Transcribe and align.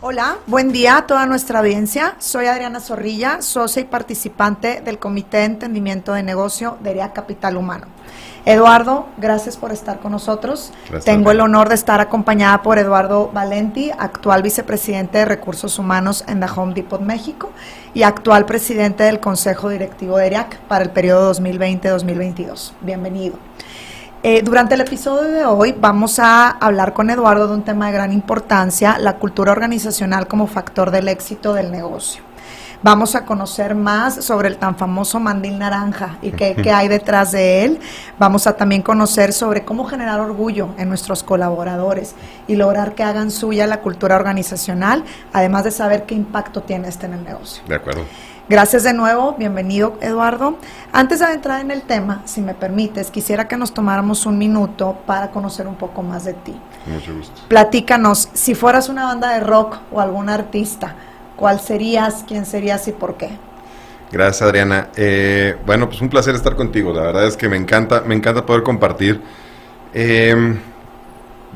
Hola, 0.00 0.36
buen 0.46 0.70
día 0.70 0.96
a 0.96 1.06
toda 1.08 1.26
nuestra 1.26 1.58
audiencia. 1.58 2.14
Soy 2.20 2.46
Adriana 2.46 2.78
Zorrilla, 2.78 3.42
socia 3.42 3.82
y 3.82 3.84
participante 3.84 4.80
del 4.80 5.00
Comité 5.00 5.38
de 5.38 5.44
Entendimiento 5.46 6.12
de 6.12 6.22
Negocio 6.22 6.78
de 6.80 6.90
ERIA 6.92 7.12
Capital 7.12 7.56
Humano. 7.56 7.86
Eduardo, 8.44 9.08
gracias 9.16 9.56
por 9.56 9.72
estar 9.72 9.98
con 9.98 10.12
nosotros. 10.12 10.72
Tengo 11.04 11.32
el 11.32 11.40
honor 11.40 11.68
de 11.68 11.74
estar 11.74 12.00
acompañada 12.00 12.62
por 12.62 12.78
Eduardo 12.78 13.32
Valenti, 13.34 13.90
actual 13.90 14.44
vicepresidente 14.44 15.18
de 15.18 15.24
Recursos 15.24 15.80
Humanos 15.80 16.24
en 16.28 16.38
The 16.38 16.46
Home 16.54 16.74
Depot 16.74 17.00
México 17.00 17.50
y 17.92 18.04
actual 18.04 18.46
presidente 18.46 19.02
del 19.02 19.18
Consejo 19.18 19.68
Directivo 19.68 20.16
de 20.16 20.28
ERIAC 20.28 20.60
para 20.60 20.84
el 20.84 20.90
periodo 20.90 21.34
2020-2022. 21.34 22.70
Bienvenido. 22.82 23.36
Eh, 24.24 24.42
durante 24.42 24.74
el 24.74 24.80
episodio 24.80 25.30
de 25.30 25.44
hoy 25.44 25.72
vamos 25.78 26.18
a 26.18 26.50
hablar 26.50 26.92
con 26.92 27.08
Eduardo 27.08 27.46
de 27.46 27.54
un 27.54 27.62
tema 27.62 27.86
de 27.86 27.92
gran 27.92 28.12
importancia, 28.12 28.98
la 28.98 29.16
cultura 29.16 29.52
organizacional 29.52 30.26
como 30.26 30.48
factor 30.48 30.90
del 30.90 31.06
éxito 31.06 31.54
del 31.54 31.70
negocio. 31.70 32.24
Vamos 32.82 33.14
a 33.14 33.24
conocer 33.24 33.76
más 33.76 34.24
sobre 34.24 34.48
el 34.48 34.56
tan 34.56 34.76
famoso 34.76 35.20
mandil 35.20 35.56
naranja 35.58 36.18
y 36.20 36.32
qué, 36.32 36.56
qué, 36.56 36.72
hay 36.72 36.88
detrás 36.88 37.30
de 37.30 37.64
él. 37.64 37.78
Vamos 38.18 38.48
a 38.48 38.56
también 38.56 38.82
conocer 38.82 39.32
sobre 39.32 39.64
cómo 39.64 39.84
generar 39.84 40.18
orgullo 40.18 40.70
en 40.78 40.88
nuestros 40.88 41.22
colaboradores 41.22 42.16
y 42.48 42.56
lograr 42.56 42.96
que 42.96 43.04
hagan 43.04 43.30
suya 43.30 43.68
la 43.68 43.80
cultura 43.82 44.16
organizacional, 44.16 45.04
además 45.32 45.62
de 45.62 45.70
saber 45.70 46.06
qué 46.06 46.16
impacto 46.16 46.62
tiene 46.62 46.88
este 46.88 47.06
en 47.06 47.14
el 47.14 47.24
negocio. 47.24 47.62
De 47.68 47.76
acuerdo. 47.76 48.02
Gracias 48.48 48.82
de 48.82 48.94
nuevo, 48.94 49.34
bienvenido 49.38 49.98
Eduardo. 50.00 50.56
Antes 50.90 51.18
de 51.18 51.26
entrar 51.26 51.60
en 51.60 51.70
el 51.70 51.82
tema, 51.82 52.22
si 52.24 52.40
me 52.40 52.54
permites, 52.54 53.10
quisiera 53.10 53.46
que 53.46 53.58
nos 53.58 53.74
tomáramos 53.74 54.24
un 54.24 54.38
minuto 54.38 54.96
para 55.04 55.30
conocer 55.30 55.66
un 55.66 55.74
poco 55.74 56.02
más 56.02 56.24
de 56.24 56.32
ti. 56.32 56.58
Mucho 56.86 57.14
gusto. 57.14 57.42
Platícanos, 57.48 58.30
si 58.32 58.54
fueras 58.54 58.88
una 58.88 59.04
banda 59.04 59.34
de 59.34 59.40
rock 59.40 59.76
o 59.92 60.00
algún 60.00 60.30
artista, 60.30 60.94
¿cuál 61.36 61.60
serías, 61.60 62.24
quién 62.26 62.46
serías 62.46 62.88
y 62.88 62.92
por 62.92 63.18
qué? 63.18 63.28
Gracias 64.10 64.40
Adriana. 64.40 64.88
Eh, 64.96 65.58
bueno, 65.66 65.86
pues 65.90 66.00
un 66.00 66.08
placer 66.08 66.34
estar 66.34 66.56
contigo. 66.56 66.94
La 66.94 67.02
verdad 67.02 67.26
es 67.26 67.36
que 67.36 67.50
me 67.50 67.58
encanta, 67.58 68.00
me 68.00 68.14
encanta 68.14 68.46
poder 68.46 68.62
compartir. 68.62 69.20
Eh, 69.92 70.56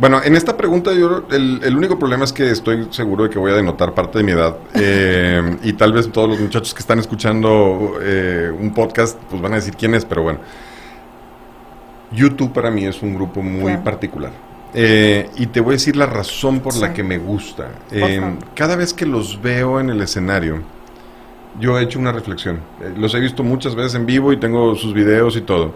bueno, 0.03 0.21
en 0.21 0.35
esta 0.35 0.57
pregunta 0.57 0.93
yo 0.95 1.29
el, 1.31 1.77
único 1.77 1.97
problema 1.97 2.25
es 2.25 2.33
que 2.33 2.51
estoy 2.51 2.89
seguro 2.91 3.23
de 3.23 3.31
que 3.31 3.39
voy 3.39 3.53
a 3.53 3.55
denotar 3.55 3.95
parte 3.95 4.19
de 4.19 4.25
mi 4.25 4.33
edad 4.33 4.57
eh, 4.75 5.59
y 5.63 5.75
tal 5.75 5.93
vez 5.93 6.11
todos 6.11 6.29
los 6.29 6.41
muchachos 6.41 6.75
que 6.75 6.81
están 6.81 6.99
escuchando 6.99 7.95
eh, 8.03 8.51
un 8.51 8.75
podcast 8.75 9.17
pues 9.31 9.41
van 9.41 9.53
a 9.53 9.57
decir 9.57 9.77
quién 9.77 9.95
es, 9.95 10.05
pero 10.05 10.25
bueno. 10.25 10.41
YouTube 12.11 12.53
para 12.53 12.69
mí 12.73 12.85
es 12.85 13.01
un 13.01 13.15
grupo 13.15 13.43
muy 13.43 13.77
particular. 13.77 14.33
Eh, 14.75 15.31
y 15.37 15.47
te 15.47 15.61
voy 15.61 15.75
a 15.75 15.77
decir 15.77 15.95
la 15.95 16.07
razón 16.07 16.59
por 16.59 16.77
la 16.79 16.93
que 16.93 17.05
me 17.05 17.19
gusta. 17.19 17.69
cada 18.57 18.75
vez 18.75 18.93
que 18.93 19.07
los 19.07 19.41
veo 19.41 19.79
en 19.79 19.89
el 19.89 20.01
escenario, 20.01 20.63
yo 21.61 21.79
he 21.79 21.83
hecho 21.85 22.01
una 22.01 22.11
reflexión. 22.11 22.59
los 22.97 23.15
he 23.15 23.21
visto 23.21 23.45
muchas 23.45 23.77
veces 23.77 23.95
en 23.95 24.05
vivo 24.05 24.33
y 24.33 24.37
tengo 24.37 24.75
sus 24.75 24.95
videos 24.95 25.37
y 25.37 25.43
todo. 25.43 25.75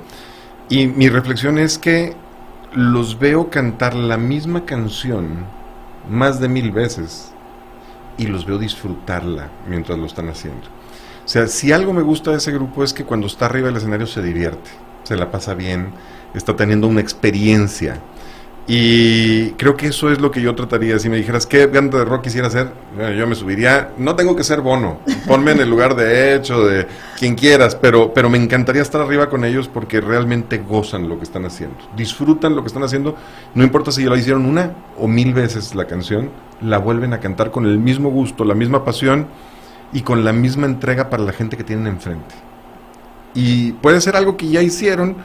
Y 0.69 0.88
mi 0.88 1.08
reflexión 1.08 1.58
es 1.58 1.78
que 1.78 2.25
los 2.76 3.19
veo 3.19 3.48
cantar 3.48 3.94
la 3.94 4.19
misma 4.19 4.66
canción 4.66 5.47
más 6.10 6.41
de 6.41 6.48
mil 6.50 6.72
veces 6.72 7.32
y 8.19 8.26
los 8.26 8.44
veo 8.44 8.59
disfrutarla 8.59 9.48
mientras 9.66 9.98
lo 9.98 10.04
están 10.04 10.28
haciendo. 10.28 10.66
O 11.25 11.28
sea, 11.28 11.47
si 11.47 11.72
algo 11.72 11.94
me 11.94 12.03
gusta 12.03 12.32
de 12.32 12.37
ese 12.37 12.53
grupo 12.53 12.84
es 12.84 12.92
que 12.92 13.04
cuando 13.04 13.28
está 13.28 13.47
arriba 13.47 13.69
del 13.69 13.78
escenario 13.78 14.06
se 14.06 14.20
divierte, 14.22 14.69
se 15.04 15.16
la 15.16 15.31
pasa 15.31 15.54
bien, 15.54 15.92
está 16.34 16.54
teniendo 16.54 16.87
una 16.87 17.00
experiencia. 17.00 17.98
Y 18.69 19.50
creo 19.53 19.77
que 19.77 19.87
eso 19.87 20.10
es 20.10 20.21
lo 20.21 20.32
que 20.32 20.41
yo 20.41 20.56
trataría. 20.56 20.99
Si 20.99 21.09
me 21.09 21.16
dijeras 21.16 21.47
qué 21.47 21.66
banda 21.66 21.99
de 21.99 22.04
rock 22.04 22.25
quisiera 22.25 22.49
hacer, 22.49 22.72
yo 23.16 23.27
me 23.28 23.37
subiría. 23.37 23.93
No 23.97 24.16
tengo 24.16 24.34
que 24.34 24.43
ser 24.43 24.60
bono. 24.60 24.99
Ponme 25.27 25.53
en 25.53 25.60
el 25.60 25.71
lugar 25.71 25.94
de 25.94 26.34
hecho, 26.34 26.66
de 26.66 26.88
quien 27.16 27.37
quieras, 27.37 27.76
pero, 27.76 28.12
pero 28.12 28.28
me 28.28 28.38
encantaría 28.38 28.82
estar 28.82 29.00
arriba 29.00 29.28
con 29.28 29.44
ellos 29.44 29.69
porque 29.69 30.00
realmente 30.00 30.59
gozan 30.59 31.09
lo 31.09 31.16
que 31.16 31.25
están 31.25 31.44
haciendo. 31.44 31.76
Disfrutan 31.97 32.56
lo 32.56 32.62
que 32.62 32.69
están 32.69 32.82
haciendo. 32.82 33.15
No 33.55 33.62
importa 33.62 33.93
si 33.93 34.05
la 34.05 34.16
hicieron 34.16 34.44
una 34.44 34.72
o 34.99 35.06
mil 35.06 35.32
veces 35.32 35.76
la 35.76 35.87
canción, 35.87 36.31
la 36.60 36.78
vuelven 36.78 37.12
a 37.12 37.21
cantar 37.21 37.53
con 37.53 37.66
el 37.66 37.78
mismo 37.78 38.10
gusto, 38.10 38.44
la 38.44 38.55
misma 38.55 38.84
pasión 38.84 39.28
y 39.93 40.03
con 40.03 40.25
la 40.25 40.32
misma 40.32 40.66
entrega 40.66 41.09
para 41.09 41.22
la 41.22 41.32
gente 41.32 41.56
que 41.56 41.62
tienen 41.62 41.87
enfrente. 41.87 42.34
Y 43.32 43.72
puede 43.75 44.00
ser 44.00 44.16
algo 44.16 44.37
que 44.37 44.49
ya 44.49 44.60
hicieron 44.60 45.16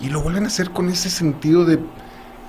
y 0.00 0.10
lo 0.10 0.20
vuelven 0.20 0.44
a 0.44 0.46
hacer 0.46 0.70
con 0.70 0.90
ese 0.90 1.10
sentido 1.10 1.64
de 1.64 1.80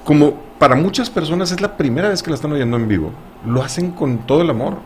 como 0.06 0.36
para 0.60 0.76
muchas 0.76 1.10
personas 1.10 1.52
es 1.52 1.60
la 1.60 1.76
primera 1.76 2.08
vez 2.08 2.24
que 2.24 2.30
la 2.30 2.36
están 2.36 2.54
oyendo 2.54 2.78
en 2.78 2.88
vivo, 2.88 3.12
lo 3.46 3.62
hacen 3.62 3.92
con 3.92 4.20
todo 4.20 4.42
el 4.42 4.50
amor. 4.50 4.78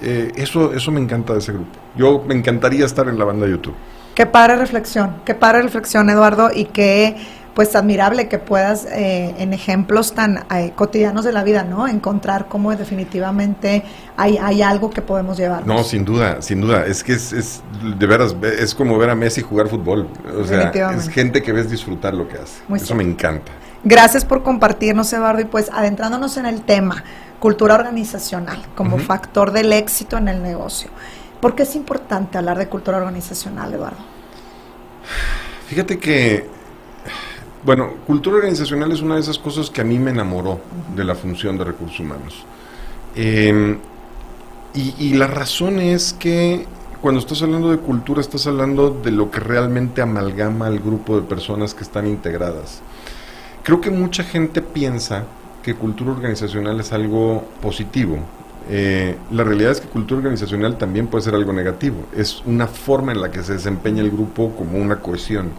Eh, 0.00 0.30
eso, 0.36 0.72
eso 0.72 0.92
me 0.92 1.00
encanta 1.00 1.32
de 1.32 1.40
ese 1.40 1.52
grupo. 1.52 1.70
Yo 1.96 2.22
me 2.24 2.34
encantaría 2.34 2.84
estar 2.84 3.08
en 3.08 3.18
la 3.18 3.24
banda 3.24 3.46
de 3.46 3.52
YouTube. 3.52 3.74
Qué 4.14 4.26
padre 4.26 4.56
reflexión, 4.56 5.16
qué 5.24 5.34
padre 5.34 5.62
reflexión, 5.62 6.08
Eduardo, 6.10 6.50
y 6.54 6.66
qué 6.66 7.16
pues 7.54 7.74
admirable 7.74 8.28
que 8.28 8.38
puedas 8.38 8.84
eh, 8.84 9.34
en 9.38 9.52
ejemplos 9.52 10.14
tan 10.14 10.44
eh, 10.54 10.72
cotidianos 10.76 11.24
de 11.24 11.32
la 11.32 11.42
vida, 11.42 11.64
¿no? 11.64 11.88
Encontrar 11.88 12.46
cómo 12.46 12.70
definitivamente 12.76 13.82
hay, 14.16 14.38
hay 14.38 14.62
algo 14.62 14.90
que 14.90 15.02
podemos 15.02 15.36
llevar. 15.38 15.66
No, 15.66 15.82
sin 15.82 16.04
duda, 16.04 16.40
sin 16.40 16.60
duda. 16.60 16.86
Es 16.86 17.02
que 17.02 17.14
es, 17.14 17.32
es, 17.32 17.62
de 17.98 18.06
veras, 18.06 18.36
es 18.60 18.76
como 18.76 18.96
ver 18.96 19.10
a 19.10 19.16
Messi 19.16 19.40
jugar 19.40 19.66
fútbol. 19.66 20.06
O 20.38 20.44
sea, 20.44 20.70
es 20.94 21.08
gente 21.08 21.42
que 21.42 21.50
ves 21.50 21.68
disfrutar 21.68 22.14
lo 22.14 22.28
que 22.28 22.36
hace. 22.36 22.62
Eso 22.76 22.94
me 22.94 23.02
encanta. 23.02 23.50
Gracias 23.88 24.26
por 24.26 24.42
compartirnos, 24.42 25.10
Eduardo, 25.14 25.40
y 25.40 25.46
pues 25.46 25.70
adentrándonos 25.72 26.36
en 26.36 26.44
el 26.44 26.60
tema, 26.60 27.02
cultura 27.40 27.74
organizacional 27.74 28.62
como 28.74 28.98
factor 28.98 29.50
del 29.50 29.72
éxito 29.72 30.18
en 30.18 30.28
el 30.28 30.42
negocio. 30.42 30.90
¿Por 31.40 31.54
qué 31.54 31.62
es 31.62 31.74
importante 31.74 32.36
hablar 32.36 32.58
de 32.58 32.68
cultura 32.68 32.98
organizacional, 32.98 33.72
Eduardo? 33.72 33.96
Fíjate 35.68 35.98
que, 35.98 36.46
bueno, 37.64 37.94
cultura 38.06 38.36
organizacional 38.36 38.92
es 38.92 39.00
una 39.00 39.14
de 39.14 39.22
esas 39.22 39.38
cosas 39.38 39.70
que 39.70 39.80
a 39.80 39.84
mí 39.84 39.98
me 39.98 40.10
enamoró 40.10 40.60
de 40.94 41.04
la 41.04 41.14
función 41.14 41.56
de 41.56 41.64
recursos 41.64 41.98
humanos. 41.98 42.44
Em, 43.16 43.78
y, 44.74 44.96
y 44.98 45.14
la 45.14 45.28
razón 45.28 45.78
es 45.78 46.12
que 46.12 46.66
cuando 47.00 47.20
estás 47.20 47.40
hablando 47.40 47.70
de 47.70 47.78
cultura, 47.78 48.20
estás 48.20 48.46
hablando 48.46 48.90
de 48.90 49.12
lo 49.12 49.30
que 49.30 49.40
realmente 49.40 50.02
amalgama 50.02 50.66
al 50.66 50.78
grupo 50.78 51.18
de 51.18 51.22
personas 51.22 51.72
que 51.72 51.84
están 51.84 52.06
integradas. 52.06 52.82
Creo 53.68 53.82
que 53.82 53.90
mucha 53.90 54.24
gente 54.24 54.62
piensa 54.62 55.24
que 55.62 55.74
cultura 55.74 56.12
organizacional 56.12 56.80
es 56.80 56.90
algo 56.94 57.46
positivo. 57.60 58.18
Eh, 58.70 59.14
la 59.30 59.44
realidad 59.44 59.72
es 59.72 59.82
que 59.82 59.88
cultura 59.88 60.20
organizacional 60.20 60.78
también 60.78 61.06
puede 61.06 61.24
ser 61.24 61.34
algo 61.34 61.52
negativo. 61.52 62.06
Es 62.16 62.42
una 62.46 62.66
forma 62.66 63.12
en 63.12 63.20
la 63.20 63.30
que 63.30 63.42
se 63.42 63.52
desempeña 63.52 64.00
el 64.00 64.10
grupo 64.10 64.56
como 64.56 64.78
una 64.78 65.00
cohesión. 65.00 65.50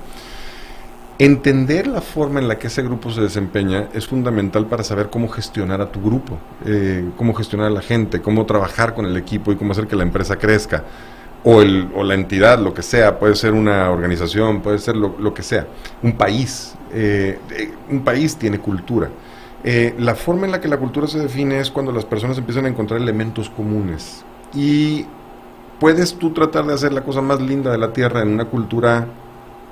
Entender 1.19 1.85
la 1.85 2.01
forma 2.01 2.39
en 2.39 2.47
la 2.47 2.57
que 2.57 2.65
ese 2.65 2.81
grupo 2.81 3.11
se 3.11 3.21
desempeña 3.21 3.89
es 3.93 4.07
fundamental 4.07 4.65
para 4.65 4.83
saber 4.83 5.11
cómo 5.11 5.27
gestionar 5.27 5.79
a 5.79 5.91
tu 5.91 6.01
grupo, 6.01 6.39
eh, 6.65 7.07
cómo 7.15 7.35
gestionar 7.35 7.67
a 7.67 7.69
la 7.69 7.83
gente, 7.83 8.21
cómo 8.21 8.47
trabajar 8.47 8.95
con 8.95 9.05
el 9.05 9.17
equipo 9.17 9.51
y 9.51 9.55
cómo 9.55 9.73
hacer 9.73 9.85
que 9.85 9.95
la 9.95 10.01
empresa 10.01 10.35
crezca. 10.35 10.83
O, 11.43 11.61
el, 11.61 11.89
o 11.95 12.03
la 12.03 12.15
entidad, 12.15 12.59
lo 12.59 12.73
que 12.73 12.81
sea, 12.81 13.17
puede 13.17 13.33
ser 13.35 13.53
una 13.53 13.89
organización, 13.89 14.61
puede 14.61 14.77
ser 14.77 14.97
lo, 14.97 15.15
lo 15.17 15.33
que 15.33 15.41
sea, 15.41 15.67
un 16.03 16.17
país, 16.17 16.75
eh, 16.91 17.39
un 17.89 18.03
país 18.03 18.35
tiene 18.35 18.59
cultura. 18.59 19.09
Eh, 19.63 19.93
la 19.97 20.15
forma 20.15 20.45
en 20.45 20.51
la 20.51 20.61
que 20.61 20.67
la 20.67 20.77
cultura 20.77 21.07
se 21.07 21.19
define 21.19 21.59
es 21.59 21.69
cuando 21.69 21.91
las 21.91 22.05
personas 22.05 22.37
empiezan 22.37 22.65
a 22.65 22.69
encontrar 22.69 22.99
elementos 22.99 23.49
comunes. 23.49 24.23
Y 24.53 25.05
puedes 25.79 26.15
tú 26.15 26.31
tratar 26.31 26.65
de 26.65 26.73
hacer 26.73 26.93
la 26.93 27.03
cosa 27.03 27.21
más 27.21 27.41
linda 27.41 27.71
de 27.71 27.77
la 27.77 27.91
Tierra 27.91 28.21
en 28.21 28.29
una 28.29 28.45
cultura 28.45 29.07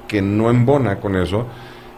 que 0.07 0.21
no 0.21 0.49
embona 0.49 0.99
con 0.99 1.15
eso 1.15 1.45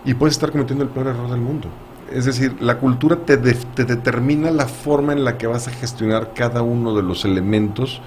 y 0.05 0.13
puedes 0.13 0.35
estar 0.35 0.51
cometiendo 0.51 0.83
el 0.83 0.89
peor 0.89 1.07
error 1.07 1.29
del 1.29 1.41
mundo. 1.41 1.67
Es 2.11 2.25
decir, 2.25 2.55
la 2.59 2.77
cultura 2.79 3.17
te, 3.17 3.37
te 3.37 3.85
determina 3.85 4.49
la 4.49 4.67
forma 4.67 5.13
en 5.13 5.23
la 5.23 5.37
que 5.37 5.45
vas 5.45 5.67
a 5.67 5.71
gestionar 5.71 6.33
cada 6.33 6.63
uno 6.63 6.95
de 6.95 7.03
los 7.03 7.23
elementos 7.23 8.01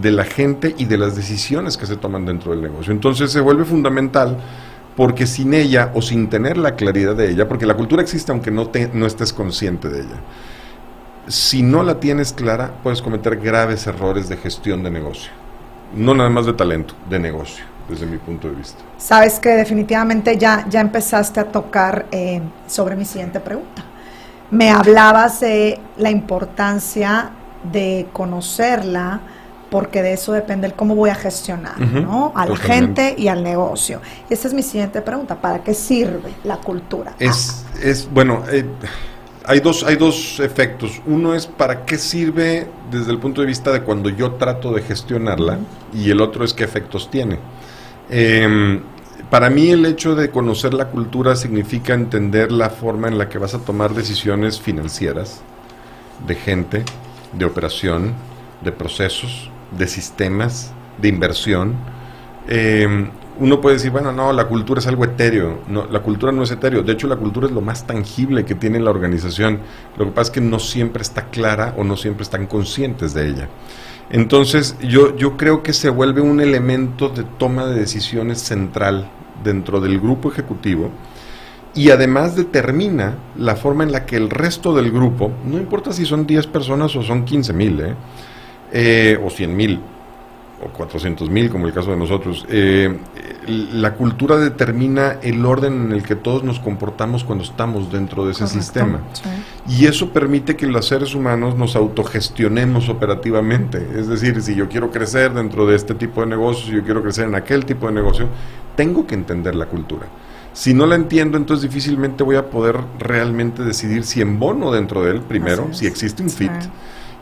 de 0.00 0.10
la 0.10 0.24
gente 0.24 0.74
y 0.76 0.84
de 0.84 0.98
las 0.98 1.16
decisiones 1.16 1.76
que 1.76 1.86
se 1.86 1.96
toman 1.96 2.26
dentro 2.26 2.52
del 2.52 2.62
negocio. 2.62 2.92
Entonces 2.92 3.30
se 3.32 3.40
vuelve 3.40 3.64
fundamental 3.64 4.38
porque 4.96 5.26
sin 5.26 5.54
ella 5.54 5.92
o 5.94 6.02
sin 6.02 6.28
tener 6.28 6.56
la 6.56 6.74
claridad 6.74 7.14
de 7.14 7.30
ella, 7.30 7.46
porque 7.46 7.66
la 7.66 7.74
cultura 7.74 8.02
existe 8.02 8.32
aunque 8.32 8.50
no, 8.50 8.68
te, 8.68 8.90
no 8.92 9.06
estés 9.06 9.32
consciente 9.32 9.88
de 9.88 10.00
ella, 10.00 10.20
si 11.28 11.62
no 11.62 11.82
la 11.82 12.00
tienes 12.00 12.32
clara, 12.32 12.72
puedes 12.82 13.02
cometer 13.02 13.36
graves 13.36 13.86
errores 13.86 14.28
de 14.28 14.36
gestión 14.36 14.82
de 14.82 14.90
negocio. 14.90 15.30
No 15.94 16.14
nada 16.14 16.30
más 16.30 16.46
de 16.46 16.52
talento, 16.52 16.94
de 17.08 17.18
negocio, 17.18 17.64
desde 17.88 18.06
mi 18.06 18.16
punto 18.18 18.48
de 18.48 18.54
vista. 18.54 18.78
Sabes 18.96 19.38
que 19.38 19.50
definitivamente 19.50 20.36
ya, 20.38 20.66
ya 20.68 20.80
empezaste 20.80 21.40
a 21.40 21.44
tocar 21.44 22.06
eh, 22.10 22.40
sobre 22.66 22.96
mi 22.96 23.04
siguiente 23.04 23.40
pregunta. 23.40 23.84
Me 24.50 24.70
hablabas 24.70 25.40
de 25.40 25.80
la 25.96 26.10
importancia 26.10 27.30
de 27.72 28.06
conocerla, 28.12 29.20
porque 29.76 30.00
de 30.00 30.14
eso 30.14 30.32
depende 30.32 30.66
el 30.66 30.72
cómo 30.72 30.94
voy 30.94 31.10
a 31.10 31.14
gestionar, 31.14 31.78
¿no? 31.78 32.32
A 32.34 32.46
la 32.46 32.56
gente 32.56 33.14
y 33.18 33.28
al 33.28 33.42
negocio. 33.42 34.00
Esa 34.30 34.48
es 34.48 34.54
mi 34.54 34.62
siguiente 34.62 35.02
pregunta, 35.02 35.38
¿para 35.38 35.62
qué 35.62 35.74
sirve 35.74 36.32
la 36.44 36.56
cultura? 36.56 37.14
Es, 37.18 37.66
es 37.82 38.08
bueno, 38.10 38.42
eh, 38.50 38.64
hay 39.44 39.60
dos, 39.60 39.82
hay 39.82 39.96
dos 39.96 40.40
efectos. 40.40 41.02
Uno 41.04 41.34
es 41.34 41.46
para 41.46 41.84
qué 41.84 41.98
sirve 41.98 42.66
desde 42.90 43.12
el 43.12 43.18
punto 43.18 43.42
de 43.42 43.48
vista 43.48 43.70
de 43.70 43.82
cuando 43.82 44.08
yo 44.08 44.32
trato 44.36 44.72
de 44.72 44.80
gestionarla 44.80 45.58
y 45.92 46.10
el 46.10 46.22
otro 46.22 46.42
es 46.42 46.54
qué 46.54 46.64
efectos 46.64 47.10
tiene. 47.10 47.38
Em, 48.08 48.80
para 49.28 49.50
mí 49.50 49.68
el 49.68 49.84
hecho 49.84 50.14
de 50.14 50.30
conocer 50.30 50.72
la 50.72 50.86
cultura 50.86 51.36
significa 51.36 51.92
entender 51.92 52.50
la 52.50 52.70
forma 52.70 53.08
en 53.08 53.18
la 53.18 53.28
que 53.28 53.36
vas 53.36 53.52
a 53.52 53.58
tomar 53.58 53.92
decisiones 53.92 54.58
financieras, 54.58 55.42
de 56.26 56.34
gente, 56.34 56.82
de 57.34 57.44
operación, 57.44 58.14
de 58.62 58.72
procesos, 58.72 59.50
de 59.70 59.86
sistemas, 59.86 60.72
de 60.98 61.08
inversión. 61.08 61.74
Eh, 62.48 63.08
uno 63.38 63.60
puede 63.60 63.76
decir, 63.76 63.90
bueno, 63.90 64.12
no, 64.12 64.32
la 64.32 64.46
cultura 64.46 64.80
es 64.80 64.86
algo 64.86 65.04
etéreo. 65.04 65.60
No, 65.68 65.86
la 65.86 66.00
cultura 66.00 66.32
no 66.32 66.42
es 66.42 66.50
etéreo. 66.50 66.82
De 66.82 66.92
hecho, 66.92 67.06
la 67.06 67.16
cultura 67.16 67.46
es 67.46 67.52
lo 67.52 67.60
más 67.60 67.86
tangible 67.86 68.44
que 68.44 68.54
tiene 68.54 68.80
la 68.80 68.90
organización. 68.90 69.60
Lo 69.98 70.06
que 70.06 70.12
pasa 70.12 70.30
es 70.30 70.30
que 70.30 70.40
no 70.40 70.58
siempre 70.58 71.02
está 71.02 71.26
clara 71.26 71.74
o 71.76 71.84
no 71.84 71.96
siempre 71.96 72.22
están 72.22 72.46
conscientes 72.46 73.12
de 73.12 73.28
ella. 73.28 73.48
Entonces, 74.10 74.76
yo, 74.80 75.16
yo 75.16 75.36
creo 75.36 75.62
que 75.62 75.72
se 75.72 75.90
vuelve 75.90 76.20
un 76.20 76.40
elemento 76.40 77.08
de 77.08 77.24
toma 77.24 77.66
de 77.66 77.74
decisiones 77.74 78.40
central 78.40 79.10
dentro 79.42 79.80
del 79.80 80.00
grupo 80.00 80.30
ejecutivo 80.30 80.90
y 81.74 81.90
además 81.90 82.34
determina 82.36 83.18
la 83.36 83.54
forma 83.54 83.84
en 83.84 83.92
la 83.92 84.06
que 84.06 84.16
el 84.16 84.30
resto 84.30 84.74
del 84.74 84.90
grupo, 84.90 85.30
no 85.44 85.58
importa 85.58 85.92
si 85.92 86.06
son 86.06 86.26
10 86.26 86.46
personas 86.46 86.96
o 86.96 87.02
son 87.02 87.24
15 87.24 87.52
mil, 87.52 87.80
¿eh? 87.80 87.94
Eh, 88.72 89.18
o 89.22 89.30
100 89.30 89.56
mil, 89.56 89.80
o 90.62 90.68
400 90.68 91.30
mil, 91.30 91.50
como 91.50 91.66
el 91.66 91.72
caso 91.72 91.90
de 91.90 91.96
nosotros. 91.96 92.46
Eh, 92.48 92.96
la 93.46 93.94
cultura 93.94 94.36
determina 94.38 95.18
el 95.22 95.44
orden 95.44 95.86
en 95.86 95.92
el 95.92 96.02
que 96.02 96.16
todos 96.16 96.42
nos 96.42 96.58
comportamos 96.58 97.24
cuando 97.24 97.44
estamos 97.44 97.92
dentro 97.92 98.24
de 98.24 98.32
ese 98.32 98.46
sistema. 98.48 99.00
Y 99.68 99.86
eso 99.86 100.10
permite 100.10 100.56
que 100.56 100.66
los 100.66 100.86
seres 100.86 101.14
humanos 101.14 101.56
nos 101.56 101.76
autogestionemos 101.76 102.88
operativamente. 102.88 103.86
Es 103.96 104.08
decir, 104.08 104.42
si 104.42 104.54
yo 104.54 104.68
quiero 104.68 104.90
crecer 104.90 105.32
dentro 105.32 105.66
de 105.66 105.76
este 105.76 105.94
tipo 105.94 106.22
de 106.22 106.28
negocios, 106.28 106.66
si 106.66 106.74
yo 106.74 106.82
quiero 106.82 107.02
crecer 107.02 107.26
en 107.28 107.34
aquel 107.34 107.64
tipo 107.64 107.86
de 107.86 107.92
negocio, 107.92 108.28
tengo 108.74 109.06
que 109.06 109.14
entender 109.14 109.54
la 109.54 109.66
cultura. 109.66 110.06
Si 110.52 110.72
no 110.72 110.86
la 110.86 110.94
entiendo, 110.94 111.36
entonces 111.36 111.68
difícilmente 111.68 112.24
voy 112.24 112.36
a 112.36 112.48
poder 112.48 112.78
realmente 112.98 113.62
decidir 113.62 114.04
si 114.04 114.22
embono 114.22 114.72
dentro 114.72 115.04
de 115.04 115.10
él, 115.12 115.20
primero, 115.20 115.68
si 115.72 115.86
existe 115.86 116.22
un 116.22 116.30
fit. 116.30 116.50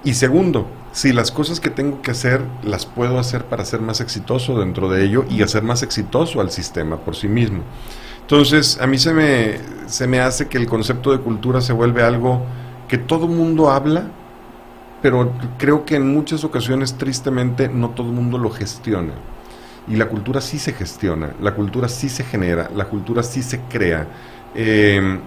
Y 0.04 0.14
segundo, 0.14 0.66
si 0.92 1.14
las 1.14 1.32
cosas 1.32 1.60
que 1.60 1.70
tengo 1.70 2.02
que 2.02 2.10
hacer 2.10 2.42
las 2.62 2.84
puedo 2.84 3.18
hacer 3.18 3.46
para 3.46 3.64
ser 3.64 3.80
más 3.80 4.02
exitoso 4.02 4.58
dentro 4.58 4.90
de 4.90 5.02
ello 5.02 5.24
y 5.30 5.42
hacer 5.42 5.62
más 5.62 5.82
exitoso 5.82 6.42
al 6.42 6.50
sistema 6.50 6.98
por 6.98 7.16
sí 7.16 7.26
mismo. 7.26 7.62
Entonces, 8.20 8.78
a 8.80 8.86
mí 8.86 8.98
se 8.98 9.14
me, 9.14 9.58
se 9.86 10.06
me 10.06 10.20
hace 10.20 10.46
que 10.46 10.58
el 10.58 10.66
concepto 10.66 11.10
de 11.10 11.18
cultura 11.18 11.62
se 11.62 11.72
vuelve 11.72 12.02
algo 12.02 12.42
que 12.86 12.98
todo 12.98 13.26
mundo 13.26 13.70
habla, 13.70 14.04
pero 15.00 15.32
creo 15.58 15.86
que 15.86 15.96
en 15.96 16.12
muchas 16.12 16.44
ocasiones, 16.44 16.94
tristemente, 16.98 17.68
no 17.68 17.90
todo 17.90 18.06
mundo 18.08 18.36
lo 18.36 18.50
gestiona. 18.50 19.14
Y 19.88 19.96
la 19.96 20.08
cultura 20.08 20.40
sí 20.40 20.58
se 20.58 20.72
gestiona, 20.72 21.34
la 21.40 21.54
cultura 21.54 21.88
sí 21.88 22.08
se 22.08 22.24
genera, 22.24 22.70
la 22.74 22.86
cultura 22.86 23.22
sí 23.22 23.42
se 23.42 23.60
crea. 23.60 24.06
Eh, 24.54 25.18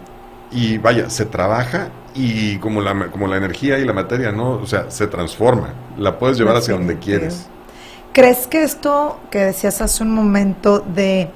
y 0.51 0.77
vaya, 0.77 1.09
se 1.09 1.25
trabaja 1.25 1.89
y 2.17 2.57
como 2.57 2.81
la, 2.81 3.07
como 3.11 3.27
la 3.27 3.37
energía 3.37 3.77
y 3.77 3.85
la 3.85 3.93
materia, 3.93 4.31
¿no? 4.31 4.53
O 4.53 4.65
sea, 4.65 4.89
se 4.89 5.07
transforma, 5.07 5.69
la 5.97 6.17
puedes 6.17 6.37
llevar 6.37 6.55
hacia 6.55 6.73
donde 6.73 6.97
quieres. 6.97 7.47
¿Crees 8.11 8.47
que 8.47 8.63
esto 8.63 9.19
que 9.29 9.39
decías 9.39 9.79
hace 9.81 10.03
un 10.03 10.11
momento 10.11 10.79
de 10.79 11.29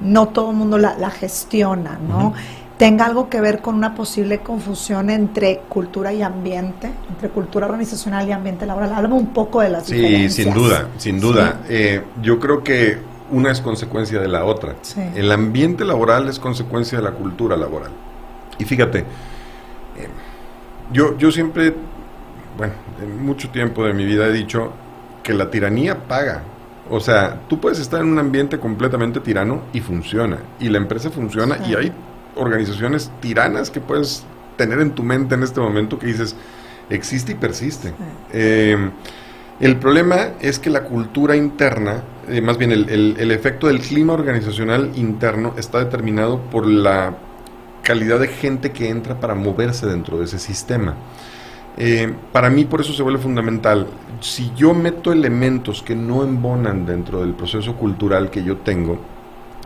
no 0.00 0.28
todo 0.28 0.50
el 0.50 0.56
mundo 0.56 0.78
la, 0.78 1.10
gestiona, 1.10 1.98
¿no? 2.08 2.32
Tenga 2.78 3.04
algo 3.04 3.28
que 3.28 3.40
ver 3.40 3.60
con 3.60 3.74
una 3.74 3.94
posible 3.94 4.38
confusión 4.38 5.10
entre 5.10 5.58
cultura 5.68 6.12
y 6.12 6.22
ambiente, 6.22 6.90
entre 7.10 7.28
cultura 7.28 7.66
organizacional 7.66 8.26
y 8.26 8.32
ambiente 8.32 8.64
laboral. 8.64 8.94
Háblame 8.94 9.14
un 9.14 9.28
poco 9.28 9.60
de 9.60 9.68
las 9.68 9.86
diferencias. 9.86 10.34
Sí, 10.34 10.42
sin 10.44 10.54
duda, 10.54 10.88
sin 10.96 11.20
duda. 11.20 11.60
Eh, 11.68 12.02
yo 12.22 12.40
creo 12.40 12.64
que 12.64 12.98
una 13.30 13.52
es 13.52 13.60
consecuencia 13.60 14.18
de 14.18 14.28
la 14.28 14.44
otra. 14.44 14.74
El 15.14 15.30
ambiente 15.30 15.84
laboral 15.84 16.28
es 16.28 16.38
consecuencia 16.38 16.98
de 16.98 17.04
la 17.04 17.12
cultura 17.12 17.56
laboral. 17.56 17.90
Y 18.58 18.64
fíjate, 18.64 19.04
eh, 19.96 20.08
yo, 20.92 21.16
yo 21.18 21.30
siempre, 21.30 21.74
bueno, 22.56 22.74
en 23.02 23.24
mucho 23.24 23.50
tiempo 23.50 23.84
de 23.84 23.94
mi 23.94 24.04
vida 24.04 24.26
he 24.26 24.32
dicho 24.32 24.72
que 25.22 25.34
la 25.34 25.50
tiranía 25.50 26.06
paga. 26.06 26.42
O 26.90 27.00
sea, 27.00 27.40
tú 27.48 27.60
puedes 27.60 27.78
estar 27.78 28.00
en 28.00 28.08
un 28.08 28.18
ambiente 28.18 28.58
completamente 28.58 29.20
tirano 29.20 29.62
y 29.72 29.80
funciona. 29.80 30.38
Y 30.60 30.68
la 30.68 30.78
empresa 30.78 31.10
funciona 31.10 31.58
y 31.66 31.74
hay 31.74 31.92
organizaciones 32.34 33.10
tiranas 33.20 33.70
que 33.70 33.80
puedes 33.80 34.24
tener 34.56 34.80
en 34.80 34.90
tu 34.90 35.02
mente 35.02 35.34
en 35.34 35.42
este 35.42 35.60
momento 35.60 35.98
que 35.98 36.06
dices, 36.06 36.36
existe 36.90 37.32
y 37.32 37.34
persiste. 37.36 37.92
Eh, 38.32 38.76
el 39.60 39.76
problema 39.76 40.30
es 40.40 40.58
que 40.58 40.70
la 40.70 40.84
cultura 40.84 41.36
interna, 41.36 42.02
eh, 42.28 42.40
más 42.40 42.58
bien 42.58 42.72
el, 42.72 43.16
el, 43.18 43.30
efecto 43.30 43.68
del 43.68 43.80
clima 43.80 44.12
organizacional 44.12 44.90
interno 44.96 45.54
está 45.56 45.78
determinado 45.78 46.40
por 46.50 46.66
la 46.66 47.14
calidad 47.82 48.20
de 48.20 48.28
gente 48.28 48.72
que 48.72 48.88
entra 48.88 49.20
para 49.20 49.34
moverse 49.34 49.86
dentro 49.86 50.18
de 50.18 50.24
ese 50.24 50.38
sistema. 50.38 50.94
Eh, 51.76 52.14
para 52.32 52.50
mí 52.50 52.64
por 52.64 52.80
eso 52.80 52.92
se 52.92 53.02
vuelve 53.02 53.18
fundamental. 53.20 53.86
Si 54.20 54.52
yo 54.54 54.74
meto 54.74 55.12
elementos 55.12 55.82
que 55.82 55.94
no 55.94 56.22
embonan 56.22 56.86
dentro 56.86 57.20
del 57.20 57.34
proceso 57.34 57.76
cultural 57.76 58.30
que 58.30 58.44
yo 58.44 58.58
tengo, 58.58 58.98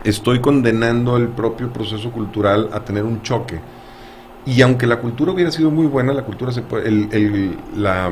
estoy 0.03 0.39
condenando 0.39 1.17
el 1.17 1.27
propio 1.27 1.71
proceso 1.71 2.11
cultural 2.11 2.69
a 2.73 2.81
tener 2.81 3.03
un 3.03 3.21
choque. 3.21 3.59
Y 4.45 4.61
aunque 4.61 4.87
la 4.87 4.99
cultura 4.99 5.33
hubiera 5.33 5.51
sido 5.51 5.69
muy 5.69 5.87
buena, 5.87 6.13
la 6.13 6.23
cultura 6.23 6.53
se 6.53 6.61
puede, 6.61 6.87
el, 6.87 7.57
la, 7.75 8.09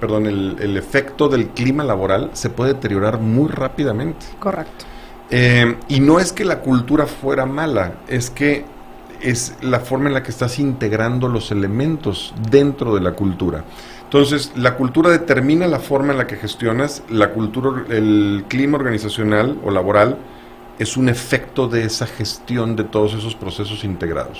perdón, 0.00 0.26
el, 0.26 0.76
efecto 0.76 1.28
del 1.28 1.48
clima 1.48 1.84
laboral 1.84 2.30
se 2.32 2.48
puede 2.48 2.72
deteriorar 2.72 3.20
muy 3.20 3.48
rápidamente. 3.48 4.24
Correcto. 4.38 4.86
Eh, 5.30 5.76
y 5.88 6.00
no 6.00 6.18
es 6.18 6.32
que 6.32 6.46
la 6.46 6.60
cultura 6.60 7.06
fuera 7.06 7.44
mala, 7.44 7.96
es 8.08 8.30
que 8.30 8.64
es 9.20 9.54
la 9.60 9.80
forma 9.80 10.08
en 10.08 10.14
la 10.14 10.22
que 10.22 10.30
estás 10.30 10.58
integrando 10.58 11.28
los 11.28 11.50
elementos 11.50 12.34
dentro 12.50 12.94
de 12.94 13.00
la 13.00 13.12
cultura. 13.12 13.64
Entonces, 14.04 14.52
la 14.54 14.76
cultura 14.76 15.10
determina 15.10 15.66
la 15.66 15.80
forma 15.80 16.12
en 16.12 16.18
la 16.18 16.26
que 16.26 16.36
gestionas, 16.36 17.02
la 17.10 17.30
cultura, 17.30 17.84
el 17.88 18.44
clima 18.48 18.78
organizacional 18.78 19.58
o 19.64 19.70
laboral 19.70 20.18
es 20.78 20.96
un 20.96 21.08
efecto 21.08 21.68
de 21.68 21.84
esa 21.84 22.06
gestión 22.06 22.76
de 22.76 22.84
todos 22.84 23.14
esos 23.14 23.34
procesos 23.34 23.82
integrados. 23.82 24.38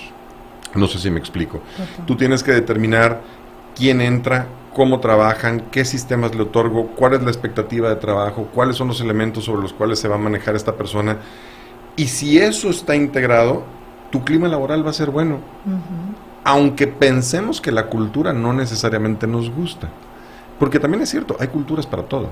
No 0.75 0.87
sé 0.87 0.99
si 0.99 1.11
me 1.11 1.18
explico. 1.18 1.61
Tú 2.06 2.16
tienes 2.16 2.42
que 2.42 2.52
determinar 2.52 3.23
quién 3.75 4.00
entra, 4.00 4.47
cómo 4.75 5.00
trabajan, 5.00 5.64
qué 5.71 5.85
sistemas 5.85 6.35
le 6.35 6.42
otorgo, 6.42 6.88
cuál 6.88 7.14
es 7.14 7.23
la 7.23 7.30
expectativa 7.30 7.88
de 7.88 7.97
trabajo, 7.97 8.49
cuáles 8.54 8.76
son 8.76 8.88
los 8.88 9.00
elementos 9.00 9.45
sobre 9.45 9.62
los 9.62 9.73
cuales 9.73 9.99
se 9.99 10.09
va 10.09 10.16
a 10.16 10.18
manejar 10.18 10.54
esta 10.54 10.76
persona. 10.76 11.18
Y 11.97 12.09
si 12.09 12.38
eso 12.38 12.68
está 12.68 12.95
integrado, 12.95 13.64
tu 14.10 14.25
clima 14.25 14.48
laboral 14.48 14.84
va 14.84 14.90
a 14.90 14.94
ser 14.94 15.10
bueno. 15.10 15.40
Aunque 16.44 16.86
pensemos 16.86 17.60
que 17.60 17.72
la 17.72 17.86
cultura 17.86 18.32
no 18.32 18.52
necesariamente 18.52 19.26
nos 19.26 19.50
gusta. 19.50 19.88
Porque 20.58 20.80
también 20.80 21.02
es 21.02 21.10
cierto, 21.10 21.36
hay 21.38 21.48
culturas 21.48 21.86
para 21.86 22.04
todo. 22.04 22.30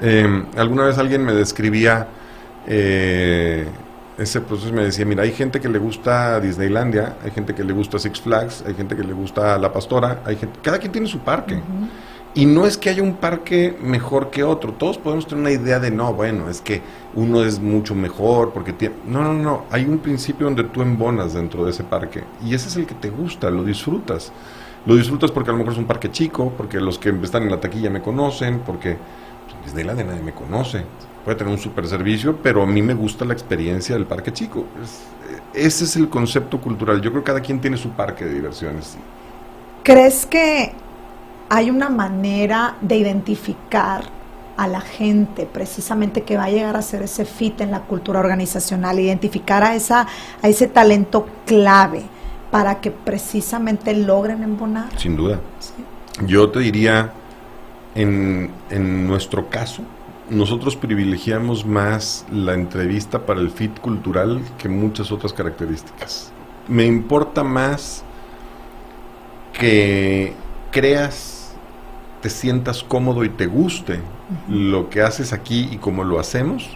Em, 0.00 0.46
alguna 0.56 0.84
vez 0.84 0.98
alguien 0.98 1.24
me 1.24 1.32
describía 1.32 2.08
eh, 2.66 3.66
ese 4.18 4.40
proceso, 4.40 4.72
me 4.72 4.84
decía, 4.84 5.04
mira, 5.04 5.22
hay 5.22 5.32
gente 5.32 5.60
que 5.60 5.68
le 5.68 5.78
gusta 5.78 6.40
Disneylandia, 6.40 7.16
hay 7.24 7.30
gente 7.30 7.54
que 7.54 7.64
le 7.64 7.72
gusta 7.72 7.98
Six 7.98 8.20
Flags, 8.20 8.64
hay 8.66 8.74
gente 8.74 8.96
que 8.96 9.02
le 9.02 9.12
gusta 9.12 9.58
La 9.58 9.72
Pastora, 9.72 10.20
hay 10.24 10.36
gente, 10.36 10.58
cada 10.62 10.78
quien 10.78 10.92
tiene 10.92 11.06
su 11.06 11.20
parque. 11.20 11.60
Y 12.34 12.46
no 12.46 12.66
es 12.66 12.78
que 12.78 12.88
haya 12.88 13.02
un 13.02 13.16
parque 13.16 13.76
mejor 13.82 14.30
que 14.30 14.42
otro. 14.42 14.72
Todos 14.72 14.96
podemos 14.96 15.26
tener 15.26 15.42
una 15.42 15.50
idea 15.50 15.78
de, 15.78 15.90
no, 15.90 16.14
bueno, 16.14 16.48
es 16.48 16.62
que 16.62 16.80
uno 17.14 17.44
es 17.44 17.60
mucho 17.60 17.94
mejor 17.94 18.52
porque 18.52 18.72
tiene... 18.72 18.94
No, 19.06 19.22
no, 19.22 19.34
no. 19.34 19.64
Hay 19.70 19.84
un 19.84 19.98
principio 19.98 20.46
donde 20.46 20.64
tú 20.64 20.80
embonas 20.80 21.34
dentro 21.34 21.64
de 21.64 21.72
ese 21.72 21.84
parque. 21.84 22.24
Y 22.42 22.54
ese 22.54 22.68
es 22.68 22.76
el 22.76 22.86
que 22.86 22.94
te 22.94 23.10
gusta, 23.10 23.50
lo 23.50 23.62
disfrutas. 23.62 24.32
Lo 24.86 24.96
disfrutas 24.96 25.30
porque 25.30 25.50
a 25.50 25.52
lo 25.52 25.58
mejor 25.58 25.74
es 25.74 25.78
un 25.78 25.84
parque 25.84 26.10
chico, 26.10 26.52
porque 26.56 26.80
los 26.80 26.98
que 26.98 27.10
están 27.22 27.42
en 27.42 27.50
la 27.50 27.60
taquilla 27.60 27.90
me 27.90 28.00
conocen, 28.00 28.60
porque 28.60 28.96
pues, 29.60 29.74
de 29.74 29.84
nadie 29.84 30.04
me 30.04 30.32
conoce. 30.32 30.84
Puede 31.24 31.36
tener 31.36 31.52
un 31.52 31.60
super 31.60 31.86
servicio, 31.86 32.36
pero 32.42 32.62
a 32.62 32.66
mí 32.66 32.80
me 32.80 32.94
gusta 32.94 33.26
la 33.26 33.34
experiencia 33.34 33.94
del 33.94 34.06
parque 34.06 34.32
chico. 34.32 34.64
ese 35.52 35.84
es 35.84 35.96
el 35.96 36.08
concepto 36.08 36.60
cultural. 36.60 37.02
Yo 37.02 37.10
creo 37.10 37.22
que 37.22 37.26
cada 37.26 37.40
quien 37.40 37.60
tiene 37.60 37.76
su 37.76 37.90
parque 37.90 38.24
de 38.24 38.34
diversiones. 38.34 38.96
¿Crees 39.84 40.26
que 40.26 40.72
hay 41.54 41.68
una 41.68 41.90
manera 41.90 42.78
de 42.80 42.96
identificar 42.96 44.04
a 44.56 44.66
la 44.66 44.80
gente 44.80 45.44
precisamente 45.44 46.22
que 46.22 46.38
va 46.38 46.44
a 46.44 46.50
llegar 46.50 46.78
a 46.78 46.80
ser 46.80 47.02
ese 47.02 47.26
fit 47.26 47.60
en 47.60 47.70
la 47.70 47.82
cultura 47.82 48.20
organizacional, 48.20 48.98
identificar 48.98 49.62
a, 49.62 49.74
esa, 49.74 50.06
a 50.40 50.48
ese 50.48 50.66
talento 50.66 51.26
clave 51.44 52.04
para 52.50 52.80
que 52.80 52.90
precisamente 52.90 53.92
logren 53.92 54.42
embonar? 54.42 54.98
Sin 54.98 55.14
duda. 55.14 55.40
Yo 56.26 56.48
te 56.48 56.60
diría, 56.60 57.12
en, 57.94 58.50
en 58.70 59.06
nuestro 59.06 59.50
caso, 59.50 59.82
nosotros 60.30 60.74
privilegiamos 60.74 61.66
más 61.66 62.24
la 62.32 62.54
entrevista 62.54 63.26
para 63.26 63.40
el 63.40 63.50
fit 63.50 63.78
cultural 63.78 64.40
que 64.56 64.70
muchas 64.70 65.12
otras 65.12 65.34
características. 65.34 66.32
Me 66.66 66.86
importa 66.86 67.44
más 67.44 68.04
que 69.52 70.32
creas, 70.70 71.31
te 72.22 72.30
sientas 72.30 72.84
cómodo 72.84 73.24
y 73.24 73.28
te 73.28 73.46
guste 73.46 73.98
lo 74.48 74.88
que 74.88 75.02
haces 75.02 75.32
aquí 75.32 75.68
y 75.72 75.76
cómo 75.76 76.04
lo 76.04 76.20
hacemos, 76.20 76.70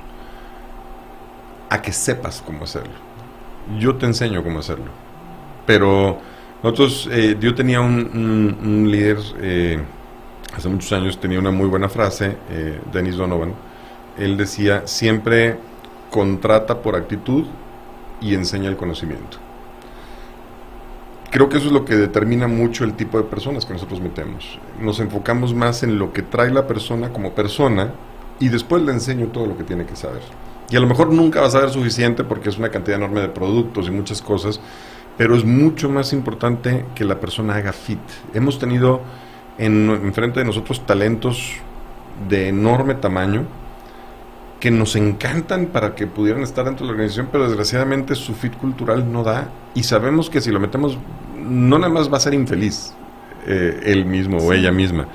a 1.70 1.80
que 1.80 1.92
sepas 1.92 2.42
cómo 2.44 2.64
hacerlo. 2.64 2.92
Yo 3.78 3.94
te 3.94 4.06
enseño 4.06 4.42
cómo 4.42 4.58
hacerlo. 4.58 4.90
Pero 5.64 6.18
nosotros, 6.62 7.08
eh, 7.12 7.36
yo 7.40 7.54
tenía 7.54 7.80
un, 7.80 8.88
líder, 8.90 9.18
eh, 9.40 9.80
hace 10.54 10.68
muchos 10.68 10.92
años, 10.92 11.18
tenía 11.20 11.38
una 11.38 11.52
muy 11.52 11.68
buena 11.68 11.88
frase, 11.88 12.36
eh, 12.50 12.80
Dennis 12.92 13.16
Donovan. 13.16 13.54
Él 14.18 14.36
decía, 14.36 14.82
siempre 14.86 15.58
contrata 16.10 16.82
por 16.82 16.96
actitud 16.96 17.46
y 18.20 18.34
enseña 18.34 18.68
el 18.68 18.76
conocimiento 18.76 19.45
creo 21.30 21.48
que 21.48 21.58
eso 21.58 21.66
es 21.66 21.72
lo 21.72 21.84
que 21.84 21.96
determina 21.96 22.48
mucho 22.48 22.84
el 22.84 22.94
tipo 22.94 23.18
de 23.18 23.24
personas 23.24 23.66
que 23.66 23.72
nosotros 23.72 24.00
metemos. 24.00 24.58
Nos 24.80 25.00
enfocamos 25.00 25.54
más 25.54 25.82
en 25.82 25.98
lo 25.98 26.12
que 26.12 26.22
trae 26.22 26.50
la 26.50 26.66
persona 26.66 27.10
como 27.10 27.32
persona 27.32 27.92
y 28.38 28.48
después 28.48 28.82
le 28.82 28.92
enseño 28.92 29.28
todo 29.28 29.46
lo 29.46 29.56
que 29.56 29.64
tiene 29.64 29.86
que 29.86 29.96
saber. 29.96 30.22
Y 30.70 30.76
a 30.76 30.80
lo 30.80 30.86
mejor 30.86 31.12
nunca 31.12 31.40
va 31.40 31.46
a 31.46 31.50
saber 31.50 31.70
suficiente 31.70 32.24
porque 32.24 32.48
es 32.48 32.58
una 32.58 32.70
cantidad 32.70 32.98
enorme 32.98 33.20
de 33.20 33.28
productos 33.28 33.86
y 33.86 33.90
muchas 33.90 34.20
cosas, 34.20 34.60
pero 35.16 35.36
es 35.36 35.44
mucho 35.44 35.88
más 35.88 36.12
importante 36.12 36.84
que 36.94 37.04
la 37.04 37.20
persona 37.20 37.54
haga 37.54 37.72
fit. 37.72 38.00
Hemos 38.34 38.58
tenido 38.58 39.00
en, 39.58 39.88
enfrente 39.90 40.40
de 40.40 40.46
nosotros 40.46 40.84
talentos 40.84 41.54
de 42.28 42.48
enorme 42.48 42.94
tamaño, 42.94 43.44
que 44.60 44.70
nos 44.70 44.96
encantan 44.96 45.66
para 45.66 45.94
que 45.94 46.06
pudieran 46.06 46.42
estar 46.42 46.64
dentro 46.64 46.86
de 46.86 46.88
la 46.88 46.92
organización, 46.92 47.28
pero 47.30 47.46
desgraciadamente 47.46 48.14
su 48.14 48.34
fit 48.34 48.56
cultural 48.56 49.10
no 49.12 49.22
da. 49.22 49.50
Y 49.74 49.82
sabemos 49.82 50.30
que 50.30 50.40
si 50.40 50.50
lo 50.50 50.60
metemos 50.60 50.98
no 51.36 51.78
nada 51.78 51.92
más 51.92 52.12
va 52.12 52.16
a 52.16 52.20
ser 52.20 52.34
infeliz 52.34 52.94
eh, 53.46 53.80
él 53.84 54.04
mismo 54.04 54.38
o 54.38 54.52
ella 54.52 54.72
misma, 54.72 55.06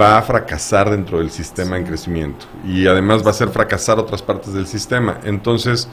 va 0.00 0.18
a 0.18 0.22
fracasar 0.22 0.90
dentro 0.90 1.18
del 1.18 1.30
sistema 1.30 1.76
en 1.76 1.84
crecimiento. 1.84 2.46
Y 2.66 2.86
además 2.86 3.22
va 3.22 3.28
a 3.28 3.30
hacer 3.30 3.48
fracasar 3.50 3.98
otras 3.98 4.22
partes 4.22 4.52
del 4.52 4.66
sistema. 4.66 5.18
Entonces, 5.24 5.88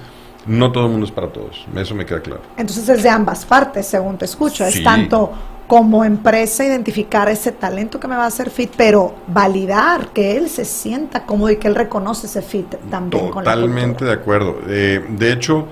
no 0.46 0.72
todo 0.72 0.86
el 0.86 0.92
mundo 0.92 1.06
es 1.06 1.12
para 1.12 1.28
todos, 1.28 1.68
eso 1.76 1.96
me 1.96 2.06
queda 2.06 2.22
claro. 2.22 2.42
Entonces 2.58 2.88
es 2.88 3.04
de 3.04 3.10
ambas 3.10 3.46
partes, 3.46 3.86
según 3.86 4.18
te 4.18 4.26
escucho, 4.26 4.66
es 4.66 4.84
tanto 4.84 5.32
como 5.70 6.04
empresa 6.04 6.66
identificar 6.66 7.30
ese 7.30 7.52
talento 7.52 8.00
que 8.00 8.08
me 8.08 8.16
va 8.16 8.24
a 8.24 8.28
hacer 8.28 8.50
fit, 8.50 8.72
pero 8.76 9.14
validar 9.28 10.08
que 10.08 10.36
él 10.36 10.50
se 10.50 10.66
sienta 10.66 11.28
cómodo 11.28 11.52
y 11.52 11.58
que 11.58 11.68
él 11.68 11.76
reconoce 11.76 12.26
ese 12.26 12.42
fit 12.42 12.74
también. 12.90 13.30
Totalmente 13.30 14.04
de 14.04 14.12
acuerdo. 14.12 14.58
Eh, 14.68 15.06
de 15.08 15.32
hecho, 15.32 15.68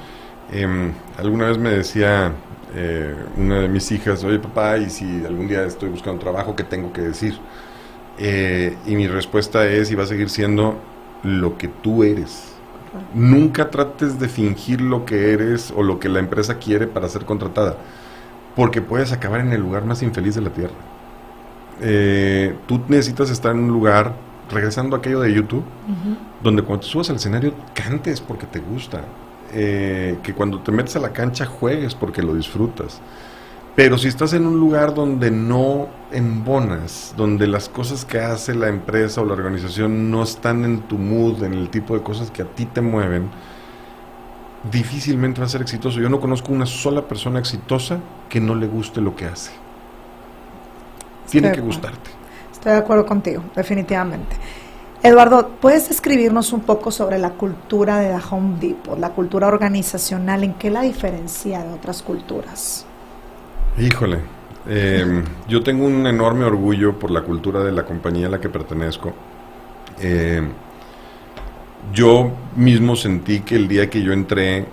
em, 0.51 0.93
alguna 1.17 1.47
vez 1.47 1.57
me 1.57 1.71
decía 1.71 2.31
eh, 2.75 3.15
una 3.37 3.61
de 3.61 3.69
mis 3.69 3.91
hijas, 3.91 4.23
oye 4.23 4.37
papá, 4.37 4.77
y 4.77 4.91
si 4.91 5.25
algún 5.25 5.47
día 5.47 5.63
estoy 5.63 5.89
buscando 5.89 6.19
trabajo, 6.19 6.55
¿qué 6.55 6.63
tengo 6.63 6.93
que 6.93 7.01
decir? 7.01 7.39
Eh, 8.19 8.77
y 8.85 8.95
mi 8.95 9.07
respuesta 9.07 9.65
es, 9.65 9.89
y 9.89 9.95
va 9.95 10.03
a 10.03 10.07
seguir 10.07 10.29
siendo, 10.29 10.77
lo 11.23 11.57
que 11.57 11.69
tú 11.69 12.03
eres. 12.03 12.53
Nunca 13.15 13.71
trates 13.71 14.19
de 14.19 14.29
fingir 14.29 14.79
lo 14.79 15.05
que 15.05 15.33
eres 15.33 15.73
o 15.75 15.81
lo 15.81 15.99
que 15.99 16.07
la 16.07 16.19
empresa 16.19 16.59
quiere 16.59 16.85
para 16.85 17.09
ser 17.09 17.25
contratada 17.25 17.77
porque 18.57 18.81
puedes 18.81 19.11
acabar 19.11 19.39
en 19.39 19.53
el 19.53 19.61
lugar 19.61 19.85
más 19.85 20.01
infeliz 20.01 20.33
de 20.33 20.41
la 20.41 20.49
tierra. 20.49 20.73
Eh, 21.79 22.55
tú 22.65 22.81
necesitas 22.87 23.29
estar 23.29 23.51
en 23.51 23.59
un 23.59 23.67
lugar, 23.67 24.15
regresando 24.49 24.95
a 24.95 24.99
aquello 24.99 25.19
de 25.19 25.31
YouTube, 25.31 25.63
donde 26.41 26.63
cuando 26.63 26.83
te 26.83 26.91
subas 26.91 27.11
al 27.11 27.17
escenario 27.17 27.53
cantes 27.75 28.19
porque 28.19 28.47
te 28.47 28.57
gusta, 28.59 29.03
eh, 29.53 30.17
que 30.23 30.33
cuando 30.33 30.59
te 30.59 30.71
metes 30.71 30.95
a 30.95 30.99
la 30.99 31.13
cancha 31.13 31.45
juegues 31.45 31.93
porque 31.93 32.23
lo 32.23 32.33
disfrutas. 32.33 32.99
Pero 33.75 33.99
si 33.99 34.07
estás 34.07 34.33
en 34.33 34.47
un 34.47 34.59
lugar 34.59 34.95
donde 34.95 35.29
no 35.29 35.89
embonas, 36.11 37.13
donde 37.15 37.45
las 37.45 37.69
cosas 37.69 38.05
que 38.05 38.19
hace 38.19 38.55
la 38.55 38.69
empresa 38.69 39.21
o 39.21 39.25
la 39.25 39.33
organización 39.33 40.09
no 40.09 40.23
están 40.23 40.65
en 40.65 40.79
tu 40.81 40.97
mood, 40.97 41.43
en 41.43 41.53
el 41.53 41.69
tipo 41.69 41.93
de 41.93 42.01
cosas 42.01 42.31
que 42.31 42.41
a 42.41 42.45
ti 42.45 42.65
te 42.65 42.81
mueven, 42.81 43.29
difícilmente 44.63 45.39
va 45.39 45.47
a 45.47 45.49
ser 45.49 45.61
exitoso. 45.61 45.99
Yo 45.99 46.09
no 46.09 46.19
conozco 46.19 46.51
una 46.51 46.65
sola 46.65 47.01
persona 47.07 47.39
exitosa 47.39 47.99
que 48.29 48.39
no 48.39 48.55
le 48.55 48.67
guste 48.67 49.01
lo 49.01 49.15
que 49.15 49.25
hace. 49.25 49.51
Tiene 51.29 51.51
que 51.51 51.61
gustarte. 51.61 52.09
Estoy 52.51 52.71
de 52.71 52.77
acuerdo 52.77 53.05
contigo, 53.05 53.43
definitivamente. 53.55 54.35
Eduardo, 55.03 55.49
¿puedes 55.61 55.91
escribirnos 55.91 56.53
un 56.53 56.61
poco 56.61 56.91
sobre 56.91 57.19
la 57.19 57.31
cultura 57.31 57.99
de 57.99 58.07
The 58.09 58.23
Home 58.31 58.57
Depot, 58.59 58.97
la 58.97 59.11
cultura 59.11 59.47
organizacional? 59.47 60.43
¿En 60.43 60.53
qué 60.55 60.71
la 60.71 60.81
diferencia 60.81 61.63
de 61.63 61.73
otras 61.73 62.01
culturas? 62.01 62.85
Híjole, 63.77 64.19
em, 64.67 65.23
yo 65.47 65.61
tengo 65.61 65.85
un 65.85 66.07
enorme 66.07 66.45
orgullo 66.45 66.97
por 66.97 67.11
la 67.11 67.21
cultura 67.21 67.63
de 67.63 67.71
la 67.71 67.85
compañía 67.85 68.27
a 68.27 68.31
la 68.31 68.41
que 68.41 68.49
pertenezco. 68.49 69.13
Eh, 69.99 70.41
yo 71.93 72.31
mismo 72.55 72.95
sentí 72.95 73.41
que 73.41 73.55
el 73.55 73.67
día 73.67 73.89
que 73.89 74.01
yo 74.01 74.13
entré, 74.13 74.65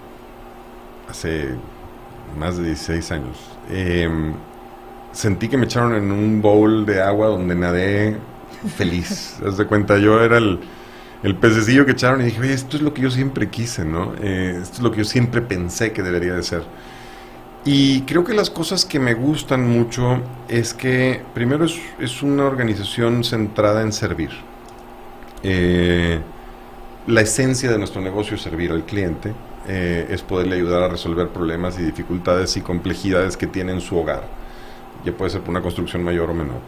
hace 1.09 1.49
más 2.39 2.57
de 2.57 2.65
16 2.65 3.13
años, 3.13 3.39
em, 3.71 4.35
sentí 5.13 5.49
que 5.49 5.57
me 5.57 5.67
echaron 5.67 5.95
en 5.95 6.11
un 6.11 6.43
bowl 6.43 6.85
de 6.85 7.01
agua 7.03 7.29
donde 7.29 7.55
nadé 7.55 8.17
feliz. 8.77 9.39
Haz 9.47 9.57
de 9.57 9.67
cuenta, 9.67 9.99
yo 9.99 10.23
era 10.23 10.39
el, 10.39 10.59
el 11.23 11.37
pececillo 11.37 11.87
que 11.87 11.93
echaron 11.93 12.21
y 12.23 12.25
dije, 12.25 12.53
esto 12.53 12.77
es 12.77 12.83
lo 12.83 12.93
que 12.93 13.03
yo 13.03 13.11
siempre 13.11 13.49
quise, 13.49 13.85
¿no? 13.85 14.15
Eh, 14.21 14.59
esto 14.63 14.77
es 14.77 14.83
lo 14.83 14.91
que 14.91 14.99
yo 14.99 15.05
siempre 15.05 15.41
pensé 15.41 15.93
que 15.93 16.03
debería 16.03 16.35
de 16.35 16.43
ser. 16.43 16.63
Y 17.65 18.03
creo 18.03 18.25
que 18.25 18.35
las 18.35 18.51
cosas 18.51 18.85
que 18.85 18.99
me 18.99 19.15
gustan 19.15 19.67
mucho 19.67 20.21
es 20.49 20.75
que 20.75 21.23
primero 21.33 21.65
es, 21.65 21.81
es 21.99 22.23
una 22.23 22.45
organización 22.45 23.25
centrada 23.25 23.81
en 23.81 23.93
servir. 23.93 24.31
Eh, 25.43 26.21
la 27.07 27.21
esencia 27.21 27.71
de 27.71 27.79
nuestro 27.79 28.01
negocio 28.01 28.37
es 28.37 28.43
servir 28.43 28.71
al 28.71 28.85
cliente, 28.85 29.33
eh, 29.69 30.07
es 30.11 30.23
poderle 30.23 30.57
ayudar 30.57 30.83
a 30.83 30.89
resolver 30.89 31.29
problemas 31.29 31.79
y 31.79 31.83
dificultades 31.83 32.57
y 32.57 32.61
complejidades 32.61 33.37
que 33.37 33.47
tiene 33.47 33.73
en 33.73 33.81
su 33.81 33.97
hogar. 33.97 34.23
Ya 35.05 35.13
puede 35.13 35.31
ser 35.31 35.41
por 35.43 35.51
una 35.51 35.61
construcción 35.61 36.03
mayor 36.03 36.31
o 36.31 36.35
menor. 36.35 36.61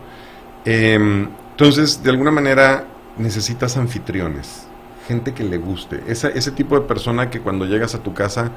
Em, 0.64 1.28
entonces, 1.52 2.02
de 2.02 2.10
alguna 2.10 2.30
manera, 2.30 2.84
necesitas 3.16 3.76
anfitriones, 3.76 4.66
gente 5.08 5.32
que 5.32 5.44
le 5.44 5.56
guste. 5.56 6.02
ese 6.06 6.50
tipo 6.50 6.78
de 6.78 6.86
persona 6.86 7.30
que 7.30 7.40
cuando 7.40 7.64
llegas 7.64 7.94
a 7.94 8.02
tu 8.02 8.12
casa 8.12 8.50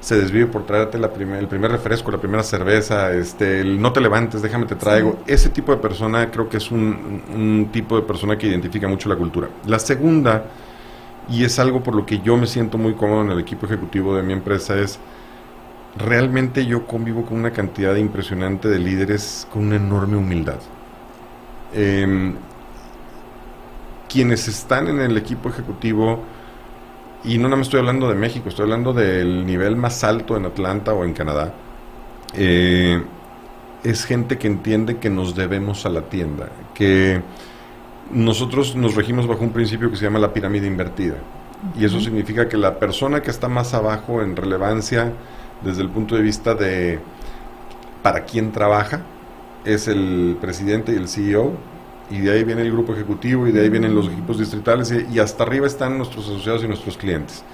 se 0.00 0.16
desvive 0.18 0.46
por 0.46 0.64
traerte 0.64 0.98
la 0.98 1.08
el 1.38 1.46
primer 1.46 1.70
refresco, 1.70 2.10
la 2.10 2.18
primera 2.18 2.42
cerveza, 2.42 3.12
este, 3.12 3.60
el 3.60 3.80
no 3.80 3.92
te 3.92 4.00
levantes, 4.00 4.40
déjame 4.40 4.66
te 4.66 4.74
traigo. 4.74 5.18
Ese 5.26 5.50
tipo 5.50 5.72
de 5.72 5.78
persona 5.78 6.30
creo 6.30 6.48
que 6.48 6.56
es 6.56 6.70
un, 6.70 7.22
un 7.34 7.68
tipo 7.70 7.96
de 7.96 8.02
persona 8.02 8.38
que 8.38 8.46
identifica 8.46 8.88
mucho 8.88 9.08
la 9.10 9.16
cultura. 9.16 9.48
La 9.66 9.78
segunda 9.78 10.44
y 11.30 11.44
es 11.44 11.58
algo 11.58 11.82
por 11.82 11.94
lo 11.94 12.04
que 12.04 12.18
yo 12.20 12.36
me 12.36 12.46
siento 12.46 12.76
muy 12.76 12.94
cómodo 12.94 13.22
en 13.22 13.30
el 13.30 13.38
equipo 13.38 13.66
ejecutivo 13.66 14.16
de 14.16 14.22
mi 14.22 14.32
empresa, 14.32 14.76
es 14.78 14.98
realmente 15.96 16.66
yo 16.66 16.86
convivo 16.86 17.24
con 17.24 17.38
una 17.38 17.52
cantidad 17.52 17.94
impresionante 17.96 18.68
de 18.68 18.78
líderes 18.78 19.46
con 19.52 19.66
una 19.66 19.76
enorme 19.76 20.16
humildad. 20.16 20.58
Em, 21.72 22.34
quienes 24.08 24.48
están 24.48 24.88
en 24.88 25.00
el 25.00 25.16
equipo 25.16 25.48
ejecutivo, 25.48 26.20
y 27.22 27.38
no 27.38 27.48
nada 27.48 27.62
estoy 27.62 27.78
hablando 27.80 28.08
de 28.08 28.16
México, 28.16 28.48
estoy 28.48 28.64
hablando 28.64 28.92
del 28.92 29.46
nivel 29.46 29.76
más 29.76 30.02
alto 30.02 30.36
en 30.36 30.46
Atlanta 30.46 30.92
o 30.94 31.04
en 31.04 31.12
Canadá, 31.12 31.54
eh, 32.34 33.02
es 33.84 34.04
gente 34.04 34.38
que 34.38 34.46
entiende 34.48 34.98
que 34.98 35.10
nos 35.10 35.34
debemos 35.34 35.86
a 35.86 35.90
la 35.90 36.02
tienda, 36.02 36.48
que 36.74 37.22
nosotros 38.12 38.74
nos 38.74 38.94
regimos 38.94 39.26
bajo 39.26 39.42
un 39.42 39.52
principio 39.52 39.90
que 39.90 39.96
se 39.96 40.04
llama 40.04 40.18
la 40.18 40.32
pirámide 40.32 40.66
invertida. 40.66 41.16
Y 41.78 41.84
eso 41.84 42.00
significa 42.00 42.48
que 42.48 42.56
la 42.56 42.78
persona 42.78 43.22
que 43.22 43.30
está 43.30 43.48
más 43.48 43.74
abajo 43.74 44.22
en 44.22 44.34
relevancia 44.34 45.12
desde 45.62 45.82
el 45.82 45.90
punto 45.90 46.16
de 46.16 46.22
vista 46.22 46.54
de 46.54 46.98
para 48.02 48.24
quién 48.24 48.50
trabaja 48.50 49.02
es 49.64 49.88
el 49.88 50.38
presidente 50.40 50.92
y 50.92 50.96
el 50.96 51.08
CEO. 51.08 51.52
Y 52.10 52.18
de 52.18 52.32
ahí 52.32 52.44
viene 52.44 52.62
el 52.62 52.72
grupo 52.72 52.92
ejecutivo 52.92 53.46
y 53.46 53.52
de 53.52 53.60
ahí 53.60 53.68
vienen 53.68 53.94
los 53.94 54.08
equipos 54.08 54.38
distritales 54.38 54.92
y, 55.12 55.18
hasta 55.20 55.44
arriba 55.44 55.66
están 55.66 55.96
nuestros 55.96 56.26
asociados 56.26 56.64
y 56.64 56.66
nuestros 56.66 56.96
clientes. 56.96 57.44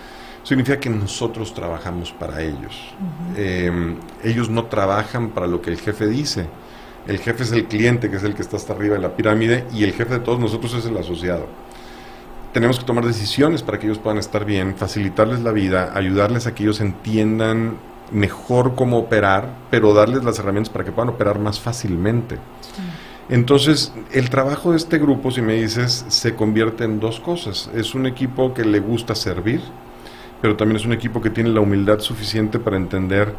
Significa 0.44 0.80
que 0.80 0.88
nosotros 0.88 1.52
trabajamos 1.52 2.12
para 2.12 2.40
ellos. 2.40 2.94
Em, 3.36 3.96
ellos 4.22 4.48
no 4.48 4.64
trabajan 4.66 5.30
para 5.30 5.46
lo 5.46 5.60
que 5.60 5.70
el 5.70 5.78
jefe 5.78 6.06
dice 6.06 6.46
El 7.06 7.18
jefe 7.18 7.44
es 7.44 7.52
el 7.52 7.66
cliente, 7.66 8.10
que 8.10 8.16
es 8.16 8.24
el 8.24 8.34
que 8.34 8.42
está 8.42 8.56
hasta 8.56 8.72
arriba 8.72 8.96
de 8.96 9.02
la 9.02 9.14
pirámide, 9.14 9.64
y 9.72 9.84
el 9.84 9.92
jefe 9.92 10.14
de 10.14 10.20
todos 10.20 10.40
nosotros 10.40 10.74
es 10.74 10.86
el 10.86 10.96
asociado. 10.96 11.46
Tenemos 12.52 12.78
que 12.78 12.84
tomar 12.84 13.04
decisiones 13.04 13.62
para 13.62 13.78
que 13.78 13.86
ellos 13.86 13.98
puedan 13.98 14.18
estar 14.18 14.44
bien, 14.44 14.74
facilitarles 14.76 15.40
la 15.40 15.52
vida, 15.52 15.92
ayudarles 15.94 16.46
a 16.46 16.54
que 16.54 16.64
ellos 16.64 16.80
entiendan 16.80 17.76
mejor 18.10 18.74
cómo 18.74 18.98
operar, 18.98 19.48
pero 19.70 19.94
darles 19.94 20.24
las 20.24 20.38
herramientas 20.38 20.72
para 20.72 20.84
que 20.84 20.92
puedan 20.92 21.10
operar 21.10 21.38
más 21.38 21.60
fácilmente. 21.60 22.38
Entonces, 23.28 23.92
el 24.12 24.30
trabajo 24.30 24.70
de 24.70 24.76
este 24.76 24.98
grupo, 24.98 25.30
si 25.30 25.42
me 25.42 25.54
dices, 25.54 26.04
se 26.08 26.34
convierte 26.34 26.84
en 26.84 27.00
dos 27.00 27.18
cosas. 27.18 27.68
Es 27.74 27.94
un 27.94 28.06
equipo 28.06 28.54
que 28.54 28.64
le 28.64 28.78
gusta 28.78 29.14
servir, 29.14 29.60
pero 30.40 30.56
también 30.56 30.76
es 30.76 30.86
un 30.86 30.92
equipo 30.92 31.20
que 31.20 31.30
tiene 31.30 31.50
la 31.50 31.60
humildad 31.60 31.98
suficiente 31.98 32.58
para 32.58 32.76
entender 32.76 33.34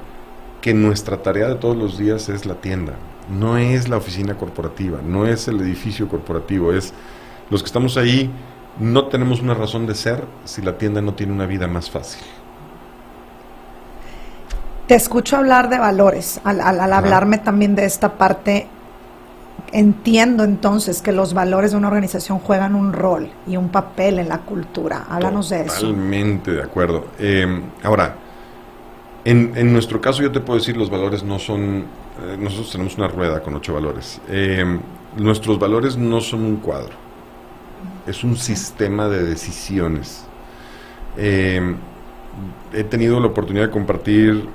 que 0.62 0.74
nuestra 0.74 1.22
tarea 1.22 1.48
de 1.48 1.56
todos 1.56 1.78
los 1.78 1.98
días 1.98 2.28
es 2.28 2.46
la 2.46 2.56
tienda, 2.56 2.94
no 3.30 3.58
es 3.58 3.90
la 3.90 3.98
oficina 3.98 4.36
corporativa, 4.36 5.00
no 5.04 5.26
es 5.26 5.48
el 5.48 5.62
edificio 5.62 6.08
corporativo, 6.08 6.74
es 6.74 6.94
los 7.50 7.62
que 7.62 7.68
estamos 7.68 7.98
ahí 7.98 8.32
no 8.80 9.06
tenemos 9.08 9.42
una 9.42 9.54
razón 9.54 9.88
de 9.88 9.96
ser 9.96 10.24
si 10.46 10.62
la 10.62 10.78
tienda 10.78 11.02
no 11.02 11.14
tiene 11.14 11.34
una 11.34 11.46
vida 11.46 11.68
más 11.68 11.90
fácil. 11.90 12.22
Te 14.88 14.96
escucho 14.96 15.38
hablar 15.38 15.70
de 15.70 15.80
valores, 15.80 16.40
al, 16.44 16.62
hablarme 16.62 17.40
también 17.40 17.76
de 17.76 17.86
esta 17.86 18.14
parte 18.14 18.68
entiendo 19.74 20.46
entonces 20.46 21.02
que 21.02 21.12
los 21.12 21.34
valores 21.34 21.72
de 21.72 21.78
una 21.78 21.88
organización 21.88 22.40
juegan 22.40 22.74
un 22.74 22.94
rol 22.94 23.30
y 23.48 23.58
un 23.58 23.68
papel 23.70 24.20
en 24.20 24.30
la 24.30 24.40
cultura. 24.40 25.06
Háblanos 25.10 25.50
de 25.50 25.62
eso. 25.62 25.88
Totalmente 25.88 26.52
de 26.52 26.64
acuerdo. 26.64 27.08
Eh, 27.20 27.64
ahora, 27.84 28.16
en, 29.26 29.74
nuestro 29.74 30.00
caso 30.00 30.22
yo 30.22 30.32
te 30.32 30.40
puedo 30.40 30.58
decir, 30.58 30.78
los 30.78 30.90
valores 30.90 31.24
no 31.24 31.38
son, 31.38 31.84
nosotros 32.40 32.72
tenemos 32.72 32.98
una 32.98 33.08
rueda 33.08 33.42
con 33.42 33.56
ocho 33.56 33.74
valores. 33.74 34.22
Eh, 34.30 34.80
nuestros 35.18 35.60
valores 35.60 35.98
no 35.98 36.22
son 36.22 36.44
un 36.44 36.58
cuadro, 36.58 36.94
es 38.06 38.24
un 38.24 38.36
sistema 38.38 39.08
de 39.08 39.24
decisiones. 39.24 40.26
he 41.18 42.84
tenido 42.90 43.20
la 43.20 43.28
oportunidad 43.28 43.66
de 43.66 43.72
compartir 43.72 44.48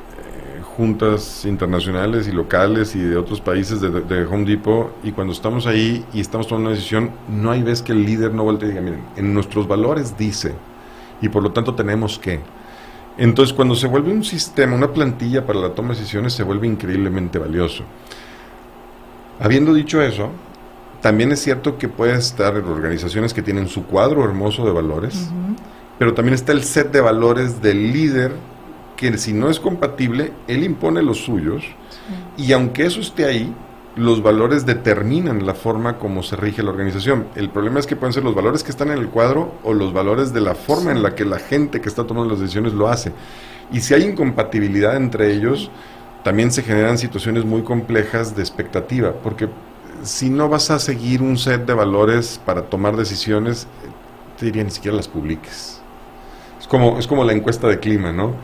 juntas 0.77 1.45
internacionales 1.45 2.27
y 2.29 2.33
locales 2.33 2.97
y 2.97 3.01
de 3.01 3.17
otros 3.17 3.41
países 3.41 3.81
de, 3.81 4.25
Home 4.25 4.45
Depot 4.45 4.91
y 5.03 5.13
cuando 5.13 5.33
estamos 5.33 5.67
ahí 5.67 6.05
y 6.13 6.21
estamos 6.21 6.47
tomando 6.47 6.71
una 6.71 6.77
decisión, 6.77 7.11
no 7.29 7.51
hay 7.51 7.63
vez 7.63 7.83
que 7.83 7.93
el 7.93 8.05
líder 8.05 8.33
no 8.33 8.45
voltee 8.45 8.69
y 8.69 8.71
diga, 8.71 8.83
miren, 8.83 9.03
en 9.17 9.35
nuestros 9.35 9.69
valores 9.69 10.17
dice 10.17 10.55
y 11.21 11.29
por 11.29 11.43
lo 11.43 11.53
tanto 11.53 11.75
tenemos 11.75 12.19
que. 12.19 12.41
Entonces 13.19 13.55
cuando 13.55 13.75
se 13.75 13.87
vuelve 13.87 14.11
un 14.11 14.25
sistema, 14.25 14.75
una 14.75 14.93
plantilla 14.93 15.47
para 15.47 15.59
la 15.59 15.75
toma 15.75 15.91
de 15.91 16.01
decisiones, 16.01 16.33
se 16.33 16.43
vuelve 16.43 16.67
increíblemente 16.67 17.39
valioso. 17.39 17.85
Habiendo 19.39 19.75
dicho 19.75 20.01
eso, 20.01 20.31
también 21.01 21.33
es 21.33 21.41
cierto 21.41 21.79
que 21.79 21.89
puede 21.89 22.17
estar 22.17 22.57
en 22.57 22.65
organizaciones 22.65 23.35
que 23.35 23.43
tienen 23.43 23.69
su 23.69 23.85
cuadro 23.87 24.25
hermoso 24.25 24.65
de 24.65 24.73
valores, 24.73 25.29
pero 25.99 26.15
también 26.15 26.35
está 26.35 26.53
el 26.53 26.63
set 26.63 26.93
de 26.93 27.01
valores 27.01 27.61
del 27.61 27.93
líder 27.93 28.33
que 28.97 29.19
si 29.19 29.33
no 29.33 29.51
es 29.51 29.59
compatible, 29.59 30.33
él 30.47 30.63
impone 30.63 31.03
los 31.03 31.19
suyos 31.19 31.65
y 32.37 32.53
aunque 32.53 32.87
eso 32.87 33.01
esté 33.01 33.25
ahí, 33.25 33.53
los 33.95 34.23
valores 34.23 34.65
determinan 34.65 35.45
la 35.45 35.55
forma 35.55 35.99
como 35.99 36.23
se 36.23 36.37
rige 36.37 36.63
la 36.63 36.71
organización. 36.71 37.27
El 37.35 37.51
problema 37.51 37.79
es 37.79 37.87
que 37.87 37.97
pueden 37.97 38.15
ser 38.15 38.25
los 38.25 38.35
valores 38.35 38.63
que 38.63 38.71
están 38.71 38.91
en 38.91 38.99
el 38.99 39.09
cuadro 39.09 39.55
o 39.63 39.75
los 39.75 39.93
valores 39.93 40.33
de 40.33 40.41
la 40.41 40.55
forma 40.55 40.93
en 40.93 41.03
la 41.03 41.15
que 41.15 41.25
la 41.25 41.39
gente 41.39 41.81
que 41.81 41.89
está 41.89 42.07
tomando 42.07 42.31
las 42.31 42.41
decisiones 42.41 42.73
lo 42.73 42.89
hace. 42.89 43.13
Y 43.71 43.81
si 43.81 43.93
hay 43.93 44.05
incompatibilidad 44.05 44.97
entre 44.97 45.33
ellos, 45.33 45.71
también 46.25 46.53
se 46.53 46.63
generan 46.63 46.97
situaciones 46.97 47.45
muy 47.45 47.63
complejas 47.63 48.35
de 48.35 48.43
expectativa, 48.43 49.13
porque 49.13 49.51
si 50.03 50.31
no 50.31 50.49
vas 50.49 50.71
a 50.71 50.79
seguir 50.79 51.21
un 51.21 51.37
set 51.37 51.67
de 51.67 51.75
valores 51.75 52.41
para 52.45 52.63
tomar 52.63 52.97
decisiones, 52.97 53.67
te 54.39 54.47
diría 54.47 54.65
ni 54.65 54.71
siquiera 54.71 54.97
las 54.97 55.09
publiques. 55.09 55.82
Es 56.73 56.81
como, 56.81 56.99
es 56.99 57.07
como 57.07 57.23
la 57.23 57.35
encuesta 57.35 57.69
de 57.69 57.79
clima, 57.79 58.13
¿no? 58.13 58.35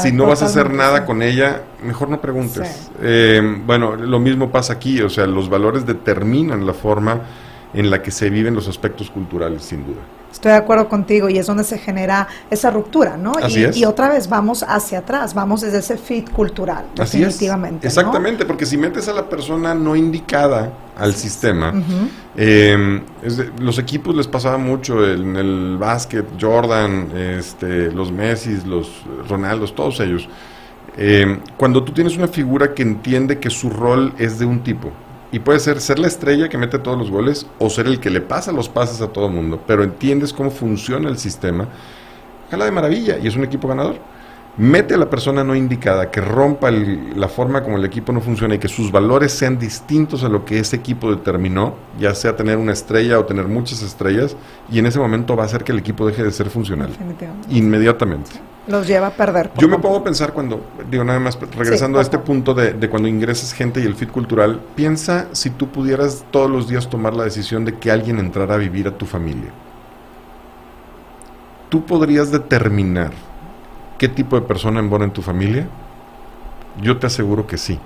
si 0.00 0.10
no 0.10 0.24
vas 0.24 0.40
a 0.40 0.46
hacer 0.46 0.72
nada 0.72 1.04
con 1.04 1.20
ella, 1.20 1.64
mejor 1.82 2.08
no 2.08 2.18
preguntes. 2.18 2.90
Eh, 3.02 3.42
bueno, 3.66 3.94
lo 3.94 4.18
mismo 4.20 4.50
pasa 4.50 4.72
aquí, 4.72 5.02
o 5.02 5.10
sea, 5.10 5.26
los 5.26 5.50
valores 5.50 5.84
determinan 5.84 6.66
la 6.66 6.72
forma 6.72 7.20
en 7.74 7.90
la 7.90 8.00
que 8.00 8.10
se 8.10 8.30
viven 8.30 8.54
los 8.54 8.68
aspectos 8.68 9.10
culturales, 9.10 9.64
sin 9.64 9.84
duda. 9.84 10.00
Estoy 10.34 10.50
de 10.50 10.58
acuerdo 10.58 10.88
contigo 10.88 11.28
y 11.28 11.38
es 11.38 11.46
donde 11.46 11.62
se 11.62 11.78
genera 11.78 12.26
esa 12.50 12.68
ruptura, 12.68 13.16
¿no? 13.16 13.34
y, 13.48 13.84
otra 13.84 14.08
vez 14.08 14.28
vamos 14.28 14.64
hacia 14.66 14.98
atrás, 14.98 15.32
vamos 15.32 15.60
desde 15.60 15.78
ese 15.78 15.96
fit 15.96 16.28
cultural, 16.28 16.86
definitivamente. 16.96 17.86
Exactamente, 17.86 18.44
porque 18.44 18.66
si 18.66 18.76
metes 18.76 19.06
a 19.06 19.12
la 19.12 19.28
persona 19.28 19.76
no 19.76 19.94
indicada 19.94 20.72
al 20.98 21.14
sistema, 21.14 21.72
em, 22.36 23.00
los 23.60 23.78
equipos 23.78 24.12
les 24.16 24.26
pasaba 24.26 24.58
mucho 24.58 25.08
en 25.08 25.36
el 25.36 25.76
básquet, 25.78 26.26
Jordan, 26.38 27.10
este, 27.16 27.92
los 27.92 28.10
Messi, 28.10 28.60
los 28.66 29.04
Ronaldos, 29.28 29.72
todos 29.72 30.00
ellos. 30.00 30.28
Em, 30.96 31.38
cuando 31.56 31.84
tú 31.84 31.92
tienes 31.92 32.16
una 32.16 32.26
figura 32.26 32.74
que 32.74 32.82
entiende 32.82 33.38
que 33.38 33.50
su 33.50 33.70
rol 33.70 34.12
es 34.18 34.40
de 34.40 34.46
un 34.46 34.64
tipo, 34.64 34.90
y 35.34 35.40
puede 35.40 35.58
ser 35.58 35.80
ser 35.80 35.98
la 35.98 36.06
estrella 36.06 36.48
que 36.48 36.56
mete 36.56 36.78
todos 36.78 36.96
los 36.96 37.10
goles 37.10 37.44
o 37.58 37.68
ser 37.68 37.88
el 37.88 37.98
que 37.98 38.08
le 38.08 38.20
pasa 38.20 38.52
los 38.52 38.68
pases 38.68 39.00
a 39.00 39.08
todo 39.08 39.26
el 39.26 39.32
mundo, 39.32 39.60
pero 39.66 39.82
entiendes 39.82 40.32
cómo 40.32 40.52
funciona 40.52 41.08
el 41.08 41.18
sistema, 41.18 41.66
jala 42.52 42.66
de 42.66 42.70
maravilla 42.70 43.18
y 43.18 43.26
es 43.26 43.34
un 43.34 43.42
equipo 43.42 43.66
ganador. 43.66 43.96
Mete 44.56 44.94
a 44.94 44.96
la 44.96 45.10
persona 45.10 45.42
no 45.42 45.56
indicada, 45.56 46.12
que 46.12 46.20
rompa 46.20 46.70
la 46.70 47.26
forma 47.26 47.64
como 47.64 47.78
el 47.78 47.84
equipo 47.84 48.12
no 48.12 48.20
funciona 48.20 48.54
y 48.54 48.58
que 48.60 48.68
sus 48.68 48.92
valores 48.92 49.32
sean 49.32 49.58
distintos 49.58 50.22
a 50.22 50.28
lo 50.28 50.44
que 50.44 50.60
ese 50.60 50.76
equipo 50.76 51.10
determinó, 51.10 51.74
ya 51.98 52.14
sea 52.14 52.36
tener 52.36 52.56
una 52.56 52.72
estrella 52.72 53.18
o 53.18 53.24
tener 53.24 53.48
muchas 53.48 53.82
estrellas, 53.82 54.36
y 54.70 54.78
en 54.78 54.86
ese 54.86 55.00
momento 55.00 55.34
va 55.34 55.42
a 55.42 55.46
hacer 55.46 55.64
que 55.64 55.72
el 55.72 55.80
equipo 55.80 56.06
deje 56.06 56.22
de 56.22 56.30
ser 56.30 56.48
funcional. 56.48 56.90
Inmediatamente 57.50 58.53
los 58.66 58.86
lleva 58.86 59.08
a 59.08 59.10
perder. 59.10 59.50
Yo 59.58 59.68
me 59.68 59.78
pongo 59.78 59.98
a 59.98 60.04
pensar 60.04 60.32
cuando, 60.32 60.64
digo 60.90 61.04
nada 61.04 61.20
más, 61.20 61.38
regresando 61.56 61.98
a 61.98 62.02
este 62.02 62.18
punto 62.18 62.54
de, 62.54 62.72
de, 62.72 62.88
cuando 62.88 63.08
ingresas 63.08 63.52
gente 63.52 63.80
y 63.80 63.84
el 63.84 63.94
fit 63.94 64.10
cultural, 64.10 64.60
piensa 64.74 65.28
si 65.32 65.50
tú 65.50 65.68
pudieras 65.68 66.24
todos 66.30 66.50
los 66.50 66.68
días 66.68 66.88
tomar 66.88 67.14
la 67.14 67.24
decisión 67.24 67.64
de 67.64 67.74
que 67.78 67.90
alguien 67.90 68.18
entrara 68.18 68.54
a 68.54 68.58
vivir 68.58 68.88
a 68.88 68.92
tu 68.92 69.06
familia. 69.06 69.50
¿Tú 71.68 71.84
podrías 71.84 72.30
determinar 72.30 73.12
qué 73.98 74.08
tipo 74.08 74.36
de 74.36 74.46
persona 74.46 74.80
embona 74.80 75.04
en 75.04 75.10
tu 75.10 75.22
familia? 75.22 75.66
Yo 76.80 76.98
te 76.98 77.06
aseguro 77.06 77.46
que 77.46 77.58
sí. 77.58 77.78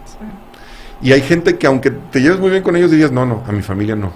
Y 1.01 1.13
hay 1.13 1.21
gente 1.21 1.59
que 1.59 1.67
aunque 1.67 1.91
te 1.91 2.21
lleves 2.21 2.39
muy 2.39 2.51
bien 2.51 2.63
con 2.63 2.77
ellos 2.77 2.91
dirías, 2.91 3.13
no, 3.13 3.25
no, 3.25 3.43
a 3.47 3.53
mi 3.53 3.63
familia 3.63 3.97
no. 3.97 4.13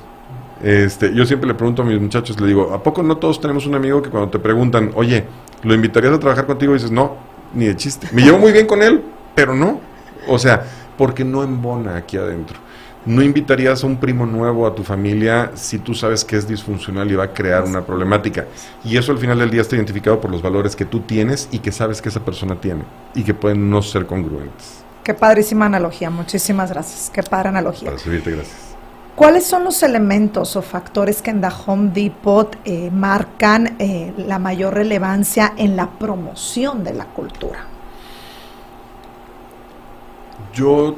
Este, 0.62 1.12
yo 1.14 1.26
siempre 1.26 1.48
le 1.48 1.54
pregunto 1.54 1.82
a 1.82 1.84
mis 1.84 2.00
muchachos, 2.00 2.40
le 2.40 2.46
digo, 2.46 2.72
¿a 2.72 2.82
poco 2.82 3.02
no 3.02 3.16
todos 3.16 3.40
tenemos 3.40 3.66
un 3.66 3.74
amigo 3.74 4.00
que 4.00 4.10
cuando 4.10 4.30
te 4.30 4.38
preguntan, 4.38 4.92
oye, 4.94 5.24
¿lo 5.62 5.74
invitarías 5.74 6.12
a 6.12 6.18
trabajar 6.18 6.46
contigo? 6.46 6.72
Y 6.72 6.76
dices, 6.76 6.90
no, 6.90 7.16
ni 7.54 7.66
de 7.66 7.76
chiste. 7.76 8.08
Me 8.12 8.22
llevo 8.22 8.38
muy 8.38 8.52
bien 8.52 8.66
con 8.66 8.82
él, 8.82 9.02
pero 9.34 9.54
no. 9.54 9.80
O 10.28 10.38
sea, 10.38 10.64
porque 10.96 11.24
no 11.24 11.42
embona 11.42 11.96
aquí 11.96 12.16
adentro. 12.16 12.58
No 13.04 13.20
invitarías 13.20 13.82
a 13.82 13.86
un 13.88 13.96
primo 13.96 14.26
nuevo 14.26 14.64
a 14.64 14.74
tu 14.74 14.84
familia 14.84 15.50
si 15.54 15.80
tú 15.80 15.92
sabes 15.92 16.24
que 16.24 16.36
es 16.36 16.46
disfuncional 16.46 17.10
y 17.10 17.16
va 17.16 17.24
a 17.24 17.32
crear 17.32 17.64
una 17.64 17.84
problemática. 17.84 18.46
Y 18.84 18.96
eso 18.96 19.10
al 19.10 19.18
final 19.18 19.40
del 19.40 19.50
día 19.50 19.62
está 19.62 19.74
identificado 19.74 20.20
por 20.20 20.30
los 20.30 20.40
valores 20.40 20.76
que 20.76 20.84
tú 20.84 21.00
tienes 21.00 21.48
y 21.50 21.58
que 21.58 21.72
sabes 21.72 22.00
que 22.00 22.10
esa 22.10 22.20
persona 22.20 22.60
tiene 22.60 22.84
y 23.14 23.24
que 23.24 23.34
pueden 23.34 23.68
no 23.68 23.82
ser 23.82 24.06
congruentes. 24.06 24.84
Qué 25.02 25.14
padrísima 25.14 25.66
analogía, 25.66 26.10
muchísimas 26.10 26.70
gracias. 26.70 27.10
Qué 27.12 27.24
padre 27.24 27.48
analogía. 27.48 27.86
Para 27.86 27.98
servirte, 27.98 28.30
gracias. 28.30 28.71
¿Cuáles 29.14 29.44
son 29.46 29.64
los 29.64 29.82
elementos 29.82 30.56
o 30.56 30.62
factores 30.62 31.20
que 31.20 31.30
en 31.30 31.42
The 31.42 31.48
Home 31.66 31.90
Depot 31.92 32.56
eh, 32.64 32.90
marcan 32.90 33.76
eh, 33.78 34.14
la 34.16 34.38
mayor 34.38 34.74
relevancia 34.74 35.52
en 35.58 35.76
la 35.76 35.90
promoción 35.90 36.82
de 36.82 36.94
la 36.94 37.04
cultura? 37.04 37.66
Yo, 40.54 40.96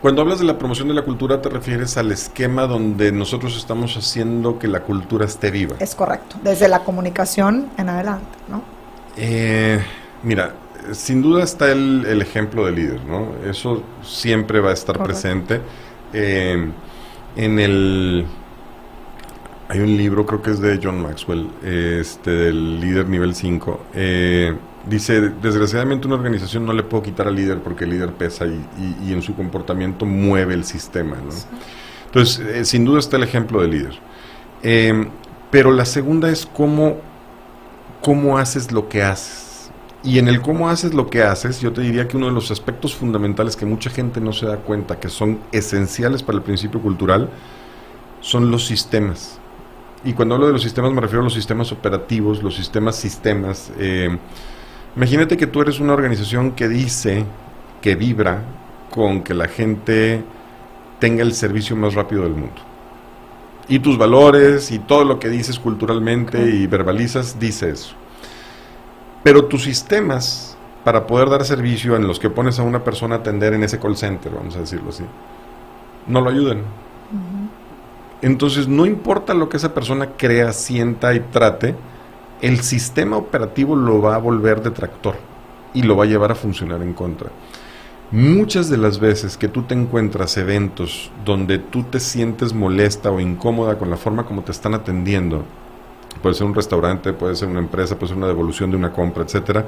cuando 0.00 0.22
hablas 0.22 0.40
de 0.40 0.46
la 0.46 0.58
promoción 0.58 0.88
de 0.88 0.94
la 0.94 1.02
cultura, 1.02 1.40
te 1.40 1.48
refieres 1.48 1.96
al 1.96 2.10
esquema 2.10 2.66
donde 2.66 3.12
nosotros 3.12 3.56
estamos 3.56 3.96
haciendo 3.96 4.58
que 4.58 4.66
la 4.66 4.80
cultura 4.80 5.24
esté 5.24 5.52
viva. 5.52 5.76
Es 5.78 5.94
correcto, 5.94 6.36
desde 6.42 6.66
la 6.66 6.80
comunicación 6.80 7.68
en 7.78 7.88
adelante, 7.88 8.38
¿no? 8.48 8.62
Eh, 9.16 9.80
mira, 10.24 10.54
sin 10.90 11.22
duda 11.22 11.44
está 11.44 11.70
el, 11.70 12.20
ejemplo 12.20 12.66
de 12.66 12.72
líder, 12.72 13.04
¿no? 13.04 13.28
Eso 13.48 13.84
siempre 14.02 14.60
va 14.60 14.70
a 14.70 14.74
estar 14.74 15.00
presente 15.00 15.60
en 17.36 17.58
el 17.58 18.26
hay 19.72 19.80
un 19.80 19.96
libro, 19.96 20.26
creo 20.26 20.42
que 20.42 20.50
es 20.50 20.60
de 20.60 20.78
John 20.82 21.00
Maxwell, 21.00 21.48
este, 21.64 22.30
del 22.30 22.78
líder 22.78 23.08
nivel 23.08 23.34
5. 23.34 23.86
Eh, 23.94 24.54
dice, 24.86 25.30
desgraciadamente 25.30 26.06
una 26.06 26.16
organización 26.16 26.66
no 26.66 26.74
le 26.74 26.82
puedo 26.82 27.02
quitar 27.02 27.26
al 27.26 27.36
líder 27.36 27.60
porque 27.60 27.84
el 27.84 27.90
líder 27.90 28.12
pesa 28.12 28.44
y, 28.44 29.12
en 29.12 29.22
su 29.22 29.34
comportamiento 29.34 30.04
mueve 30.04 30.52
el 30.52 30.64
sistema. 30.64 31.16
Entonces, 32.04 32.46
eh, 32.46 32.64
sin 32.66 32.84
duda 32.84 32.98
está 32.98 33.16
el 33.16 33.22
ejemplo 33.22 33.62
del 33.62 33.70
líder. 33.70 33.94
Eh, 34.62 35.06
pero 35.50 35.72
la 35.72 35.86
segunda 35.86 36.28
es 36.28 36.44
cómo, 36.44 36.98
cómo 38.02 38.36
haces 38.36 38.72
lo 38.72 38.90
que 38.90 39.02
haces. 39.02 39.41
Y 40.04 40.18
en 40.18 40.28
el 40.28 40.40
cómo 40.40 40.68
haces 40.68 40.94
lo 40.94 41.08
que 41.08 41.22
haces, 41.22 41.60
yo 41.60 41.72
te 41.72 41.80
diría 41.80 42.08
que 42.08 42.16
uno 42.16 42.26
de 42.26 42.32
los 42.32 42.50
aspectos 42.50 42.94
fundamentales 42.94 43.56
que 43.56 43.66
mucha 43.66 43.88
gente 43.88 44.20
no 44.20 44.32
se 44.32 44.46
da 44.46 44.56
cuenta, 44.56 44.98
que 44.98 45.08
son 45.08 45.38
esenciales 45.52 46.22
para 46.22 46.38
el 46.38 46.44
principio 46.44 46.80
cultural, 46.80 47.30
son 48.20 48.50
los 48.50 48.66
sistemas. 48.66 49.38
Y 50.04 50.14
cuando 50.14 50.34
hablo 50.34 50.48
de 50.48 50.54
los 50.54 50.62
sistemas 50.62 50.92
me 50.92 51.00
refiero 51.00 51.20
a 51.20 51.24
los 51.24 51.34
sistemas 51.34 51.70
operativos, 51.70 52.42
los 52.42 52.56
sistemas 52.56 52.96
sistemas. 52.96 53.70
Eh, 53.78 54.16
imagínate 54.96 55.36
que 55.36 55.46
tú 55.46 55.62
eres 55.62 55.78
una 55.78 55.92
organización 55.92 56.52
que 56.52 56.68
dice, 56.68 57.24
que 57.80 57.94
vibra 57.94 58.42
con 58.90 59.22
que 59.22 59.34
la 59.34 59.46
gente 59.46 60.24
tenga 60.98 61.22
el 61.22 61.32
servicio 61.32 61.76
más 61.76 61.94
rápido 61.94 62.24
del 62.24 62.32
mundo. 62.32 62.60
Y 63.68 63.78
tus 63.78 63.96
valores 63.96 64.72
y 64.72 64.80
todo 64.80 65.04
lo 65.04 65.20
que 65.20 65.28
dices 65.28 65.60
culturalmente 65.60 66.50
y 66.50 66.66
verbalizas 66.66 67.38
dice 67.38 67.70
eso. 67.70 67.94
Pero 69.22 69.44
tus 69.44 69.64
sistemas 69.64 70.56
para 70.84 71.06
poder 71.06 71.28
dar 71.28 71.44
servicio 71.44 71.96
en 71.96 72.06
los 72.06 72.18
que 72.18 72.30
pones 72.30 72.58
a 72.58 72.62
una 72.62 72.82
persona 72.82 73.16
a 73.16 73.18
atender 73.18 73.54
en 73.54 73.62
ese 73.62 73.78
call 73.78 73.96
center, 73.96 74.32
vamos 74.32 74.56
a 74.56 74.60
decirlo 74.60 74.90
así, 74.90 75.04
no 76.06 76.20
lo 76.20 76.30
ayudan. 76.30 76.62
Entonces, 78.20 78.68
no 78.68 78.86
importa 78.86 79.34
lo 79.34 79.48
que 79.48 79.56
esa 79.56 79.74
persona 79.74 80.10
crea, 80.16 80.52
sienta 80.52 81.14
y 81.14 81.20
trate, 81.20 81.74
el 82.40 82.60
sistema 82.60 83.16
operativo 83.16 83.76
lo 83.76 84.00
va 84.00 84.16
a 84.16 84.18
volver 84.18 84.62
detractor 84.62 85.16
y 85.74 85.82
lo 85.82 85.96
va 85.96 86.04
a 86.04 86.08
llevar 86.08 86.32
a 86.32 86.36
funcionar 86.36 86.82
en 86.82 86.92
contra. 86.92 87.30
Muchas 88.10 88.68
de 88.68 88.76
las 88.76 88.98
veces 88.98 89.38
que 89.38 89.48
tú 89.48 89.62
te 89.62 89.74
encuentras 89.74 90.36
eventos 90.36 91.10
donde 91.24 91.58
tú 91.58 91.84
te 91.84 91.98
sientes 91.98 92.52
molesta 92.52 93.10
o 93.10 93.20
incómoda 93.20 93.78
con 93.78 93.90
la 93.90 93.96
forma 93.96 94.26
como 94.26 94.42
te 94.42 94.52
están 94.52 94.74
atendiendo, 94.74 95.44
puede 96.20 96.34
ser 96.34 96.46
un 96.46 96.54
restaurante, 96.54 97.12
puede 97.12 97.36
ser 97.36 97.48
una 97.48 97.60
empresa, 97.60 97.96
puede 97.96 98.08
ser 98.08 98.16
una 98.16 98.28
devolución 98.28 98.70
de 98.70 98.76
una 98.76 98.92
compra, 98.92 99.24
etcétera, 99.24 99.66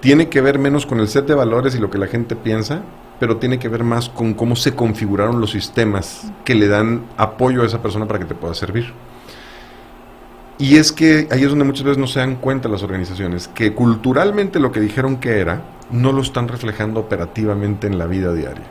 tiene 0.00 0.28
que 0.28 0.40
ver 0.40 0.58
menos 0.58 0.86
con 0.86 1.00
el 1.00 1.08
set 1.08 1.26
de 1.26 1.34
valores 1.34 1.74
y 1.74 1.78
lo 1.78 1.90
que 1.90 1.98
la 1.98 2.06
gente 2.06 2.36
piensa 2.36 2.82
pero 3.20 3.36
tiene 3.36 3.58
que 3.58 3.68
ver 3.68 3.84
más 3.84 4.08
con 4.08 4.32
cómo 4.32 4.56
se 4.56 4.74
configuraron 4.74 5.40
los 5.40 5.50
sistemas 5.50 6.32
que 6.42 6.54
le 6.54 6.66
dan 6.66 7.02
apoyo 7.18 7.62
a 7.62 7.66
esa 7.66 7.82
persona 7.82 8.08
para 8.08 8.18
que 8.18 8.24
te 8.24 8.34
pueda 8.34 8.54
servir. 8.54 8.94
Y 10.58 10.78
es 10.78 10.90
que 10.90 11.28
ahí 11.30 11.42
es 11.42 11.50
donde 11.50 11.66
muchas 11.66 11.84
veces 11.84 11.98
no 11.98 12.06
se 12.06 12.20
dan 12.20 12.36
cuenta 12.36 12.68
las 12.70 12.82
organizaciones, 12.82 13.46
que 13.48 13.74
culturalmente 13.74 14.58
lo 14.58 14.72
que 14.72 14.80
dijeron 14.80 15.18
que 15.18 15.38
era, 15.38 15.62
no 15.90 16.12
lo 16.12 16.22
están 16.22 16.48
reflejando 16.48 17.00
operativamente 17.00 17.86
en 17.86 17.98
la 17.98 18.06
vida 18.06 18.32
diaria. 18.32 18.64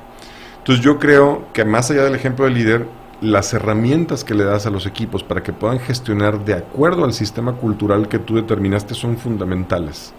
Entonces 0.58 0.84
yo 0.84 0.98
creo 0.98 1.46
que 1.54 1.64
más 1.64 1.92
allá 1.92 2.04
del 2.04 2.16
ejemplo 2.16 2.46
del 2.46 2.56
líder, 2.56 2.88
las 3.22 3.54
herramientas 3.54 4.24
que 4.24 4.34
le 4.34 4.44
das 4.44 4.66
a 4.66 4.70
los 4.70 4.86
equipos 4.86 5.24
para 5.24 5.44
que 5.44 5.54
puedan 5.54 5.80
gestionar 5.80 6.46
de 6.46 6.54
acuerdo 6.54 7.04
al 7.04 7.14
sistema 7.14 7.54
cultural 7.54 8.08
que 8.08 8.20
tú 8.20 8.36
determinaste 8.36 8.94
son 8.94 9.18
fundamentales. 9.18 10.14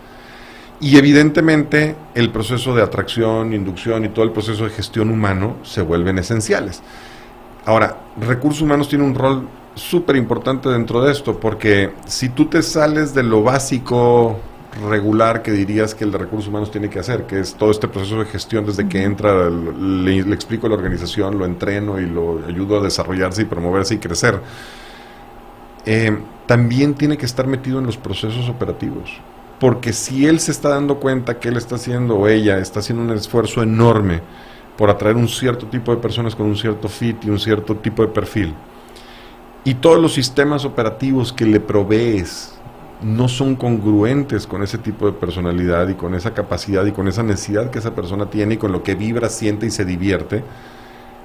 Y 0.80 0.96
evidentemente 0.96 1.96
el 2.14 2.30
proceso 2.30 2.74
de 2.74 2.82
atracción, 2.82 3.52
inducción 3.52 4.04
y 4.04 4.08
todo 4.08 4.24
el 4.24 4.32
proceso 4.32 4.64
de 4.64 4.70
gestión 4.70 5.10
humano 5.10 5.56
se 5.62 5.82
vuelven 5.82 6.18
esenciales. 6.18 6.82
Ahora, 7.66 7.98
recursos 8.18 8.62
humanos 8.62 8.88
tiene 8.88 9.04
un 9.04 9.14
rol 9.14 9.46
súper 9.74 10.16
importante 10.16 10.68
dentro 10.68 11.02
de 11.02 11.12
esto, 11.12 11.38
porque 11.38 11.92
si 12.06 12.30
tú 12.30 12.46
te 12.46 12.62
sales 12.62 13.14
de 13.14 13.22
lo 13.22 13.42
básico 13.42 14.38
regular 14.88 15.42
que 15.42 15.50
dirías 15.50 15.94
que 15.94 16.04
el 16.04 16.12
de 16.12 16.18
recursos 16.18 16.48
humanos 16.48 16.70
tiene 16.70 16.88
que 16.88 16.98
hacer, 16.98 17.26
que 17.26 17.40
es 17.40 17.54
todo 17.54 17.70
este 17.70 17.88
proceso 17.88 18.18
de 18.18 18.26
gestión 18.26 18.64
desde 18.64 18.88
que 18.88 19.02
entra, 19.02 19.50
le, 19.50 20.18
explico 20.32 20.66
a 20.66 20.70
la 20.70 20.76
organización, 20.76 21.38
lo 21.38 21.44
entreno 21.44 21.98
y 22.00 22.06
lo 22.06 22.44
ayudo 22.46 22.78
a 22.78 22.82
desarrollarse 22.82 23.42
y 23.42 23.44
promoverse 23.46 23.94
y 23.94 23.98
crecer, 23.98 24.40
eh, 25.86 26.16
también 26.46 26.94
tiene 26.94 27.16
que 27.16 27.26
estar 27.26 27.46
metido 27.46 27.78
en 27.78 27.86
los 27.86 27.96
procesos 27.96 28.48
operativos 28.48 29.20
porque 29.60 29.92
si 29.92 30.26
él 30.26 30.40
se 30.40 30.50
está 30.50 30.70
dando 30.70 30.98
cuenta 30.98 31.38
que 31.38 31.48
él 31.48 31.58
está 31.58 31.76
haciendo 31.76 32.16
o 32.16 32.26
ella 32.26 32.58
está 32.58 32.80
haciendo 32.80 33.04
un 33.04 33.10
esfuerzo 33.10 33.62
enorme 33.62 34.22
por 34.76 34.88
atraer 34.88 35.16
un 35.16 35.28
cierto 35.28 35.66
tipo 35.66 35.94
de 35.94 36.00
personas 36.00 36.34
con 36.34 36.46
un 36.46 36.56
cierto 36.56 36.88
fit 36.88 37.22
y 37.24 37.28
un 37.28 37.38
cierto 37.38 37.76
tipo 37.76 38.00
de 38.02 38.08
perfil, 38.08 38.54
y 39.62 39.74
todos 39.74 40.00
los 40.00 40.14
sistemas 40.14 40.64
operativos 40.64 41.34
que 41.34 41.44
le 41.44 41.60
provees 41.60 42.58
no 43.02 43.28
son 43.28 43.56
congruentes 43.56 44.46
con 44.46 44.62
ese 44.62 44.78
tipo 44.78 45.06
de 45.06 45.12
personalidad 45.12 45.88
y 45.88 45.94
con 45.94 46.14
esa 46.14 46.34
capacidad 46.34 46.84
y 46.84 46.92
con 46.92 47.08
esa 47.08 47.22
necesidad 47.22 47.70
que 47.70 47.78
esa 47.78 47.94
persona 47.94 48.26
tiene 48.26 48.54
y 48.54 48.56
con 48.56 48.72
lo 48.72 48.82
que 48.82 48.94
vibra, 48.94 49.28
siente 49.28 49.66
y 49.66 49.70
se 49.70 49.84
divierte, 49.84 50.42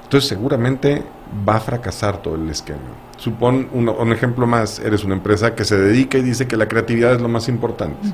entonces 0.03 0.29
seguramente 0.29 1.03
va 1.47 1.57
a 1.57 1.59
fracasar 1.59 2.21
todo 2.21 2.35
el 2.35 2.49
esquema. 2.49 2.79
Supón 3.17 3.67
un, 3.73 4.11
ejemplo 4.11 4.45
más, 4.45 4.79
eres 4.79 5.03
una 5.03 5.15
empresa 5.15 5.55
que 5.55 5.65
se 5.65 5.77
dedica 5.77 6.17
y 6.17 6.21
dice 6.21 6.47
que 6.47 6.57
la 6.57 6.67
creatividad 6.67 7.15
es 7.15 7.21
lo 7.21 7.27
más 7.27 7.47
importante. 7.49 8.07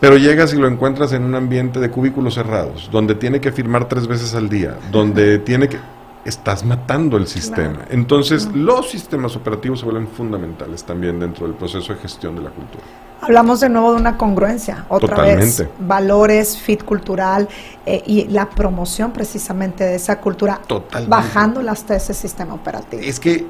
Pero 0.00 0.16
llegas 0.16 0.52
y 0.54 0.56
lo 0.56 0.66
encuentras 0.66 1.12
en 1.12 1.24
un 1.24 1.34
ambiente 1.34 1.78
de 1.78 1.90
cubículos 1.90 2.34
cerrados, 2.34 2.88
donde 2.90 3.14
tiene 3.14 3.40
que 3.40 3.52
firmar 3.52 3.88
tres 3.88 4.06
veces 4.06 4.34
al 4.34 4.48
día, 4.48 4.76
donde 4.90 5.38
tiene 5.38 5.68
que... 5.68 5.78
Estás 6.24 6.64
matando 6.64 7.16
el 7.16 7.26
sistema. 7.26 7.86
Entonces, 7.88 8.46
los 8.52 8.90
sistemas 8.90 9.36
operativos 9.36 9.80
se 9.80 9.86
vuelven 9.86 10.06
fundamentales 10.06 10.84
también 10.84 11.18
dentro 11.18 11.46
del 11.46 11.56
proceso 11.56 11.94
de 11.94 12.00
gestión 12.00 12.36
de 12.36 12.42
la 12.42 12.50
cultura. 12.50 12.84
Hablamos 13.22 13.60
de 13.60 13.68
nuevo 13.68 13.92
de 13.92 14.00
una 14.00 14.16
congruencia, 14.16 14.86
otra 14.88 15.22
vez, 15.22 15.64
valores, 15.78 16.56
fit 16.56 16.82
cultural 16.84 17.48
eh, 17.84 18.02
y 18.06 18.28
la 18.28 18.48
promoción 18.48 19.12
precisamente 19.12 19.84
de 19.84 19.94
esa 19.94 20.20
cultura, 20.20 20.60
Totalmente. 20.66 21.10
bajándola 21.10 21.72
hasta 21.72 21.96
ese 21.96 22.14
sistema 22.14 22.54
operativo. 22.54 23.02
Es 23.02 23.20
que 23.20 23.46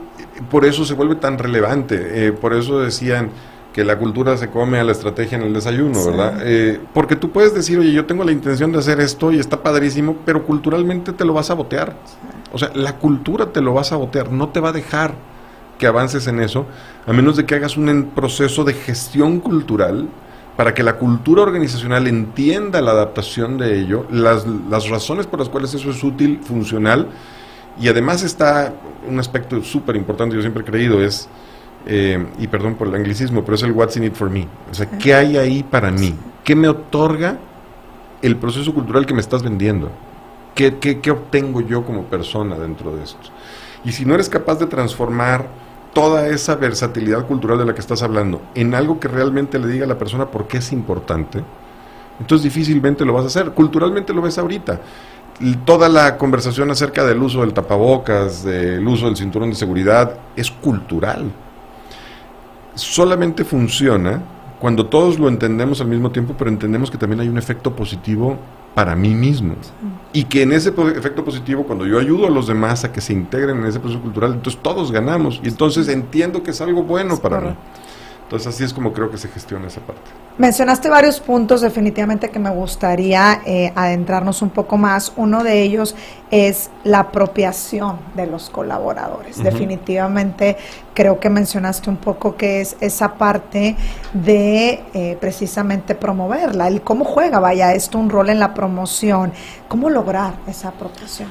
por 0.50 0.64
eso 0.64 0.84
se 0.84 0.94
vuelve 0.94 1.16
tan 1.16 1.38
relevante, 1.38 2.26
eh, 2.26 2.32
por 2.32 2.52
eso 2.52 2.80
decían 2.80 3.30
que 3.72 3.84
la 3.84 3.98
cultura 3.98 4.36
se 4.36 4.50
come 4.50 4.80
a 4.80 4.84
la 4.84 4.92
estrategia 4.92 5.38
en 5.38 5.44
el 5.44 5.52
desayuno, 5.52 6.04
¿verdad? 6.04 6.40
Eh, 6.42 6.80
porque 6.92 7.14
tú 7.14 7.30
puedes 7.30 7.54
decir, 7.54 7.78
oye, 7.78 7.92
yo 7.92 8.04
tengo 8.04 8.24
la 8.24 8.32
intención 8.32 8.72
de 8.72 8.78
hacer 8.78 9.00
esto 9.00 9.30
y 9.30 9.38
está 9.38 9.62
padrísimo, 9.62 10.16
pero 10.24 10.44
culturalmente 10.44 11.12
te 11.12 11.24
lo 11.24 11.34
vas 11.34 11.50
a 11.50 11.54
botear. 11.54 11.94
O 12.52 12.58
sea, 12.58 12.70
la 12.74 12.96
cultura 12.96 13.52
te 13.52 13.60
lo 13.60 13.72
vas 13.72 13.92
a 13.92 13.96
botear, 13.96 14.32
no 14.32 14.48
te 14.48 14.58
va 14.58 14.70
a 14.70 14.72
dejar 14.72 15.14
que 15.78 15.86
avances 15.86 16.26
en 16.26 16.40
eso, 16.40 16.66
a 17.06 17.12
menos 17.12 17.36
de 17.36 17.46
que 17.46 17.54
hagas 17.54 17.76
un 17.76 18.10
proceso 18.14 18.64
de 18.64 18.74
gestión 18.74 19.40
cultural 19.40 20.08
para 20.56 20.74
que 20.74 20.82
la 20.82 20.96
cultura 20.96 21.42
organizacional 21.42 22.06
entienda 22.06 22.82
la 22.82 22.90
adaptación 22.90 23.56
de 23.56 23.80
ello, 23.80 24.04
las, 24.10 24.46
las 24.68 24.90
razones 24.90 25.26
por 25.26 25.38
las 25.38 25.48
cuales 25.48 25.72
eso 25.72 25.90
es 25.90 26.04
útil, 26.04 26.40
funcional, 26.42 27.08
y 27.80 27.88
además 27.88 28.22
está 28.22 28.74
un 29.08 29.18
aspecto 29.18 29.62
súper 29.62 29.96
importante, 29.96 30.36
yo 30.36 30.42
siempre 30.42 30.62
he 30.62 30.66
creído, 30.66 31.02
es, 31.02 31.30
eh, 31.86 32.26
y 32.38 32.46
perdón 32.46 32.74
por 32.74 32.88
el 32.88 32.94
anglicismo, 32.94 33.44
pero 33.44 33.54
es 33.54 33.62
el 33.62 33.72
what's 33.72 33.96
in 33.96 34.04
it 34.04 34.14
for 34.14 34.30
me. 34.30 34.46
O 34.70 34.74
sea, 34.74 34.86
¿qué 34.86 35.14
hay 35.14 35.36
ahí 35.36 35.62
para 35.62 35.90
mí? 35.90 36.14
¿Qué 36.44 36.54
me 36.54 36.68
otorga 36.68 37.38
el 38.22 38.36
proceso 38.36 38.72
cultural 38.74 39.06
que 39.06 39.14
me 39.14 39.20
estás 39.20 39.42
vendiendo? 39.42 39.90
¿Qué, 40.54 40.78
qué, 40.78 41.00
qué 41.00 41.10
obtengo 41.10 41.60
yo 41.60 41.84
como 41.84 42.04
persona 42.04 42.58
dentro 42.58 42.94
de 42.94 43.04
esto? 43.04 43.30
Y 43.84 43.92
si 43.92 44.04
no 44.04 44.14
eres 44.14 44.28
capaz 44.28 44.56
de 44.56 44.66
transformar 44.66 45.46
toda 45.94 46.28
esa 46.28 46.54
versatilidad 46.56 47.26
cultural 47.26 47.58
de 47.58 47.64
la 47.64 47.74
que 47.74 47.80
estás 47.80 48.02
hablando 48.02 48.42
en 48.54 48.74
algo 48.74 49.00
que 49.00 49.08
realmente 49.08 49.58
le 49.58 49.66
diga 49.68 49.84
a 49.84 49.88
la 49.88 49.98
persona 49.98 50.26
por 50.26 50.46
qué 50.46 50.58
es 50.58 50.72
importante, 50.72 51.42
entonces 52.20 52.44
difícilmente 52.44 53.04
lo 53.04 53.14
vas 53.14 53.24
a 53.24 53.28
hacer. 53.28 53.52
Culturalmente 53.52 54.12
lo 54.12 54.22
ves 54.22 54.38
ahorita. 54.38 54.80
Toda 55.64 55.88
la 55.88 56.18
conversación 56.18 56.70
acerca 56.70 57.04
del 57.04 57.22
uso 57.22 57.40
del 57.40 57.54
tapabocas, 57.54 58.44
del 58.44 58.86
uso 58.86 59.06
del 59.06 59.16
cinturón 59.16 59.48
de 59.48 59.56
seguridad, 59.56 60.18
es 60.36 60.50
cultural. 60.50 61.32
Solamente 62.74 63.44
funciona 63.44 64.22
cuando 64.60 64.86
todos 64.86 65.18
lo 65.18 65.28
entendemos 65.28 65.80
al 65.80 65.88
mismo 65.88 66.10
tiempo, 66.10 66.34
pero 66.36 66.50
entendemos 66.50 66.90
que 66.90 66.98
también 66.98 67.20
hay 67.20 67.28
un 67.28 67.38
efecto 67.38 67.74
positivo 67.74 68.38
para 68.74 68.94
mí 68.94 69.14
mismo. 69.14 69.54
Y 70.12 70.24
que 70.24 70.42
en 70.42 70.52
ese 70.52 70.68
efecto 70.68 71.24
positivo, 71.24 71.64
cuando 71.64 71.86
yo 71.86 71.98
ayudo 71.98 72.26
a 72.26 72.30
los 72.30 72.46
demás 72.46 72.84
a 72.84 72.92
que 72.92 73.00
se 73.00 73.12
integren 73.12 73.58
en 73.58 73.66
ese 73.66 73.80
proceso 73.80 74.02
cultural, 74.02 74.34
entonces 74.34 74.60
todos 74.62 74.92
ganamos. 74.92 75.40
Y 75.42 75.48
entonces 75.48 75.88
entiendo 75.88 76.42
que 76.42 76.50
es 76.50 76.60
algo 76.60 76.82
bueno 76.82 77.16
para 77.16 77.40
mí. 77.40 77.54
Entonces 78.24 78.46
así 78.46 78.62
es 78.62 78.72
como 78.72 78.92
creo 78.92 79.10
que 79.10 79.18
se 79.18 79.28
gestiona 79.28 79.66
esa 79.66 79.80
parte. 79.80 80.10
Mencionaste 80.40 80.88
varios 80.88 81.20
puntos 81.20 81.60
definitivamente 81.60 82.30
que 82.30 82.38
me 82.38 82.48
gustaría 82.48 83.42
eh, 83.44 83.74
adentrarnos 83.76 84.40
un 84.40 84.48
poco 84.48 84.78
más. 84.78 85.12
Uno 85.16 85.44
de 85.44 85.60
ellos 85.60 85.94
es 86.30 86.70
la 86.82 87.00
apropiación 87.00 87.98
de 88.14 88.26
los 88.26 88.48
colaboradores. 88.48 89.42
Definitivamente 89.42 90.56
creo 90.94 91.20
que 91.20 91.28
mencionaste 91.28 91.90
un 91.90 91.98
poco 91.98 92.36
que 92.36 92.62
es 92.62 92.78
esa 92.80 93.18
parte 93.18 93.76
de 94.14 94.82
eh, 94.94 95.18
precisamente 95.20 95.94
promoverla, 95.94 96.68
el 96.68 96.80
cómo 96.80 97.04
juega, 97.04 97.38
vaya, 97.38 97.74
esto 97.74 97.98
un 97.98 98.08
rol 98.08 98.30
en 98.30 98.38
la 98.38 98.54
promoción, 98.54 99.34
cómo 99.68 99.90
lograr 99.90 100.36
esa 100.46 100.68
apropiación. 100.68 101.28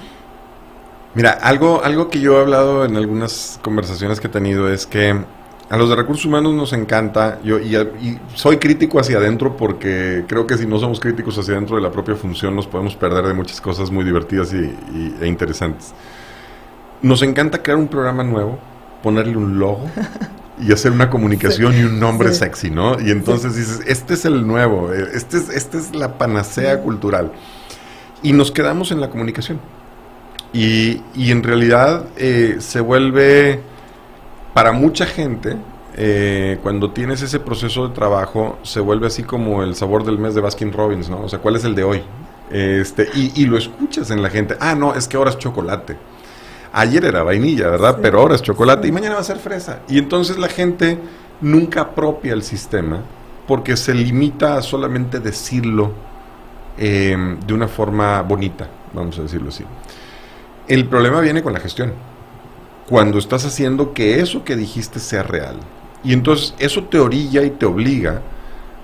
Mira, 1.15 1.31
algo, 1.31 1.81
algo 1.83 2.09
que 2.09 2.19
yo 2.19 2.37
he 2.37 2.41
hablado 2.41 2.85
en 2.85 2.95
algunas 2.95 3.59
conversaciones 3.63 4.19
que 4.19 4.27
he 4.27 4.29
tenido 4.29 4.71
es 4.71 4.85
que 4.85 5.25
a 5.69 5.77
los 5.77 5.89
de 5.89 5.95
recursos 5.95 6.25
humanos 6.25 6.53
nos 6.53 6.73
encanta, 6.73 7.39
yo 7.43 7.59
y, 7.59 8.19
soy 8.33 8.57
crítico 8.57 8.99
hacia 8.99 9.17
adentro 9.17 9.55
porque 9.55 10.25
creo 10.27 10.47
que 10.47 10.57
si 10.57 10.65
no 10.65 10.79
somos 10.79 10.99
críticos 10.99 11.37
hacia 11.37 11.53
adentro 11.53 11.75
de 11.75 11.83
la 11.83 11.91
propia 11.91 12.15
función 12.15 12.55
nos 12.55 12.65
podemos 12.65 12.95
perder 12.95 13.25
de 13.25 13.33
muchas 13.33 13.61
cosas 13.61 13.91
muy 13.91 14.03
divertidas 14.03 14.51
y, 14.53 15.15
e 15.21 15.27
interesantes. 15.27 15.93
Nos 17.01 17.21
encanta 17.21 17.61
crear 17.61 17.77
un 17.77 17.87
programa 17.87 18.23
nuevo, 18.23 18.59
ponerle 19.03 19.37
un 19.37 19.59
logo 19.59 19.89
y 20.59 20.73
hacer 20.73 20.91
una 20.91 21.09
comunicación 21.09 21.77
y 21.77 21.83
un 21.83 21.99
nombre 21.99 22.33
sexy, 22.33 22.69
¿no? 22.69 22.99
Y 22.99 23.11
entonces 23.11 23.55
dices, 23.55 23.81
este 23.85 24.15
es 24.15 24.25
el 24.25 24.45
nuevo, 24.45 24.91
eh, 24.91 25.07
este 25.13 25.37
es, 25.37 25.49
este 25.49 25.77
es 25.77 25.95
la 25.95 26.17
panacea 26.17 26.81
cultural. 26.81 27.31
Y 28.21 28.33
nos 28.33 28.51
quedamos 28.51 28.91
en 28.91 28.99
la 28.99 29.09
comunicación. 29.09 29.59
Y, 30.51 31.01
y 31.15 31.31
en 31.31 31.43
realidad 31.43 32.05
eh, 32.17 32.57
se 32.59 32.81
vuelve, 32.81 33.61
para 34.53 34.71
mucha 34.71 35.05
gente, 35.05 35.57
eh, 35.95 36.59
cuando 36.63 36.91
tienes 36.91 37.21
ese 37.21 37.39
proceso 37.39 37.87
de 37.87 37.93
trabajo, 37.93 38.57
se 38.63 38.79
vuelve 38.79 39.07
así 39.07 39.23
como 39.23 39.63
el 39.63 39.75
sabor 39.75 40.03
del 40.03 40.17
mes 40.17 40.35
de 40.35 40.41
Baskin 40.41 40.71
Robbins, 40.71 41.09
¿no? 41.09 41.21
O 41.21 41.29
sea, 41.29 41.39
¿cuál 41.39 41.55
es 41.55 41.63
el 41.65 41.75
de 41.75 41.83
hoy? 41.83 42.01
Este, 42.51 43.07
y, 43.13 43.31
y 43.41 43.45
lo 43.45 43.57
escuchas 43.57 44.09
en 44.11 44.21
la 44.21 44.29
gente. 44.29 44.55
Ah, 44.59 44.75
no, 44.75 44.95
es 44.95 45.07
que 45.07 45.17
ahora 45.17 45.29
es 45.31 45.37
chocolate. 45.37 45.97
Ayer 46.71 47.05
era 47.05 47.23
vainilla, 47.23 47.69
¿verdad? 47.69 47.97
Pero 48.01 48.19
ahora 48.19 48.35
es 48.35 48.41
chocolate 48.41 48.87
y 48.87 48.91
mañana 48.91 49.15
va 49.15 49.21
a 49.21 49.23
ser 49.23 49.37
fresa. 49.37 49.81
Y 49.87 49.97
entonces 49.97 50.37
la 50.37 50.47
gente 50.47 50.99
nunca 51.41 51.81
apropia 51.81 52.33
el 52.33 52.43
sistema 52.43 53.01
porque 53.47 53.75
se 53.75 53.93
limita 53.93 54.57
a 54.57 54.61
solamente 54.61 55.19
decirlo 55.19 55.91
em, 56.77 57.39
de 57.39 57.53
una 57.53 57.67
forma 57.67 58.21
bonita, 58.21 58.67
vamos 58.93 59.17
a 59.17 59.23
decirlo 59.23 59.49
así. 59.49 59.65
El 60.67 60.85
problema 60.85 61.19
viene 61.21 61.41
con 61.41 61.53
la 61.53 61.59
gestión. 61.59 61.93
Cuando 62.89 63.19
estás 63.19 63.45
haciendo 63.45 63.93
que 63.93 64.19
eso 64.19 64.43
que 64.43 64.55
dijiste 64.55 64.99
sea 64.99 65.23
real. 65.23 65.57
Y 66.03 66.13
entonces 66.13 66.55
eso 66.59 66.85
te 66.85 66.99
orilla 66.99 67.43
y 67.43 67.51
te 67.51 67.65
obliga 67.65 68.21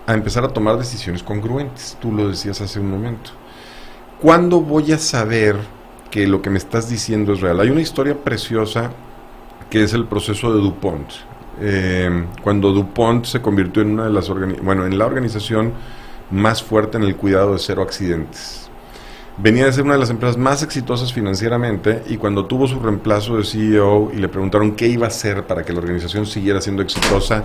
a 0.06 0.14
empezar 0.14 0.44
a 0.46 0.50
tomar 0.50 0.78
decisiones 0.78 1.24
congruentes. 1.24 1.98
Tú 2.00 2.12
lo 2.12 2.30
decías 2.30 2.62
hace 2.62 2.80
un 2.80 2.92
momento. 2.92 3.32
¿Cuándo 4.22 4.62
voy 4.62 4.92
a 4.92 4.98
saber 4.98 5.58
que 6.16 6.28
lo 6.28 6.42
que 6.42 6.50
me 6.50 6.58
estás 6.58 6.90
diciendo 6.90 7.34
es 7.34 7.42
real. 7.42 7.60
Hay 7.60 7.70
una 7.70 7.82
historia 7.82 8.16
preciosa 8.16 8.90
que 9.70 9.84
es 9.84 9.94
el 9.94 10.06
proceso 10.06 10.54
de 10.54 10.62
DuPont. 10.62 11.10
Eh, 11.60 12.26
cuando 12.42 12.72
DuPont 12.72 13.26
se 13.26 13.42
convirtió 13.42 13.82
en 13.82 13.92
una 13.92 14.06
de 14.06 14.12
las 14.12 14.30
bueno, 14.30 14.86
en 14.86 14.98
la 14.98 15.06
organización 15.06 15.74
más 16.32 16.64
fuerte 16.64 16.96
en 16.96 17.04
el 17.04 17.18
cuidado 17.18 17.52
de 17.52 17.60
cero 17.60 17.82
accidentes. 17.82 18.70
Venía 19.38 19.66
de 19.66 19.74
ser 19.74 19.84
una 19.84 19.94
de 19.94 20.00
las 20.00 20.10
empresas 20.10 20.38
más 20.38 20.64
exitosas 20.64 21.12
financieramente 21.12 22.04
y 22.08 22.18
cuando 22.18 22.46
tuvo 22.46 22.68
su 22.68 22.80
reemplazo 22.80 23.38
de 23.38 23.44
CEO 23.44 24.12
y 24.14 24.18
le 24.18 24.30
preguntaron 24.30 24.76
qué 24.76 24.88
iba 24.88 25.06
a 25.06 25.10
hacer 25.10 25.46
para 25.46 25.64
que 25.64 25.74
la 25.74 25.80
organización 25.80 26.26
siguiera 26.26 26.62
siendo 26.62 26.82
exitosa 26.82 27.44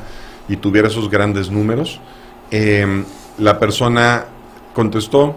y 0.49 0.57
tuviera 0.57 0.89
esos 0.89 1.11
grandes 1.11 1.51
números, 1.51 2.01
eh, 2.51 3.05
la 3.39 3.59
persona 3.59 4.25
contestó, 4.73 5.37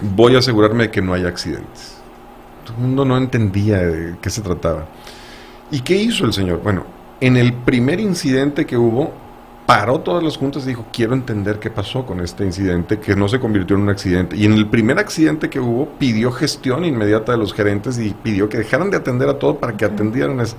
voy 0.00 0.34
a 0.34 0.38
asegurarme 0.38 0.84
de 0.84 0.90
que 0.90 1.00
no 1.00 1.14
haya 1.14 1.28
accidentes 1.28 1.98
todo 2.68 2.76
el 2.76 2.82
mundo 2.82 3.04
no 3.06 3.16
entendía 3.16 3.78
de 3.78 4.16
qué 4.20 4.28
se 4.28 4.42
trataba. 4.42 4.86
¿Y 5.70 5.80
qué 5.80 5.96
hizo 5.96 6.26
el 6.26 6.32
señor? 6.34 6.60
Bueno, 6.62 6.84
en 7.20 7.36
el 7.36 7.54
primer 7.54 7.98
incidente 7.98 8.66
que 8.66 8.76
hubo, 8.76 9.12
paró 9.68 10.00
todas 10.00 10.24
las 10.24 10.38
juntas 10.38 10.64
y 10.64 10.68
dijo, 10.68 10.86
quiero 10.90 11.12
entender 11.12 11.58
qué 11.58 11.68
pasó 11.68 12.06
con 12.06 12.20
este 12.20 12.42
incidente, 12.42 12.98
que 13.00 13.14
no 13.14 13.28
se 13.28 13.38
convirtió 13.38 13.76
en 13.76 13.82
un 13.82 13.90
accidente. 13.90 14.34
Y 14.34 14.46
en 14.46 14.54
el 14.54 14.66
primer 14.66 14.98
accidente 14.98 15.50
que 15.50 15.60
hubo, 15.60 15.90
pidió 15.98 16.32
gestión 16.32 16.86
inmediata 16.86 17.32
de 17.32 17.38
los 17.38 17.52
gerentes 17.52 17.98
y 17.98 18.14
pidió 18.14 18.48
que 18.48 18.56
dejaran 18.56 18.90
de 18.90 18.96
atender 18.96 19.28
a 19.28 19.38
todo 19.38 19.58
para 19.58 19.76
que 19.76 19.84
atendieran 19.84 20.40
ese, 20.40 20.56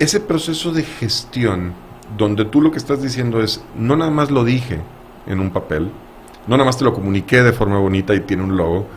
ese 0.00 0.18
proceso 0.18 0.72
de 0.72 0.82
gestión, 0.82 1.72
donde 2.18 2.44
tú 2.46 2.60
lo 2.60 2.72
que 2.72 2.78
estás 2.78 3.00
diciendo 3.00 3.40
es, 3.40 3.62
no 3.76 3.94
nada 3.94 4.10
más 4.10 4.32
lo 4.32 4.42
dije 4.42 4.80
en 5.28 5.38
un 5.38 5.50
papel, 5.50 5.92
no 6.48 6.56
nada 6.56 6.64
más 6.64 6.78
te 6.78 6.84
lo 6.84 6.92
comuniqué 6.92 7.44
de 7.44 7.52
forma 7.52 7.78
bonita 7.78 8.12
y 8.12 8.22
tiene 8.22 8.42
un 8.42 8.56
logo, 8.56 8.88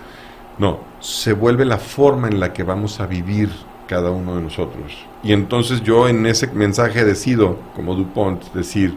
no, 0.58 0.80
se 1.02 1.34
vuelve 1.34 1.66
la 1.66 1.78
forma 1.78 2.30
en 2.30 2.40
la 2.40 2.52
que 2.52 2.64
vamos 2.64 3.00
a 3.00 3.06
vivir 3.06 3.52
cada 3.90 4.12
uno 4.12 4.36
de 4.36 4.44
nosotros. 4.44 4.96
Y 5.24 5.34
entonces 5.34 5.82
yo 5.82 6.08
en 6.08 6.28
ese 6.28 6.46
mensaje 6.46 7.04
decido, 7.04 7.58
como 7.76 7.96
Dupont, 7.96 8.54
decir, 8.54 8.96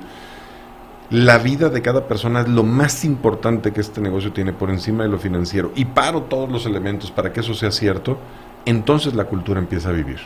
la 1.09 1.39
vida 1.39 1.71
de 1.71 1.81
cada 1.81 2.07
persona 2.07 2.43
es 2.43 2.49
lo 2.49 2.63
más 2.63 3.03
importante 3.07 3.73
que 3.73 3.81
este 3.81 4.03
negocio 4.03 4.35
tiene 4.35 4.53
por 4.53 4.69
encima 4.69 5.05
de 5.05 5.09
lo 5.09 5.19
financiero 5.19 5.73
y 5.75 5.87
paro 5.87 6.25
todos 6.25 6.53
los 6.53 6.67
elementos 6.67 7.11
para 7.11 7.33
que 7.33 7.41
eso 7.41 7.55
sea 7.55 7.73
cierto, 7.73 8.19
entonces 8.67 9.15
la 9.15 9.25
cultura 9.25 9.59
empieza 9.61 9.89
a 9.89 9.93
vivir. 9.93 10.21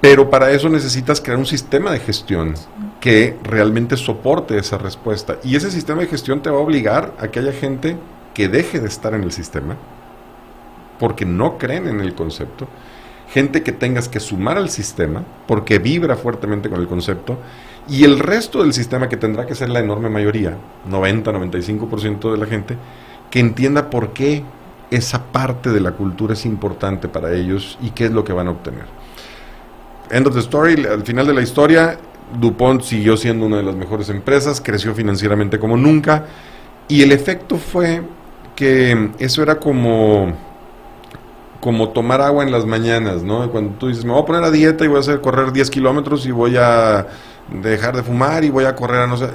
Pero 0.00 0.30
para 0.30 0.50
eso 0.52 0.70
necesitas 0.70 1.20
crear 1.20 1.38
un 1.38 1.44
sistema 1.44 1.90
de 1.90 2.00
gestión 2.00 2.54
que 2.98 3.36
realmente 3.42 3.98
soporte 3.98 4.56
esa 4.56 4.78
respuesta. 4.78 5.36
Y 5.44 5.54
ese 5.54 5.70
sistema 5.70 6.00
de 6.00 6.08
gestión 6.08 6.40
te 6.40 6.48
va 6.48 6.56
a 6.56 6.62
obligar 6.62 7.12
a 7.18 7.28
que 7.28 7.40
haya 7.40 7.52
gente 7.52 7.98
que 8.32 8.48
deje 8.48 8.80
de 8.80 8.88
estar 8.88 9.12
en 9.12 9.22
el 9.22 9.32
sistema, 9.32 9.76
porque 10.98 11.26
no 11.26 11.58
creen 11.58 11.88
en 11.88 12.00
el 12.00 12.14
concepto, 12.14 12.66
gente 13.30 13.62
que 13.62 13.72
tengas 13.72 14.08
que 14.08 14.20
sumar 14.20 14.56
al 14.56 14.70
sistema 14.70 15.22
porque 15.46 15.78
vibra 15.78 16.16
fuertemente 16.16 16.68
con 16.68 16.80
el 16.80 16.88
concepto 16.88 17.38
y 17.88 18.04
el 18.04 18.18
resto 18.18 18.62
del 18.62 18.72
sistema 18.72 19.08
que 19.08 19.16
tendrá 19.16 19.46
que 19.46 19.54
ser 19.54 19.70
la 19.70 19.80
enorme 19.80 20.10
mayoría, 20.10 20.56
90-95% 20.88 22.32
de 22.32 22.38
la 22.38 22.46
gente, 22.46 22.76
que 23.30 23.40
entienda 23.40 23.88
por 23.88 24.12
qué 24.12 24.42
esa 24.90 25.24
parte 25.26 25.70
de 25.70 25.80
la 25.80 25.92
cultura 25.92 26.34
es 26.34 26.44
importante 26.44 27.08
para 27.08 27.32
ellos 27.32 27.78
y 27.80 27.90
qué 27.90 28.06
es 28.06 28.10
lo 28.10 28.24
que 28.24 28.32
van 28.32 28.48
a 28.48 28.50
obtener. 28.50 28.84
End 30.10 30.26
of 30.26 30.34
the 30.34 30.40
story, 30.40 30.84
al 30.84 31.02
final 31.04 31.26
de 31.26 31.34
la 31.34 31.42
historia, 31.42 31.98
DuPont 32.38 32.82
siguió 32.82 33.16
siendo 33.16 33.46
una 33.46 33.58
de 33.58 33.62
las 33.62 33.76
mejores 33.76 34.08
empresas, 34.08 34.60
creció 34.60 34.94
financieramente 34.94 35.58
como 35.58 35.76
nunca 35.76 36.26
y 36.88 37.02
el 37.02 37.12
efecto 37.12 37.56
fue 37.56 38.02
que 38.56 39.10
eso 39.18 39.42
era 39.42 39.56
como 39.56 40.49
como 41.60 41.90
tomar 41.90 42.20
agua 42.20 42.42
en 42.42 42.50
las 42.50 42.64
mañanas, 42.64 43.22
¿no? 43.22 43.50
Cuando 43.50 43.74
tú 43.74 43.88
dices, 43.88 44.04
me 44.04 44.12
voy 44.12 44.22
a 44.22 44.26
poner 44.26 44.42
a 44.44 44.50
dieta 44.50 44.84
y 44.84 44.88
voy 44.88 44.96
a 44.96 45.00
hacer 45.00 45.20
correr 45.20 45.52
10 45.52 45.70
kilómetros 45.70 46.26
y 46.26 46.30
voy 46.30 46.56
a 46.56 47.06
dejar 47.62 47.96
de 47.96 48.02
fumar 48.02 48.44
y 48.44 48.50
voy 48.50 48.64
a 48.64 48.74
correr 48.74 49.02
a 49.02 49.06
no 49.06 49.16
sé. 49.16 49.28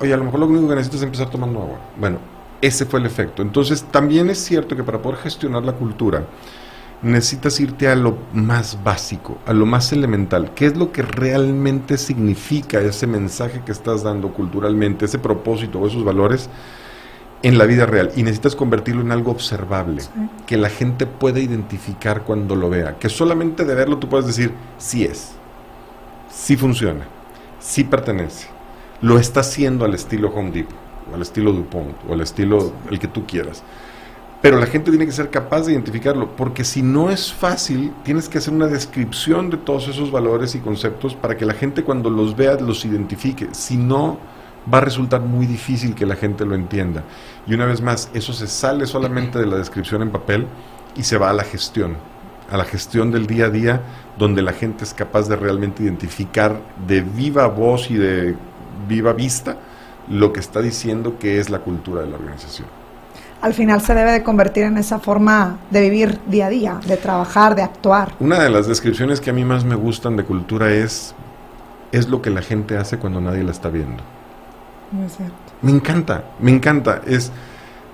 Oye, 0.00 0.12
a 0.12 0.16
lo 0.16 0.24
mejor 0.24 0.40
lo 0.40 0.46
único 0.46 0.68
que 0.68 0.74
necesitas 0.74 1.00
es 1.00 1.04
empezar 1.04 1.30
tomando 1.30 1.60
agua. 1.62 1.78
Bueno, 1.96 2.18
ese 2.60 2.84
fue 2.84 3.00
el 3.00 3.06
efecto. 3.06 3.42
Entonces, 3.42 3.84
también 3.90 4.28
es 4.28 4.38
cierto 4.38 4.76
que 4.76 4.84
para 4.84 5.00
poder 5.00 5.18
gestionar 5.18 5.64
la 5.64 5.72
cultura, 5.72 6.24
necesitas 7.02 7.60
irte 7.60 7.88
a 7.88 7.94
lo 7.94 8.16
más 8.32 8.82
básico, 8.82 9.38
a 9.46 9.52
lo 9.52 9.66
más 9.66 9.92
elemental. 9.92 10.52
¿Qué 10.54 10.66
es 10.66 10.76
lo 10.76 10.90
que 10.90 11.02
realmente 11.02 11.98
significa 11.98 12.80
ese 12.80 13.06
mensaje 13.06 13.62
que 13.64 13.72
estás 13.72 14.02
dando 14.02 14.32
culturalmente, 14.32 15.04
ese 15.04 15.18
propósito 15.18 15.78
o 15.78 15.86
esos 15.86 16.04
valores? 16.04 16.48
En 17.44 17.58
la 17.58 17.66
vida 17.66 17.84
real 17.84 18.10
y 18.16 18.22
necesitas 18.22 18.56
convertirlo 18.56 19.02
en 19.02 19.12
algo 19.12 19.30
observable, 19.30 20.02
que 20.46 20.56
la 20.56 20.70
gente 20.70 21.04
pueda 21.04 21.40
identificar 21.40 22.22
cuando 22.22 22.56
lo 22.56 22.70
vea, 22.70 22.96
que 22.98 23.10
solamente 23.10 23.66
de 23.66 23.74
verlo 23.74 23.98
tú 23.98 24.08
puedes 24.08 24.26
decir, 24.26 24.52
sí 24.78 25.04
es, 25.04 25.32
sí 26.32 26.56
funciona, 26.56 27.04
sí 27.60 27.84
pertenece, 27.84 28.48
lo 29.02 29.18
está 29.18 29.40
haciendo 29.40 29.84
al 29.84 29.92
estilo 29.92 30.32
Home 30.34 30.52
Depot, 30.52 30.74
o 31.12 31.14
al 31.14 31.20
estilo 31.20 31.52
DuPont, 31.52 31.94
o 32.08 32.14
al 32.14 32.22
estilo 32.22 32.72
el 32.90 32.98
que 32.98 33.08
tú 33.08 33.26
quieras. 33.26 33.62
Pero 34.40 34.58
la 34.58 34.66
gente 34.66 34.90
tiene 34.90 35.04
que 35.04 35.12
ser 35.12 35.28
capaz 35.28 35.66
de 35.66 35.72
identificarlo, 35.72 36.34
porque 36.36 36.64
si 36.64 36.80
no 36.80 37.10
es 37.10 37.30
fácil, 37.30 37.92
tienes 38.04 38.26
que 38.26 38.38
hacer 38.38 38.54
una 38.54 38.68
descripción 38.68 39.50
de 39.50 39.58
todos 39.58 39.86
esos 39.88 40.10
valores 40.10 40.54
y 40.54 40.60
conceptos 40.60 41.14
para 41.14 41.36
que 41.36 41.44
la 41.44 41.52
gente 41.52 41.84
cuando 41.84 42.08
los 42.08 42.36
vea 42.36 42.54
los 42.54 42.86
identifique. 42.86 43.48
Si 43.52 43.76
no, 43.76 44.18
va 44.72 44.78
a 44.78 44.80
resultar 44.80 45.20
muy 45.20 45.46
difícil 45.46 45.94
que 45.94 46.06
la 46.06 46.16
gente 46.16 46.44
lo 46.44 46.54
entienda. 46.54 47.04
Y 47.46 47.54
una 47.54 47.66
vez 47.66 47.80
más, 47.80 48.10
eso 48.14 48.32
se 48.32 48.46
sale 48.46 48.86
solamente 48.86 49.38
de 49.38 49.46
la 49.46 49.56
descripción 49.56 50.02
en 50.02 50.10
papel 50.10 50.46
y 50.96 51.02
se 51.02 51.18
va 51.18 51.30
a 51.30 51.32
la 51.32 51.44
gestión, 51.44 51.96
a 52.50 52.56
la 52.56 52.64
gestión 52.64 53.10
del 53.10 53.26
día 53.26 53.46
a 53.46 53.50
día, 53.50 53.80
donde 54.18 54.42
la 54.42 54.52
gente 54.52 54.84
es 54.84 54.94
capaz 54.94 55.28
de 55.28 55.36
realmente 55.36 55.82
identificar 55.82 56.60
de 56.86 57.02
viva 57.02 57.46
voz 57.46 57.90
y 57.90 57.94
de 57.94 58.34
viva 58.88 59.12
vista 59.12 59.56
lo 60.08 60.32
que 60.32 60.40
está 60.40 60.60
diciendo 60.60 61.18
que 61.18 61.38
es 61.38 61.50
la 61.50 61.60
cultura 61.60 62.02
de 62.02 62.08
la 62.08 62.16
organización. 62.16 62.68
Al 63.40 63.52
final 63.52 63.82
se 63.82 63.94
debe 63.94 64.12
de 64.12 64.22
convertir 64.22 64.64
en 64.64 64.78
esa 64.78 64.98
forma 64.98 65.58
de 65.70 65.82
vivir 65.82 66.18
día 66.26 66.46
a 66.46 66.48
día, 66.48 66.80
de 66.86 66.96
trabajar, 66.96 67.54
de 67.54 67.62
actuar. 67.62 68.14
Una 68.18 68.38
de 68.38 68.48
las 68.48 68.66
descripciones 68.66 69.20
que 69.20 69.28
a 69.28 69.32
mí 69.34 69.44
más 69.44 69.64
me 69.64 69.74
gustan 69.74 70.16
de 70.16 70.24
cultura 70.24 70.72
es 70.72 71.14
es 71.94 72.08
lo 72.08 72.20
que 72.20 72.30
la 72.30 72.42
gente 72.42 72.76
hace 72.76 72.98
cuando 72.98 73.20
nadie 73.20 73.44
la 73.44 73.52
está 73.52 73.68
viendo. 73.68 74.02
Me 75.62 75.70
encanta, 75.70 76.24
me 76.40 76.50
encanta. 76.50 77.02
Es 77.06 77.32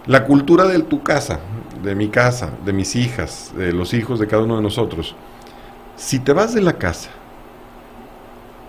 la 0.07 0.25
cultura 0.25 0.65
de 0.65 0.79
tu 0.81 1.03
casa, 1.03 1.41
de 1.83 1.95
mi 1.95 2.09
casa, 2.09 2.51
de 2.65 2.73
mis 2.73 2.97
hijas, 2.97 3.53
de 3.57 3.73
los 3.73 3.95
hijos 3.95 4.19
de 4.19 4.27
cada 4.27 4.43
uno 4.43 4.57
de 4.57 4.63
nosotros. 4.63 5.15
Si 5.97 6.19
te 6.19 6.33
vas 6.33 6.55
de 6.55 6.63
la 6.63 6.75
casa 6.75 7.11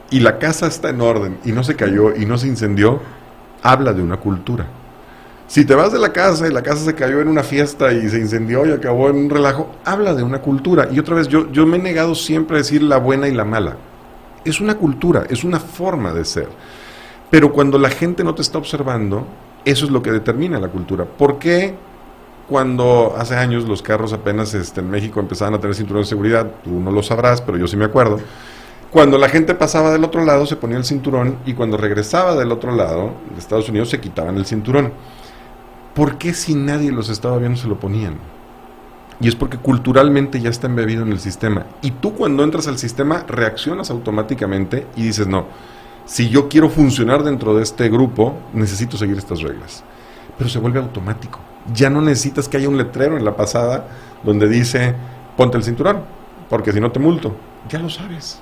y 0.10 0.20
la 0.20 0.38
casa 0.38 0.68
está 0.68 0.90
en 0.90 1.02
orden 1.02 1.40
y 1.46 1.52
no 1.52 1.64
se 1.64 1.76
cayó 1.76 2.16
y 2.16 2.26
no 2.26 2.38
se 2.38 2.48
incendió, 2.48 3.02
habla 3.64 3.94
de 3.94 4.02
una 4.02 4.18
cultura. 4.18 4.68
Si 5.48 5.66
te 5.66 5.76
vas 5.76 5.92
de 5.92 6.00
la 6.00 6.14
casa 6.14 6.48
y 6.48 6.52
la 6.52 6.64
casa 6.64 6.86
se 6.86 6.96
cayó 6.96 7.20
en 7.20 7.28
una 7.28 7.44
fiesta 7.44 7.92
y 7.92 8.08
se 8.08 8.20
incendió 8.20 8.66
y 8.66 8.72
acabó 8.72 9.10
en 9.10 9.18
un 9.18 9.30
relajo, 9.30 9.76
habla 9.84 10.14
de 10.14 10.24
una 10.24 10.40
cultura. 10.42 10.88
Y 10.90 10.98
otra 10.98 11.16
vez, 11.16 11.28
yo, 11.28 11.52
yo 11.52 11.66
me 11.66 11.76
he 11.76 11.82
negado 11.82 12.16
siempre 12.16 12.56
a 12.56 12.60
decir 12.60 12.82
la 12.82 12.98
buena 12.98 13.28
y 13.28 13.34
la 13.34 13.44
mala. 13.44 13.76
Es 14.46 14.62
una 14.62 14.76
cultura, 14.76 15.26
es 15.30 15.44
una 15.44 15.60
forma 15.60 16.14
de 16.14 16.24
ser. 16.24 16.48
Pero 17.32 17.52
cuando 17.54 17.80
la 17.80 17.90
gente 17.90 18.24
no 18.24 18.36
te 18.36 18.44
está 18.44 18.60
observando, 18.60 19.26
eso 19.66 19.86
es 19.86 19.92
lo 19.92 20.04
que 20.04 20.12
determina 20.12 20.60
la 20.60 20.68
cultura. 20.68 21.06
¿Por 21.06 21.40
qué 21.40 21.74
cuando 22.48 23.16
hace 23.18 23.36
años 23.36 23.68
los 23.68 23.82
carros 23.82 24.12
apenas 24.12 24.54
este, 24.54 24.82
en 24.82 24.92
México 24.92 25.22
empezaban 25.22 25.54
a 25.54 25.60
tener 25.60 25.74
cinturones 25.74 26.08
de 26.08 26.10
seguridad? 26.10 26.52
Tú 26.64 26.72
no 26.72 26.92
lo 26.92 27.02
sabrás, 27.02 27.42
pero 27.42 27.58
yo 27.58 27.68
sí 27.68 27.78
me 27.78 27.86
acuerdo. 27.86 28.20
Cuando 28.92 29.18
la 29.18 29.30
gente 29.30 29.56
pasaba 29.56 29.94
del 29.94 30.04
otro 30.04 30.26
lado 30.26 30.46
se 30.46 30.58
ponía 30.58 30.78
el 30.78 30.84
cinturón 30.84 31.38
y 31.46 31.54
cuando 31.54 31.78
regresaba 31.78 32.36
del 32.36 32.52
otro 32.52 32.76
lado 32.76 33.14
de 33.34 33.40
Estados 33.40 33.70
Unidos 33.70 33.90
se 33.90 34.02
quitaban 34.02 34.36
el 34.36 34.46
cinturón. 34.46 34.92
¿Por 35.96 36.18
qué 36.18 36.34
si 36.34 36.54
nadie 36.54 36.92
los 36.92 37.08
estaba 37.08 37.38
viendo 37.38 37.58
se 37.58 37.70
lo 37.70 37.80
ponían? 37.80 38.16
Y 39.22 39.30
es 39.30 39.36
porque 39.36 39.58
culturalmente 39.58 40.42
ya 40.42 40.50
está 40.50 40.68
embebido 40.68 41.04
en 41.04 41.14
el 41.14 41.20
sistema. 41.20 41.68
Y 41.82 41.92
tú 41.92 42.14
cuando 42.14 42.44
entras 42.44 42.68
al 42.68 42.78
sistema 42.78 43.24
reaccionas 43.28 43.90
automáticamente 43.90 44.88
y 44.98 45.04
dices, 45.04 45.28
no, 45.28 45.46
si 46.06 46.30
yo 46.30 46.50
quiero 46.50 46.70
funcionar 46.70 47.24
dentro 47.24 47.56
de 47.56 47.64
este 47.64 47.90
grupo, 47.90 48.38
necesito 48.54 48.98
seguir 48.98 49.18
estas 49.18 49.42
reglas. 49.42 49.84
Pero 50.38 50.50
se 50.50 50.60
vuelve 50.60 50.80
automático. 50.80 51.40
Ya 51.74 51.90
no 51.90 52.02
necesitas 52.02 52.50
que 52.50 52.58
haya 52.58 52.70
un 52.70 52.78
letrero 52.78 53.18
en 53.18 53.26
la 53.26 53.36
pasada 53.36 53.88
donde 54.24 54.48
dice, 54.48 54.96
ponte 55.38 55.58
el 55.58 55.64
cinturón, 55.64 56.02
porque 56.50 56.72
si 56.72 56.80
no 56.80 56.92
te 56.92 57.00
multo. 57.00 57.36
Ya 57.70 57.80
lo 57.80 57.90
sabes. 57.90 58.42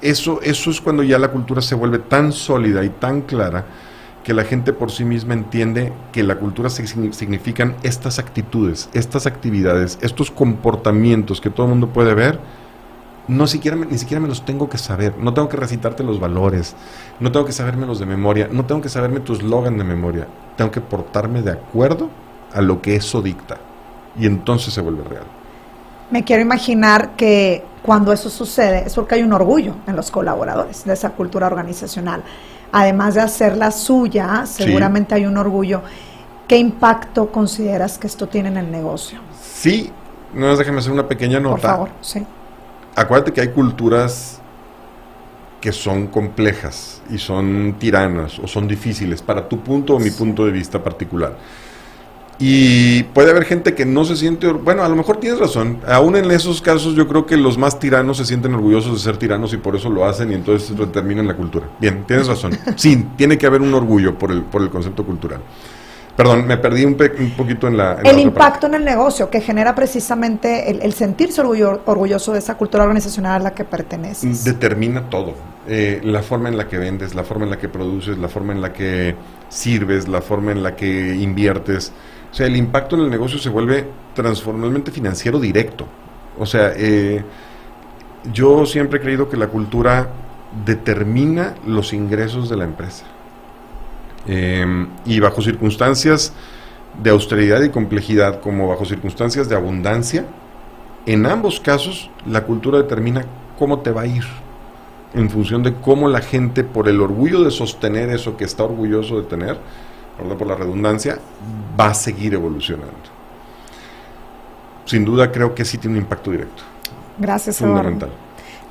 Eso, 0.00 0.40
eso 0.42 0.70
es 0.70 0.80
cuando 0.80 1.02
ya 1.02 1.18
la 1.18 1.28
cultura 1.28 1.62
se 1.62 1.74
vuelve 1.74 1.98
tan 1.98 2.32
sólida 2.32 2.84
y 2.84 2.90
tan 2.90 3.22
clara 3.22 3.64
que 4.24 4.34
la 4.34 4.44
gente 4.44 4.72
por 4.72 4.90
sí 4.90 5.04
misma 5.04 5.34
entiende 5.34 5.92
que 6.10 6.22
la 6.22 6.36
cultura 6.36 6.70
significan 6.70 7.76
estas 7.82 8.18
actitudes, 8.18 8.88
estas 8.94 9.26
actividades, 9.26 9.98
estos 10.00 10.30
comportamientos 10.30 11.40
que 11.40 11.50
todo 11.50 11.66
el 11.66 11.70
mundo 11.70 11.90
puede 11.90 12.14
ver, 12.14 12.40
no 13.28 13.46
siquiera, 13.46 13.76
ni 13.76 13.98
siquiera 13.98 14.20
me 14.20 14.28
los 14.28 14.44
tengo 14.44 14.68
que 14.68 14.78
saber, 14.78 15.16
no 15.18 15.32
tengo 15.34 15.48
que 15.48 15.56
recitarte 15.56 16.02
los 16.02 16.20
valores, 16.20 16.74
no 17.20 17.32
tengo 17.32 17.46
que 17.46 17.52
saberme 17.52 17.86
los 17.86 17.98
de 17.98 18.06
memoria, 18.06 18.48
no 18.50 18.64
tengo 18.64 18.80
que 18.80 18.88
saberme 18.88 19.20
tu 19.20 19.32
eslogan 19.32 19.78
de 19.78 19.84
memoria, 19.84 20.26
tengo 20.56 20.70
que 20.70 20.80
portarme 20.80 21.42
de 21.42 21.52
acuerdo 21.52 22.10
a 22.52 22.60
lo 22.60 22.80
que 22.80 22.96
eso 22.96 23.22
dicta 23.22 23.56
y 24.18 24.26
entonces 24.26 24.72
se 24.72 24.80
vuelve 24.80 25.04
real. 25.04 25.24
Me 26.10 26.22
quiero 26.22 26.42
imaginar 26.42 27.16
que 27.16 27.64
cuando 27.82 28.12
eso 28.12 28.30
sucede 28.30 28.84
es 28.86 28.94
porque 28.94 29.16
hay 29.16 29.22
un 29.22 29.32
orgullo 29.32 29.74
en 29.86 29.96
los 29.96 30.10
colaboradores 30.10 30.84
de 30.84 30.92
esa 30.92 31.10
cultura 31.10 31.46
organizacional 31.46 32.22
además 32.74 33.14
de 33.14 33.20
hacerla 33.20 33.70
suya, 33.70 34.44
seguramente 34.46 35.14
hay 35.14 35.26
un 35.26 35.36
orgullo. 35.36 35.82
¿Qué 36.48 36.56
impacto 36.56 37.30
consideras 37.30 37.98
que 37.98 38.08
esto 38.08 38.26
tiene 38.26 38.48
en 38.48 38.56
el 38.56 38.70
negocio? 38.70 39.20
Sí, 39.40 39.92
no 40.34 40.56
déjame 40.56 40.80
hacer 40.80 40.90
una 40.90 41.06
pequeña 41.06 41.38
nota. 41.38 41.52
Por 41.52 41.60
favor, 41.60 41.88
sí. 42.00 42.26
Acuérdate 42.96 43.32
que 43.32 43.40
hay 43.40 43.48
culturas 43.48 44.40
que 45.60 45.72
son 45.72 46.08
complejas 46.08 47.00
y 47.10 47.18
son 47.18 47.76
tiranas 47.78 48.38
o 48.38 48.46
son 48.46 48.68
difíciles 48.68 49.22
para 49.22 49.48
tu 49.48 49.60
punto 49.60 49.94
o 49.94 49.98
mi 49.98 50.10
punto 50.10 50.44
de 50.44 50.52
vista 50.52 50.82
particular. 50.82 51.36
Y 52.38 53.04
puede 53.04 53.30
haber 53.30 53.44
gente 53.44 53.74
que 53.74 53.86
no 53.86 54.04
se 54.04 54.16
siente, 54.16 54.48
bueno, 54.48 54.82
a 54.82 54.88
lo 54.88 54.96
mejor 54.96 55.18
tienes 55.18 55.38
razón, 55.38 55.78
aún 55.86 56.16
en 56.16 56.30
esos 56.32 56.60
casos 56.60 56.94
yo 56.94 57.06
creo 57.06 57.26
que 57.26 57.36
los 57.36 57.56
más 57.56 57.78
tiranos 57.78 58.16
se 58.16 58.24
sienten 58.24 58.54
orgullosos 58.54 58.92
de 58.92 58.98
ser 58.98 59.16
tiranos 59.16 59.54
y 59.54 59.56
por 59.56 59.76
eso 59.76 59.88
lo 59.88 60.04
hacen 60.04 60.32
y 60.32 60.34
entonces 60.34 60.76
determinan 60.76 61.26
la 61.26 61.36
cultura. 61.36 61.66
Bien, 61.80 62.04
tienes 62.06 62.26
razón. 62.26 62.58
Sí, 62.76 63.06
tiene 63.16 63.38
que 63.38 63.46
haber 63.46 63.62
un 63.62 63.72
orgullo 63.72 64.18
por 64.18 64.32
el, 64.32 64.42
por 64.42 64.60
el 64.60 64.68
concepto 64.68 65.04
cultural. 65.04 65.40
Perdón, 66.16 66.46
me 66.46 66.56
perdí 66.56 66.84
un, 66.84 66.96
un 67.18 67.30
poquito 67.32 67.66
en 67.66 67.76
la... 67.76 67.94
el 68.04 68.20
impacto 68.20 68.68
en 68.68 68.74
el 68.74 68.84
negocio 68.84 69.28
que 69.30 69.40
genera 69.40 69.74
precisamente 69.74 70.70
el, 70.70 70.92
sentirse 70.92 71.40
orgulloso 71.40 72.32
de 72.32 72.38
esa 72.38 72.56
cultura 72.56 72.84
organizacional 72.84 73.40
a 73.40 73.44
la 73.44 73.54
que 73.54 73.64
perteneces. 73.64 74.44
Determina 74.44 75.10
todo. 75.10 75.34
Eh, 75.66 76.00
la 76.04 76.22
forma 76.22 76.48
en 76.48 76.56
la 76.56 76.68
que 76.68 76.78
vendes, 76.78 77.14
la 77.14 77.24
forma 77.24 77.44
en 77.44 77.50
la 77.50 77.58
que 77.58 77.68
produces, 77.68 78.16
la 78.18 78.28
forma 78.28 78.52
en 78.52 78.60
la 78.60 78.72
que 78.72 79.16
sirves, 79.48 80.06
la 80.06 80.20
forma 80.20 80.52
en 80.52 80.62
la 80.62 80.76
que 80.76 81.14
inviertes. 81.16 81.92
O 82.30 82.34
sea, 82.34 82.46
el 82.46 82.56
impacto 82.56 82.96
en 82.96 83.02
el 83.02 83.10
negocio 83.10 83.38
se 83.38 83.48
vuelve 83.48 83.84
transformalmente 84.14 84.92
financiero 84.92 85.40
directo. 85.40 85.86
O 86.38 86.46
sea, 86.46 86.72
eh, 86.76 87.24
yo 88.32 88.66
siempre 88.66 88.98
he 88.98 89.02
creído 89.02 89.28
que 89.28 89.36
la 89.36 89.48
cultura 89.48 90.08
determina 90.64 91.54
los 91.66 91.92
ingresos 91.92 92.48
de 92.48 92.56
la 92.56 92.64
empresa. 92.64 93.04
Em, 94.26 94.88
y 95.04 95.20
bajo 95.20 95.42
circunstancias 95.42 96.32
de 97.02 97.10
austeridad 97.10 97.62
y 97.62 97.70
complejidad, 97.70 98.40
como 98.40 98.68
bajo 98.68 98.84
circunstancias 98.84 99.48
de 99.48 99.56
abundancia, 99.56 100.24
en 101.06 101.26
ambos 101.26 101.60
casos 101.60 102.10
la 102.26 102.44
cultura 102.44 102.78
determina 102.78 103.24
cómo 103.58 103.80
te 103.80 103.90
va 103.90 104.02
a 104.02 104.06
ir, 104.06 104.24
en 105.12 105.28
función 105.28 105.62
de 105.62 105.74
cómo 105.74 106.08
la 106.08 106.20
gente, 106.20 106.64
por 106.64 106.88
el 106.88 107.00
orgullo 107.00 107.42
de 107.42 107.50
sostener 107.50 108.10
eso 108.10 108.36
que 108.36 108.44
está 108.44 108.64
orgulloso 108.64 109.20
de 109.20 109.24
tener, 109.24 109.58
por 110.38 110.46
la 110.46 110.54
redundancia, 110.54 111.18
va 111.78 111.88
a 111.88 111.94
seguir 111.94 112.34
evolucionando. 112.34 113.14
Sin 114.86 115.04
duda 115.04 115.30
creo 115.30 115.54
que 115.54 115.64
sí 115.64 115.78
tiene 115.78 115.96
un 115.96 116.02
impacto 116.02 116.30
directo. 116.30 116.62
Gracias, 117.18 117.58
Fundamental. 117.58 118.10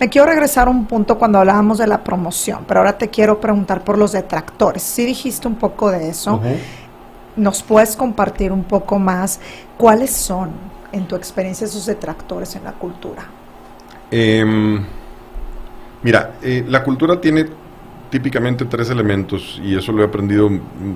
Me 0.04 0.10
quiero 0.10 0.28
regresar 0.28 0.68
a 0.68 0.70
un 0.70 0.86
punto 0.86 1.18
cuando 1.18 1.40
hablábamos 1.40 1.78
de 1.78 1.88
la 1.88 2.04
promoción, 2.04 2.66
pero 2.68 2.82
ahora 2.82 2.98
te 2.98 3.08
quiero 3.08 3.40
preguntar 3.40 3.86
por 3.86 3.98
los 3.98 4.12
detractores. 4.12 4.84
Sí 4.84 5.06
dijiste 5.06 5.48
un 5.48 5.56
poco 5.56 5.90
de 5.92 6.10
eso. 6.10 6.42
¿Nos 7.38 7.64
puedes 7.64 7.96
compartir 7.96 8.52
un 8.52 8.66
poco 8.66 9.00
más 9.00 9.40
cuáles 9.78 10.12
son, 10.12 10.50
en 10.92 11.08
tu 11.08 11.16
experiencia, 11.16 11.64
esos 11.64 11.86
detractores 11.86 12.54
en 12.58 12.66
la 12.66 12.74
cultura? 12.74 13.24
Em, 14.12 14.84
mira, 16.02 16.34
eh, 16.42 16.66
la 16.68 16.84
cultura 16.84 17.22
tiene 17.22 17.46
típicamente 18.10 18.66
tres 18.66 18.90
elementos 18.90 19.62
y 19.64 19.78
eso 19.78 19.94
lo 19.94 20.02
he 20.04 20.06
aprendido 20.06 20.50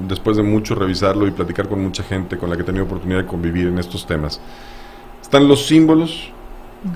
después 0.06 0.36
de 0.36 0.44
mucho 0.44 0.76
revisarlo 0.76 1.26
y 1.28 1.32
platicar 1.32 1.70
con 1.70 1.82
mucha 1.82 2.04
gente 2.04 2.38
con 2.38 2.50
la 2.50 2.58
que 2.58 2.64
he 2.64 2.66
tenido 2.66 2.84
oportunidad 2.84 3.20
de 3.20 3.26
convivir 3.26 3.68
en 3.68 3.80
estos 3.80 4.06
temas. 4.06 4.42
Están 5.22 5.48
los 5.48 5.66
símbolos, 5.66 6.34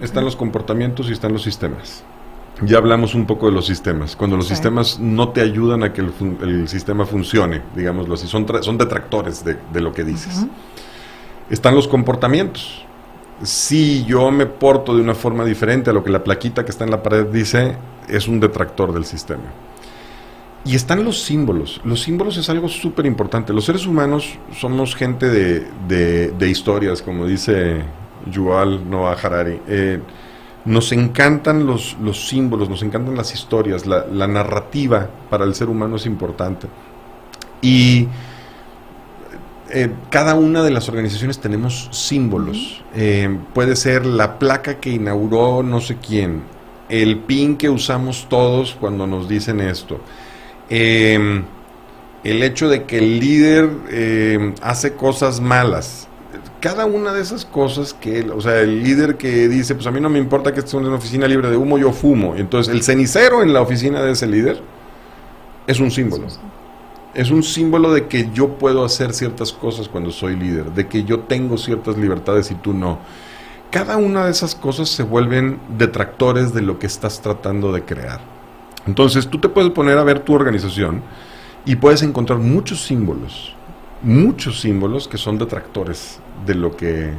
están 0.01 0.25
los 0.25 0.35
comportamientos 0.35 1.09
y 1.09 1.13
están 1.13 1.33
los 1.33 1.43
sistemas. 1.43 2.03
Ya 2.63 2.77
hablamos 2.77 3.15
un 3.15 3.25
poco 3.25 3.47
de 3.47 3.53
los 3.53 3.65
sistemas. 3.65 4.15
Cuando 4.15 4.37
los 4.37 4.47
sistemas 4.47 4.99
no 4.99 5.29
te 5.29 5.41
ayudan 5.41 5.83
a 5.83 5.93
que 5.93 6.01
el, 6.01 6.67
sistema 6.67 7.05
funcione, 7.05 7.61
digámoslo 7.75 8.13
así, 8.13 8.27
son, 8.27 8.45
son 8.61 8.77
detractores 8.77 9.43
de, 9.43 9.81
lo 9.81 9.93
que 9.93 10.03
dices. 10.03 10.45
Están 11.49 11.73
los 11.73 11.87
comportamientos. 11.87 12.85
Si 13.41 14.05
yo 14.05 14.29
me 14.29 14.45
porto 14.45 14.95
de 14.95 15.01
una 15.01 15.15
forma 15.15 15.43
diferente 15.43 15.89
a 15.89 15.93
lo 15.93 16.03
que 16.03 16.11
la 16.11 16.23
plaquita 16.23 16.63
que 16.63 16.69
está 16.69 16.83
en 16.83 16.91
la 16.91 17.01
pared 17.01 17.25
dice, 17.25 17.75
es 18.07 18.27
un 18.27 18.39
detractor 18.39 18.93
del 18.93 19.05
sistema. 19.05 19.51
Y 20.63 20.75
están 20.75 21.03
los 21.03 21.23
símbolos. 21.23 21.81
Los 21.83 22.01
símbolos 22.01 22.37
es 22.37 22.49
algo 22.49 22.69
súper 22.69 23.07
importante. 23.07 23.51
Los 23.51 23.65
seres 23.65 23.87
humanos 23.87 24.37
somos 24.55 24.95
gente 24.95 25.27
de, 25.27 26.47
historias, 26.47 27.01
como 27.01 27.25
dice 27.25 27.81
Yuval 28.29 28.89
Noah 28.89 29.17
Harari. 29.21 29.59
Eh, 29.67 29.99
nos 30.65 30.91
encantan 30.91 31.65
los, 31.65 31.97
los, 32.01 32.27
símbolos, 32.27 32.69
nos 32.69 32.83
encantan 32.83 33.15
las 33.15 33.33
historias, 33.33 33.85
la, 33.87 34.27
narrativa 34.27 35.09
para 35.29 35.43
el 35.43 35.55
ser 35.55 35.69
humano 35.69 35.95
es 35.95 36.05
importante. 36.05 36.67
Y 37.61 38.07
eh, 39.69 39.89
cada 40.09 40.35
una 40.35 40.61
de 40.61 40.69
las 40.69 40.87
organizaciones 40.87 41.39
tenemos 41.39 41.89
símbolos. 41.91 42.83
Eh, 42.95 43.39
puede 43.53 43.75
ser 43.75 44.05
la 44.05 44.37
placa 44.37 44.79
que 44.79 44.91
inauguró 44.91 45.63
no 45.63 45.81
sé 45.81 45.97
quién, 45.97 46.43
el 46.89 47.19
pin 47.19 47.57
que 47.57 47.69
usamos 47.69 48.27
todos 48.29 48.75
cuando 48.79 49.07
nos 49.07 49.27
dicen 49.27 49.61
esto 49.61 49.99
el 50.69 51.43
hecho 52.43 52.69
de 52.69 52.83
que 52.83 52.99
el 52.99 53.19
líder 53.19 53.69
hace 54.61 54.93
cosas 54.93 55.41
malas. 55.41 56.07
Cada 56.61 56.85
una 56.85 57.11
de 57.11 57.21
esas 57.21 57.43
cosas 57.43 57.93
que, 57.93 58.21
o 58.29 58.39
sea, 58.39 58.59
el 58.59 58.83
líder 58.83 59.17
que 59.17 59.47
dice, 59.47 59.75
pues 59.75 59.87
a 59.87 59.91
mí 59.91 59.99
no 59.99 60.09
me 60.09 60.19
importa 60.19 60.53
que 60.53 60.59
esté 60.59 60.77
en 60.77 60.85
una 60.85 60.95
oficina 60.95 61.27
libre 61.27 61.49
de 61.49 61.57
humo, 61.57 61.77
yo 61.79 61.91
fumo. 61.91 62.35
Entonces, 62.35 62.73
el 62.73 62.83
cenicero 62.83 63.41
en 63.41 63.51
la 63.51 63.61
oficina 63.61 64.01
de 64.01 64.11
ese 64.11 64.27
líder 64.27 64.61
es 65.65 65.79
un 65.79 65.89
símbolo. 65.89 66.27
Es 67.13 67.31
un 67.31 67.43
símbolo 67.43 67.91
de 67.91 68.07
que 68.07 68.29
yo 68.31 68.59
puedo 68.59 68.85
hacer 68.85 69.13
ciertas 69.13 69.51
cosas 69.51 69.89
cuando 69.89 70.11
soy 70.11 70.35
líder, 70.35 70.71
de 70.71 70.87
que 70.87 71.03
yo 71.03 71.21
tengo 71.21 71.57
ciertas 71.57 71.97
libertades 71.97 72.51
y 72.51 72.55
tú 72.55 72.73
no. 72.73 72.99
Cada 73.71 73.97
una 73.97 74.25
de 74.25 74.31
esas 74.31 74.53
cosas 74.53 74.89
se 74.89 75.01
vuelven 75.03 75.59
detractores 75.77 76.53
de 76.53 76.61
lo 76.61 76.77
que 76.77 76.87
estás 76.87 77.21
tratando 77.21 77.71
de 77.71 77.83
crear. 77.83 78.21
Entonces 78.85 79.27
tú 79.27 79.39
te 79.39 79.49
puedes 79.49 79.71
poner 79.71 79.97
a 79.97 80.03
ver 80.03 80.19
tu 80.19 80.33
organización 80.33 81.01
y 81.65 81.75
puedes 81.75 82.01
encontrar 82.01 82.39
muchos 82.39 82.83
símbolos, 82.83 83.55
muchos 84.03 84.61
símbolos 84.61 85.07
que 85.07 85.17
son 85.17 85.37
detractores 85.37 86.19
de 86.45 86.55
lo 86.55 86.75
que, 86.75 87.11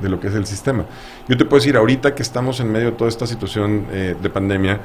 de 0.00 0.08
lo 0.08 0.20
que 0.20 0.28
es 0.28 0.34
el 0.34 0.46
sistema. 0.46 0.86
Yo 1.28 1.36
te 1.36 1.44
puedo 1.44 1.60
decir, 1.60 1.76
ahorita 1.76 2.14
que 2.14 2.22
estamos 2.22 2.60
en 2.60 2.72
medio 2.72 2.92
de 2.92 2.96
toda 2.96 3.08
esta 3.08 3.26
situación 3.26 3.86
eh, 3.90 4.16
de 4.20 4.30
pandemia, 4.30 4.80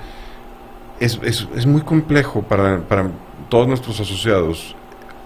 es, 1.00 1.20
es, 1.24 1.48
es 1.56 1.66
muy 1.66 1.82
complejo 1.82 2.42
para, 2.42 2.82
para 2.82 3.10
todos 3.50 3.68
nuestros 3.68 4.00
asociados 4.00 4.76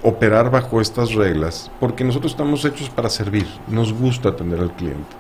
operar 0.02 0.50
bajo 0.50 0.80
estas 0.80 1.14
reglas, 1.14 1.72
porque 1.80 2.04
nosotros 2.04 2.32
estamos 2.32 2.64
hechos 2.66 2.90
para 2.90 3.10
servir, 3.10 3.48
nos 3.68 3.94
gusta 3.94 4.30
atender 4.30 4.60
al 4.60 4.72
cliente. 4.74 5.16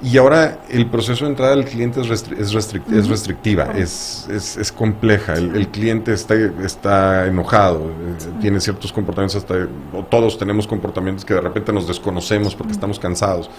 Y 0.00 0.16
ahora 0.16 0.60
el 0.68 0.86
proceso 0.86 1.24
de 1.24 1.32
entrada 1.32 1.56
del 1.56 1.64
cliente 1.64 2.00
es, 2.00 2.08
es, 2.08 2.52
es 2.92 3.08
restrictiva, 3.08 3.64
es, 3.74 4.28
es, 4.30 4.70
compleja. 4.70 5.34
El, 5.34 5.68
cliente 5.68 6.12
está, 6.12 6.34
está 6.62 7.26
enojado, 7.26 7.90
eh, 7.90 8.14
tiene 8.40 8.60
ciertos 8.60 8.92
comportamientos, 8.92 9.42
hasta, 9.42 9.66
todos 10.08 10.38
tenemos 10.38 10.68
comportamientos 10.68 11.24
que 11.24 11.34
de 11.34 11.40
repente 11.40 11.72
nos 11.72 11.88
desconocemos 11.88 12.54
porque 12.54 12.72
estamos 12.72 13.00
cansados. 13.00 13.50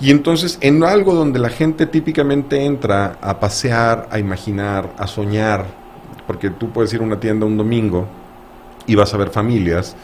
Y 0.00 0.10
entonces, 0.10 0.58
en 0.60 0.82
algo 0.82 1.14
donde 1.14 1.38
la 1.38 1.48
gente 1.48 1.86
típicamente 1.86 2.64
entra 2.64 3.16
a 3.20 3.38
pasear, 3.38 4.08
a 4.10 4.18
imaginar, 4.18 4.92
a 4.96 5.06
soñar, 5.06 5.64
porque 6.26 6.50
tú 6.50 6.70
puedes 6.70 6.92
ir 6.92 7.00
a 7.00 7.04
una 7.04 7.20
tienda 7.20 7.46
un 7.46 7.56
domingo 7.56 8.06
y 8.86 8.96
vas 8.96 9.14
a 9.14 9.16
ver 9.16 9.30
familias, 9.30 9.94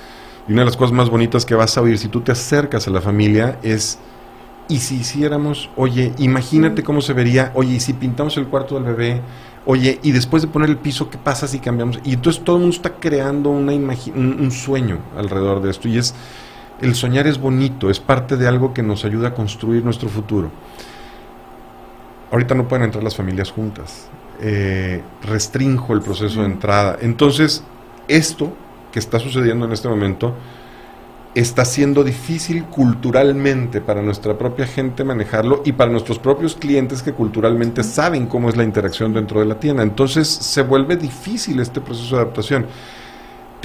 y 0.47 0.53
una 0.53 0.63
de 0.63 0.67
las 0.67 0.77
cosas 0.77 0.93
más 0.93 1.11
bonitas 1.11 1.45
que 1.45 1.55
vas 1.55 1.77
a 1.77 1.81
oír 1.81 1.99
si 1.99 2.09
tú 2.09 2.21
te 2.21 2.31
acercas 2.33 2.87
a 2.87 2.91
la 2.91 3.01
familia 3.01 3.59
es, 3.63 3.99
¿y 4.69 4.79
si 4.79 4.97
hiciéramos, 4.97 5.71
oye, 5.77 6.13
imagínate 6.19 6.83
cómo 6.83 7.01
se 7.01 7.13
vería, 7.13 7.53
oye, 7.55 7.75
y 7.75 7.81
si 7.81 7.93
pintamos 7.93 8.37
el 8.37 8.47
cuarto 8.47 8.75
del 8.75 8.85
bebé, 8.85 9.21
oye, 9.67 9.99
y 10.03 10.13
después 10.13 10.43
de 10.43 10.49
poner 10.49 10.71
el 10.71 10.79
piso, 10.79 11.11
¿qué 11.11 11.19
pasa 11.19 11.47
si 11.47 11.59
cambiamos? 11.59 12.01
Y 12.05 12.15
entonces 12.15 12.43
todo 12.43 12.57
el 12.57 12.63
mundo 12.63 12.77
está 12.77 12.95
creando 12.95 13.51
una 13.51 13.73
un, 13.73 14.37
un 14.41 14.51
sueño 14.51 14.99
alrededor 15.17 15.63
de 15.63 15.71
esto, 15.71 15.89
y 15.89 15.99
es 15.99 16.15
el 16.81 16.95
soñar 16.95 17.27
es 17.27 17.39
bonito, 17.39 17.89
es 17.89 18.01
parte 18.01 18.37
de 18.37 18.49
algo 18.49 18.75
que 18.75 18.83
nos 18.83 19.05
ayuda 19.05 19.29
a 19.29 19.35
construir 19.35 19.85
nuestro 19.85 20.09
futuro. 20.09 20.51
Ahorita 22.31 22.55
no 22.55 22.67
pueden 22.67 22.85
entrar 22.85 23.05
las 23.05 23.17
familias 23.17 23.51
juntas. 23.51 24.09
Eh, 24.41 25.01
restrinjo 25.23 25.95
el 25.95 26.01
proceso 26.01 26.41
de 26.41 26.47
entrada. 26.47 26.99
Entonces, 27.01 27.63
esto 28.09 28.53
que 28.93 28.99
está 28.99 29.19
sucediendo 29.19 29.67
en 29.67 29.73
este 29.73 29.89
momento 29.89 30.35
está 31.35 31.65
siendo 31.65 32.05
difícil 32.05 32.65
culturalmente 32.65 33.81
para 33.81 34.03
nuestra 34.03 34.39
propia 34.39 34.67
gente 34.67 35.05
manejarlo 35.05 35.63
y 35.65 35.73
para 35.73 35.91
nuestros 35.91 36.19
propios 36.19 36.55
clientes 36.55 37.03
que 37.03 37.13
culturalmente 37.13 37.83
saben 37.83 38.27
cómo 38.27 38.49
es 38.49 38.57
la 38.57 38.65
interacción 38.65 39.13
dentro 39.13 39.41
de 39.41 39.47
la 39.47 39.59
tienda. 39.59 39.83
Entonces 39.83 40.29
se 40.29 40.63
vuelve 40.63 40.97
difícil 40.97 41.59
este 41.61 41.81
proceso 41.81 42.17
de 42.17 42.23
adaptación 42.23 42.67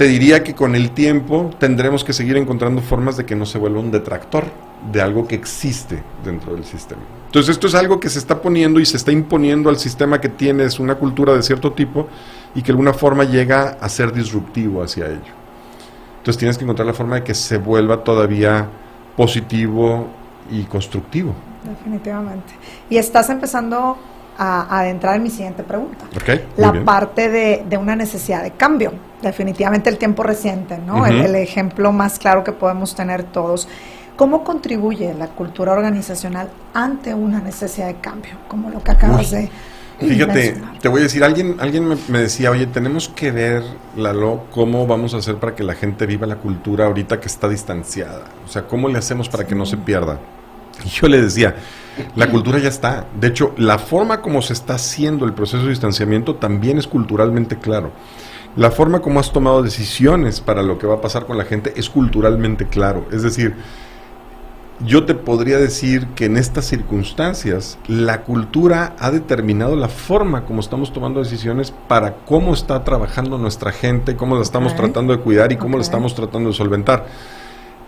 te 0.00 0.06
diría 0.06 0.42
que 0.42 0.54
con 0.54 0.74
el 0.74 0.92
tiempo 0.92 1.50
tendremos 1.58 2.04
que 2.04 2.14
seguir 2.14 2.38
encontrando 2.38 2.80
formas 2.80 3.18
de 3.18 3.26
que 3.26 3.36
no 3.36 3.44
se 3.44 3.58
vuelva 3.58 3.80
un 3.80 3.90
detractor 3.90 4.46
de 4.90 5.02
algo 5.02 5.28
que 5.28 5.34
existe 5.34 6.02
dentro 6.24 6.54
del 6.54 6.64
sistema. 6.64 7.02
Entonces 7.26 7.50
esto 7.50 7.66
es 7.66 7.74
algo 7.74 8.00
que 8.00 8.08
se 8.08 8.18
está 8.18 8.40
poniendo 8.40 8.80
y 8.80 8.86
se 8.86 8.96
está 8.96 9.12
imponiendo 9.12 9.68
al 9.68 9.76
sistema 9.76 10.18
que 10.18 10.30
tienes 10.30 10.80
una 10.80 10.94
cultura 10.94 11.34
de 11.34 11.42
cierto 11.42 11.74
tipo 11.74 12.08
y 12.54 12.62
que 12.62 12.68
de 12.68 12.72
alguna 12.72 12.94
forma 12.94 13.24
llega 13.24 13.76
a 13.78 13.90
ser 13.90 14.10
disruptivo 14.14 14.82
hacia 14.82 15.04
ello. 15.04 15.39
Entonces 16.20 16.38
tienes 16.38 16.58
que 16.58 16.64
encontrar 16.64 16.86
la 16.86 16.92
forma 16.92 17.16
de 17.16 17.24
que 17.24 17.34
se 17.34 17.56
vuelva 17.56 18.04
todavía 18.04 18.68
positivo 19.16 20.06
y 20.50 20.64
constructivo. 20.64 21.32
Definitivamente. 21.64 22.52
Y 22.90 22.98
estás 22.98 23.30
empezando 23.30 23.96
a, 24.36 24.80
adentrar 24.80 25.16
en 25.16 25.22
mi 25.22 25.30
siguiente 25.30 25.62
pregunta. 25.62 26.04
Okay, 26.14 26.46
la 26.58 26.84
parte 26.84 27.30
de, 27.30 27.64
de, 27.66 27.76
una 27.78 27.96
necesidad 27.96 28.42
de 28.42 28.50
cambio. 28.50 28.92
Definitivamente 29.22 29.88
el 29.88 29.96
tiempo 29.96 30.22
reciente, 30.22 30.76
¿no? 30.78 31.06
el, 31.06 31.34
ejemplo 31.36 31.90
más 31.90 32.18
claro 32.18 32.44
que 32.44 32.52
podemos 32.52 32.94
tener 32.94 33.22
todos. 33.22 33.66
¿Cómo 34.16 34.44
contribuye 34.44 35.14
la 35.14 35.28
cultura 35.28 35.72
organizacional 35.72 36.50
ante 36.74 37.14
una 37.14 37.40
necesidad 37.40 37.86
de 37.86 37.96
cambio? 37.96 38.32
Como 38.48 38.68
lo 38.68 38.82
que 38.82 38.90
acabas 38.90 39.30
de... 39.30 39.50
Fíjate, 40.00 40.56
te 40.80 40.88
voy 40.88 41.00
a 41.00 41.02
decir, 41.04 41.22
alguien, 41.22 41.56
alguien 41.60 41.86
me, 41.86 41.96
me, 42.08 42.20
decía, 42.20 42.50
oye, 42.50 42.66
tenemos 42.66 43.08
que 43.08 43.30
ver, 43.30 43.62
Lalo, 43.96 44.44
cómo 44.50 44.86
vamos 44.86 45.12
a 45.12 45.18
hacer 45.18 45.36
para 45.36 45.54
que 45.54 45.62
la 45.62 45.74
gente 45.74 46.06
viva 46.06 46.26
la 46.26 46.36
cultura 46.36 46.86
ahorita 46.86 47.20
que 47.20 47.28
está 47.28 47.48
distanciada. 47.48 48.24
O 48.46 48.48
sea, 48.48 48.66
¿cómo 48.66 48.88
le 48.88 48.98
hacemos 48.98 49.28
para 49.28 49.46
que 49.46 49.54
no 49.54 49.66
se 49.66 49.76
pierda? 49.76 50.18
Y 50.84 50.88
yo 50.88 51.08
le 51.08 51.20
decía, 51.20 51.54
la 52.16 52.30
cultura 52.30 52.58
ya 52.58 52.68
está. 52.68 53.06
De 53.18 53.28
hecho, 53.28 53.52
la 53.56 53.78
forma 53.78 54.22
como 54.22 54.42
se 54.42 54.52
está 54.52 54.74
haciendo 54.74 55.24
el 55.26 55.32
proceso 55.32 55.64
de 55.64 55.70
distanciamiento 55.70 56.36
también 56.36 56.78
es 56.78 56.86
culturalmente 56.86 57.58
claro. 57.58 57.92
La 58.56 58.70
forma 58.70 59.00
como 59.00 59.20
has 59.20 59.32
tomado 59.32 59.62
decisiones 59.62 60.40
para 60.40 60.62
lo 60.62 60.78
que 60.78 60.86
va 60.86 60.96
a 60.96 61.00
pasar 61.00 61.26
con 61.26 61.38
la 61.38 61.44
gente 61.44 61.72
es 61.76 61.88
culturalmente 61.88 62.66
claro. 62.66 63.06
Es 63.12 63.22
decir, 63.22 63.54
yo 64.84 65.04
te 65.04 65.14
podría 65.14 65.58
decir 65.58 66.06
que 66.14 66.24
en 66.24 66.36
estas 66.36 66.64
circunstancias 66.64 67.78
la 67.86 68.22
cultura 68.22 68.94
ha 68.98 69.10
determinado 69.10 69.76
la 69.76 69.88
forma 69.88 70.44
como 70.44 70.60
estamos 70.60 70.92
tomando 70.92 71.20
decisiones 71.20 71.72
para 71.88 72.16
cómo 72.24 72.54
está 72.54 72.82
trabajando 72.84 73.36
nuestra 73.38 73.72
gente, 73.72 74.16
cómo 74.16 74.36
la 74.36 74.42
estamos 74.42 74.74
tratando 74.74 75.16
de 75.16 75.22
cuidar 75.22 75.52
y 75.52 75.56
cómo 75.56 75.76
la 75.76 75.82
estamos 75.82 76.14
tratando 76.14 76.50
de 76.50 76.56
solventar. 76.56 77.06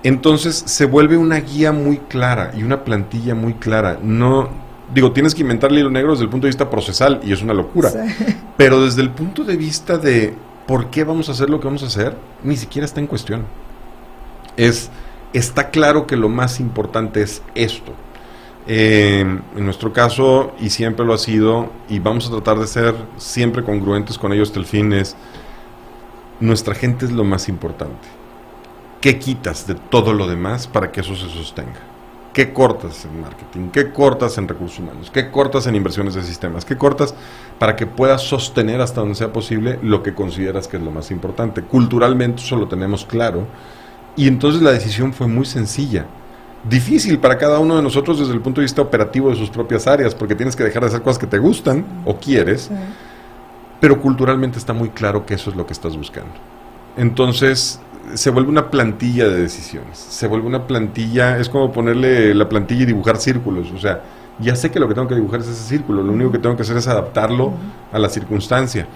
Entonces 0.02 0.62
se 0.66 0.84
vuelve 0.84 1.16
una 1.16 1.40
guía 1.40 1.72
muy 1.72 1.98
clara 1.98 2.52
y 2.56 2.62
una 2.62 2.84
plantilla 2.84 3.34
muy 3.34 3.54
clara. 3.54 3.98
No, 4.02 4.48
digo, 4.92 5.12
tienes 5.12 5.34
que 5.34 5.42
inventar 5.42 5.70
el 5.70 5.78
hilo 5.78 5.90
negro 5.90 6.12
desde 6.12 6.24
el 6.24 6.30
punto 6.30 6.46
de 6.46 6.50
vista 6.50 6.68
procesal 6.68 7.20
y 7.24 7.32
es 7.32 7.42
una 7.42 7.54
locura. 7.54 7.90
Pero 8.56 8.84
desde 8.84 9.02
el 9.02 9.10
punto 9.10 9.44
de 9.44 9.56
vista 9.56 9.96
de 9.98 10.34
por 10.66 10.90
qué 10.90 11.04
vamos 11.04 11.28
a 11.28 11.32
hacer 11.32 11.50
lo 11.50 11.60
que 11.60 11.66
vamos 11.66 11.82
a 11.82 11.86
hacer, 11.86 12.16
ni 12.42 12.56
siquiera 12.56 12.84
está 12.84 13.00
en 13.00 13.06
cuestión. 13.06 13.44
Es, 14.56 14.90
está 15.32 15.70
claro 15.70 16.06
que 16.06 16.16
lo 16.16 16.28
más 16.28 16.60
importante 16.60 17.22
es 17.22 17.42
esto. 17.54 17.92
Eh, 18.66 19.20
en 19.20 19.64
nuestro 19.64 19.92
caso, 19.92 20.52
y 20.60 20.70
siempre 20.70 21.04
lo 21.04 21.14
ha 21.14 21.18
sido, 21.18 21.70
y 21.88 21.98
vamos 21.98 22.28
a 22.28 22.30
tratar 22.30 22.58
de 22.58 22.66
ser 22.66 22.94
siempre 23.16 23.64
congruentes 23.64 24.18
con 24.18 24.32
ellos 24.32 24.48
hasta 24.48 24.60
el 24.60 24.66
fin, 24.66 24.92
es 24.92 25.16
nuestra 26.38 26.74
gente 26.74 27.04
es 27.04 27.12
lo 27.12 27.24
más 27.24 27.48
importante 27.48 28.22
¿Qué 29.02 29.18
quitas 29.18 29.66
de 29.66 29.74
todo 29.74 30.12
lo 30.12 30.28
demás 30.28 30.68
para 30.68 30.92
que 30.92 31.00
eso 31.00 31.16
se 31.16 31.28
sostenga? 31.28 31.80
¿Qué 32.32 32.52
cortas 32.52 33.04
en 33.04 33.20
marketing? 33.20 33.70
¿Qué 33.72 33.90
cortas 33.90 34.38
en 34.38 34.46
recursos 34.46 34.78
humanos? 34.78 35.10
¿Qué 35.12 35.28
cortas 35.28 35.66
en 35.66 35.74
inversiones 35.74 36.14
de 36.14 36.22
sistemas? 36.22 36.64
¿Qué 36.64 36.76
cortas 36.76 37.12
para 37.58 37.74
que 37.74 37.88
puedas 37.88 38.22
sostener 38.22 38.80
hasta 38.80 39.00
donde 39.00 39.16
sea 39.16 39.32
posible 39.32 39.80
lo 39.82 40.04
que 40.04 40.14
consideras 40.14 40.68
que 40.68 40.76
es 40.76 40.84
lo 40.84 40.92
más 40.92 41.10
importante? 41.10 41.62
Culturalmente 41.62 42.44
eso 42.44 42.54
lo 42.54 42.68
tenemos 42.68 43.04
claro 43.04 43.48
y 44.16 44.28
entonces 44.28 44.62
la 44.62 44.72
decisión 44.72 45.12
fue 45.12 45.26
muy 45.26 45.44
sencilla. 45.44 46.06
Difícil 46.68 47.18
para 47.18 47.38
cada 47.38 47.58
uno 47.58 47.76
de 47.76 47.82
nosotros 47.82 48.18
desde 48.20 48.32
el 48.32 48.40
punto 48.40 48.60
de 48.60 48.66
vista 48.66 48.82
operativo 48.82 49.30
de 49.30 49.36
sus 49.36 49.50
propias 49.50 49.86
áreas, 49.86 50.14
porque 50.14 50.34
tienes 50.34 50.54
que 50.54 50.62
dejar 50.62 50.82
de 50.82 50.88
hacer 50.88 51.02
cosas 51.02 51.18
que 51.18 51.26
te 51.26 51.38
gustan 51.38 51.84
o 52.04 52.18
quieres, 52.18 52.70
pero 53.80 54.00
culturalmente 54.00 54.58
está 54.58 54.72
muy 54.72 54.90
claro 54.90 55.26
que 55.26 55.34
eso 55.34 55.50
es 55.50 55.56
lo 55.56 55.66
que 55.66 55.72
estás 55.72 55.96
buscando. 55.96 56.32
Entonces, 56.96 57.80
se 58.14 58.30
vuelve 58.30 58.50
una 58.50 58.70
plantilla 58.70 59.28
de 59.28 59.42
decisiones. 59.42 59.98
Se 59.98 60.26
vuelve 60.26 60.46
una 60.46 60.66
plantilla, 60.66 61.38
es 61.38 61.48
como 61.48 61.72
ponerle 61.72 62.34
la 62.34 62.48
plantilla 62.48 62.82
y 62.82 62.86
dibujar 62.86 63.16
círculos. 63.16 63.70
O 63.72 63.78
sea, 63.78 64.02
ya 64.38 64.56
sé 64.56 64.70
que 64.70 64.78
lo 64.78 64.88
que 64.88 64.94
tengo 64.94 65.08
que 65.08 65.14
dibujar 65.14 65.40
es 65.40 65.48
ese 65.48 65.64
círculo, 65.64 66.02
lo 66.02 66.12
único 66.12 66.30
que 66.32 66.38
tengo 66.38 66.56
que 66.56 66.62
hacer 66.62 66.76
es 66.76 66.86
adaptarlo 66.88 67.52
a 67.92 67.98
la 67.98 68.08
circunstancia. 68.08 68.86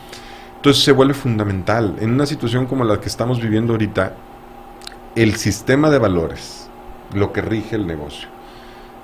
Entonces 0.56 0.82
se 0.82 0.92
vuelve 0.92 1.14
fundamental. 1.14 1.96
En 2.00 2.10
una 2.10 2.26
situación 2.26 2.66
como 2.66 2.84
la 2.84 3.00
que 3.00 3.08
estamos 3.08 3.40
viviendo 3.40 3.72
ahorita, 3.72 4.14
el 5.16 5.36
sistema 5.36 5.90
de 5.90 5.98
valores, 5.98 6.68
lo 7.14 7.32
que 7.32 7.40
rige 7.40 7.74
el 7.74 7.86
negocio, 7.86 8.28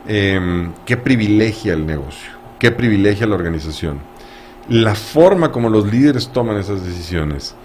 eh, 0.06 0.70
qué 0.84 0.96
privilegia 0.96 1.72
el 1.72 1.86
negocio, 1.86 2.30
qué 2.58 2.70
privilegia 2.70 3.26
la 3.26 3.34
organización, 3.34 3.98
la 4.68 4.94
forma 4.94 5.50
como 5.50 5.70
los 5.70 5.90
líderes 5.90 6.28
toman 6.28 6.58
esas 6.58 6.84
decisiones, 6.84 7.56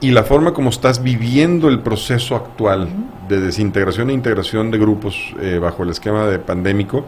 y 0.00 0.10
la 0.10 0.24
forma 0.24 0.52
como 0.52 0.70
estás 0.70 1.02
viviendo 1.02 1.68
el 1.68 1.80
proceso 1.80 2.36
actual 2.36 2.88
de 3.28 3.40
desintegración 3.40 4.10
e 4.10 4.12
integración 4.12 4.70
de 4.70 4.78
grupos 4.78 5.34
eh, 5.40 5.58
bajo 5.58 5.82
el 5.82 5.90
esquema 5.90 6.26
de 6.26 6.38
pandémico 6.38 7.06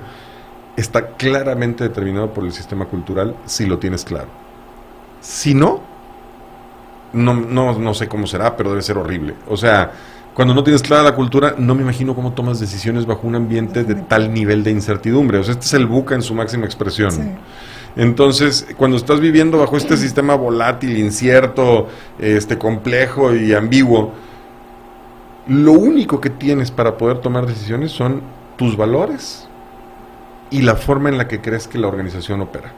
está 0.77 1.09
claramente 1.09 1.85
determinado 1.85 2.33
por 2.33 2.45
el 2.45 2.53
sistema 2.53 2.87
cultural 2.87 3.37
si 3.45 3.67
lo 3.67 3.79
tienes 3.79 4.05
claro. 4.05 4.29
Si 5.21 5.53
no, 5.53 5.83
no, 7.13 7.35
no, 7.35 7.79
no 7.79 7.95
sé 7.95 8.09
cómo 8.09 8.27
será, 8.27 8.57
pero 8.57 8.71
debe 8.71 8.83
ser 8.83 8.97
horrible. 8.97 9.35
O 9.49 9.57
sea, 9.57 9.93
cuando 10.39 10.55
no 10.55 10.63
tienes 10.63 10.85
clara 10.85 11.03
la 11.03 11.17
cultura, 11.17 11.57
no 11.59 11.75
me 11.75 11.83
imagino 11.83 12.15
cómo 12.15 12.33
tomas 12.33 12.61
decisiones 12.61 13.07
bajo 13.07 13.27
un 13.27 13.35
ambiente 13.35 13.83
de 13.83 13.97
tal 13.97 14.33
nivel 14.33 14.63
de 14.63 14.71
incertidumbre. 14.71 15.39
O 15.39 15.43
sea, 15.43 15.55
este 15.55 15.67
es 15.67 15.75
el 15.75 15.87
buca 15.87 16.15
en 16.15 16.23
su 16.23 16.33
máxima 16.33 16.65
expresión. 16.65 17.41
Entonces, 17.97 18.69
cuando 18.77 18.99
estás 18.99 19.19
viviendo 19.19 19.59
bajo 19.59 19.77
este 19.77 19.97
sistema 19.97 20.37
volátil, 20.37 20.97
incierto, 20.97 21.89
este 22.21 22.57
complejo 22.57 23.35
y 23.35 23.53
ambiguo, 23.53 24.13
lo 25.49 25.73
único 25.73 26.21
que 26.21 26.31
tienes 26.31 26.71
para 26.71 26.97
poder 26.97 27.19
tomar 27.19 27.45
decisiones 27.45 27.91
son 27.91 28.23
tus 28.55 28.77
valores 28.77 29.49
y 30.51 30.63
la 30.63 30.77
forma 30.77 31.09
en 31.09 31.19
la 31.19 31.27
que 31.27 31.41
crees 31.41 31.67
que 31.67 31.79
la 31.79 31.89
organización 31.89 32.43
opera. 32.43 32.73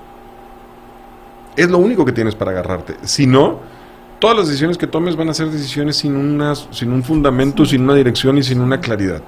Es 1.57 1.69
lo 1.69 1.77
único 1.77 2.07
que 2.07 2.13
tienes 2.13 2.35
para 2.35 2.53
agarrarte. 2.53 2.95
Si 3.03 3.27
no, 3.27 3.59
todas 4.21 4.37
las 4.37 4.47
decisiones 4.47 4.79
que 4.79 4.87
tomes 4.87 5.17
van 5.17 5.29
a 5.29 5.35
ser 5.35 5.51
decisiones 5.51 5.97
sin, 5.97 6.15
una, 6.15 6.55
sin 6.55 6.93
un 6.93 7.03
fundamento, 7.03 7.67
sin 7.67 7.83
una 7.83 7.95
dirección 7.95 8.39
y 8.39 8.45
sin 8.45 8.61
una 8.61 8.81
claridad. 8.81 9.23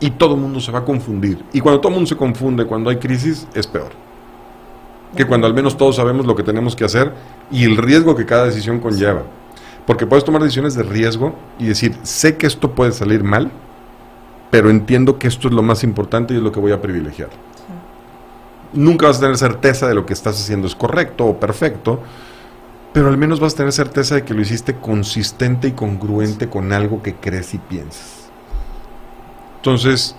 Y 0.00 0.10
todo 0.10 0.34
el 0.34 0.40
mundo 0.40 0.58
se 0.58 0.72
va 0.72 0.80
a 0.80 0.84
confundir. 0.84 1.44
Y 1.52 1.60
cuando 1.60 1.80
todo 1.80 1.90
el 1.90 1.94
mundo 1.94 2.08
se 2.08 2.16
confunde, 2.16 2.66
cuando 2.66 2.90
hay 2.90 2.96
crisis, 2.96 3.46
es 3.54 3.68
peor 3.68 3.92
que 5.16 5.26
cuando 5.26 5.46
al 5.46 5.54
menos 5.54 5.76
todos 5.76 5.96
sabemos 5.96 6.26
lo 6.26 6.34
que 6.34 6.42
tenemos 6.42 6.74
que 6.74 6.84
hacer 6.84 7.12
y 7.50 7.64
el 7.64 7.76
riesgo 7.76 8.16
que 8.16 8.26
cada 8.26 8.46
decisión 8.46 8.80
conlleva. 8.80 9.22
Porque 9.86 10.06
puedes 10.06 10.24
tomar 10.24 10.42
decisiones 10.42 10.74
de 10.74 10.84
riesgo 10.84 11.34
y 11.58 11.66
decir, 11.66 11.96
sé 12.02 12.36
que 12.36 12.46
esto 12.46 12.70
puede 12.70 12.92
salir 12.92 13.24
mal, 13.24 13.50
pero 14.50 14.70
entiendo 14.70 15.18
que 15.18 15.28
esto 15.28 15.48
es 15.48 15.54
lo 15.54 15.62
más 15.62 15.82
importante 15.82 16.34
y 16.34 16.36
es 16.36 16.42
lo 16.42 16.52
que 16.52 16.60
voy 16.60 16.72
a 16.72 16.80
privilegiar. 16.80 17.30
Nunca 18.72 19.06
vas 19.06 19.18
a 19.18 19.20
tener 19.20 19.36
certeza 19.36 19.88
de 19.88 19.94
lo 19.94 20.06
que 20.06 20.12
estás 20.12 20.40
haciendo 20.40 20.66
es 20.66 20.74
correcto 20.74 21.26
o 21.26 21.38
perfecto, 21.38 22.00
pero 22.92 23.08
al 23.08 23.18
menos 23.18 23.40
vas 23.40 23.54
a 23.54 23.58
tener 23.58 23.72
certeza 23.72 24.16
de 24.16 24.24
que 24.24 24.34
lo 24.34 24.42
hiciste 24.42 24.80
consistente 24.80 25.68
y 25.68 25.74
congruente 25.74 26.48
con 26.50 26.72
algo 26.72 27.02
que 27.02 27.20
crees 27.20 27.54
y 27.54 27.58
piensas. 27.58 28.32
Entonces, 29.56 30.16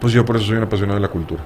Pues 0.00 0.12
yo 0.12 0.24
por 0.24 0.36
eso 0.36 0.46
soy 0.46 0.56
un 0.56 0.64
apasionado 0.64 0.96
de 0.96 1.02
la 1.02 1.10
cultura 1.10 1.44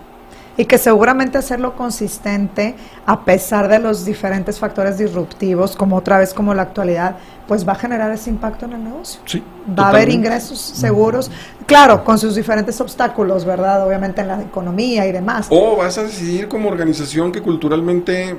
y 0.56 0.66
que 0.66 0.78
seguramente 0.78 1.38
hacerlo 1.38 1.74
consistente 1.76 2.74
a 3.06 3.24
pesar 3.24 3.68
de 3.68 3.78
los 3.78 4.04
diferentes 4.04 4.58
factores 4.58 4.98
disruptivos, 4.98 5.76
como 5.76 5.96
otra 5.96 6.18
vez 6.18 6.34
como 6.34 6.54
la 6.54 6.62
actualidad, 6.62 7.16
pues 7.48 7.66
va 7.66 7.72
a 7.72 7.76
generar 7.76 8.10
ese 8.12 8.30
impacto 8.30 8.66
en 8.66 8.72
el 8.74 8.84
negocio. 8.84 9.20
Sí. 9.24 9.42
Va 9.78 9.86
a 9.86 9.88
haber 9.90 10.08
ingresos 10.10 10.58
seguros, 10.58 11.30
claro, 11.66 12.04
con 12.04 12.18
sus 12.18 12.34
diferentes 12.34 12.80
obstáculos, 12.80 13.44
¿verdad? 13.44 13.86
Obviamente 13.86 14.20
en 14.20 14.28
la 14.28 14.42
economía 14.42 15.06
y 15.06 15.12
demás. 15.12 15.46
O 15.50 15.76
vas 15.76 15.98
a 15.98 16.04
decidir 16.04 16.48
como 16.48 16.68
organización 16.68 17.32
que 17.32 17.40
culturalmente 17.42 18.36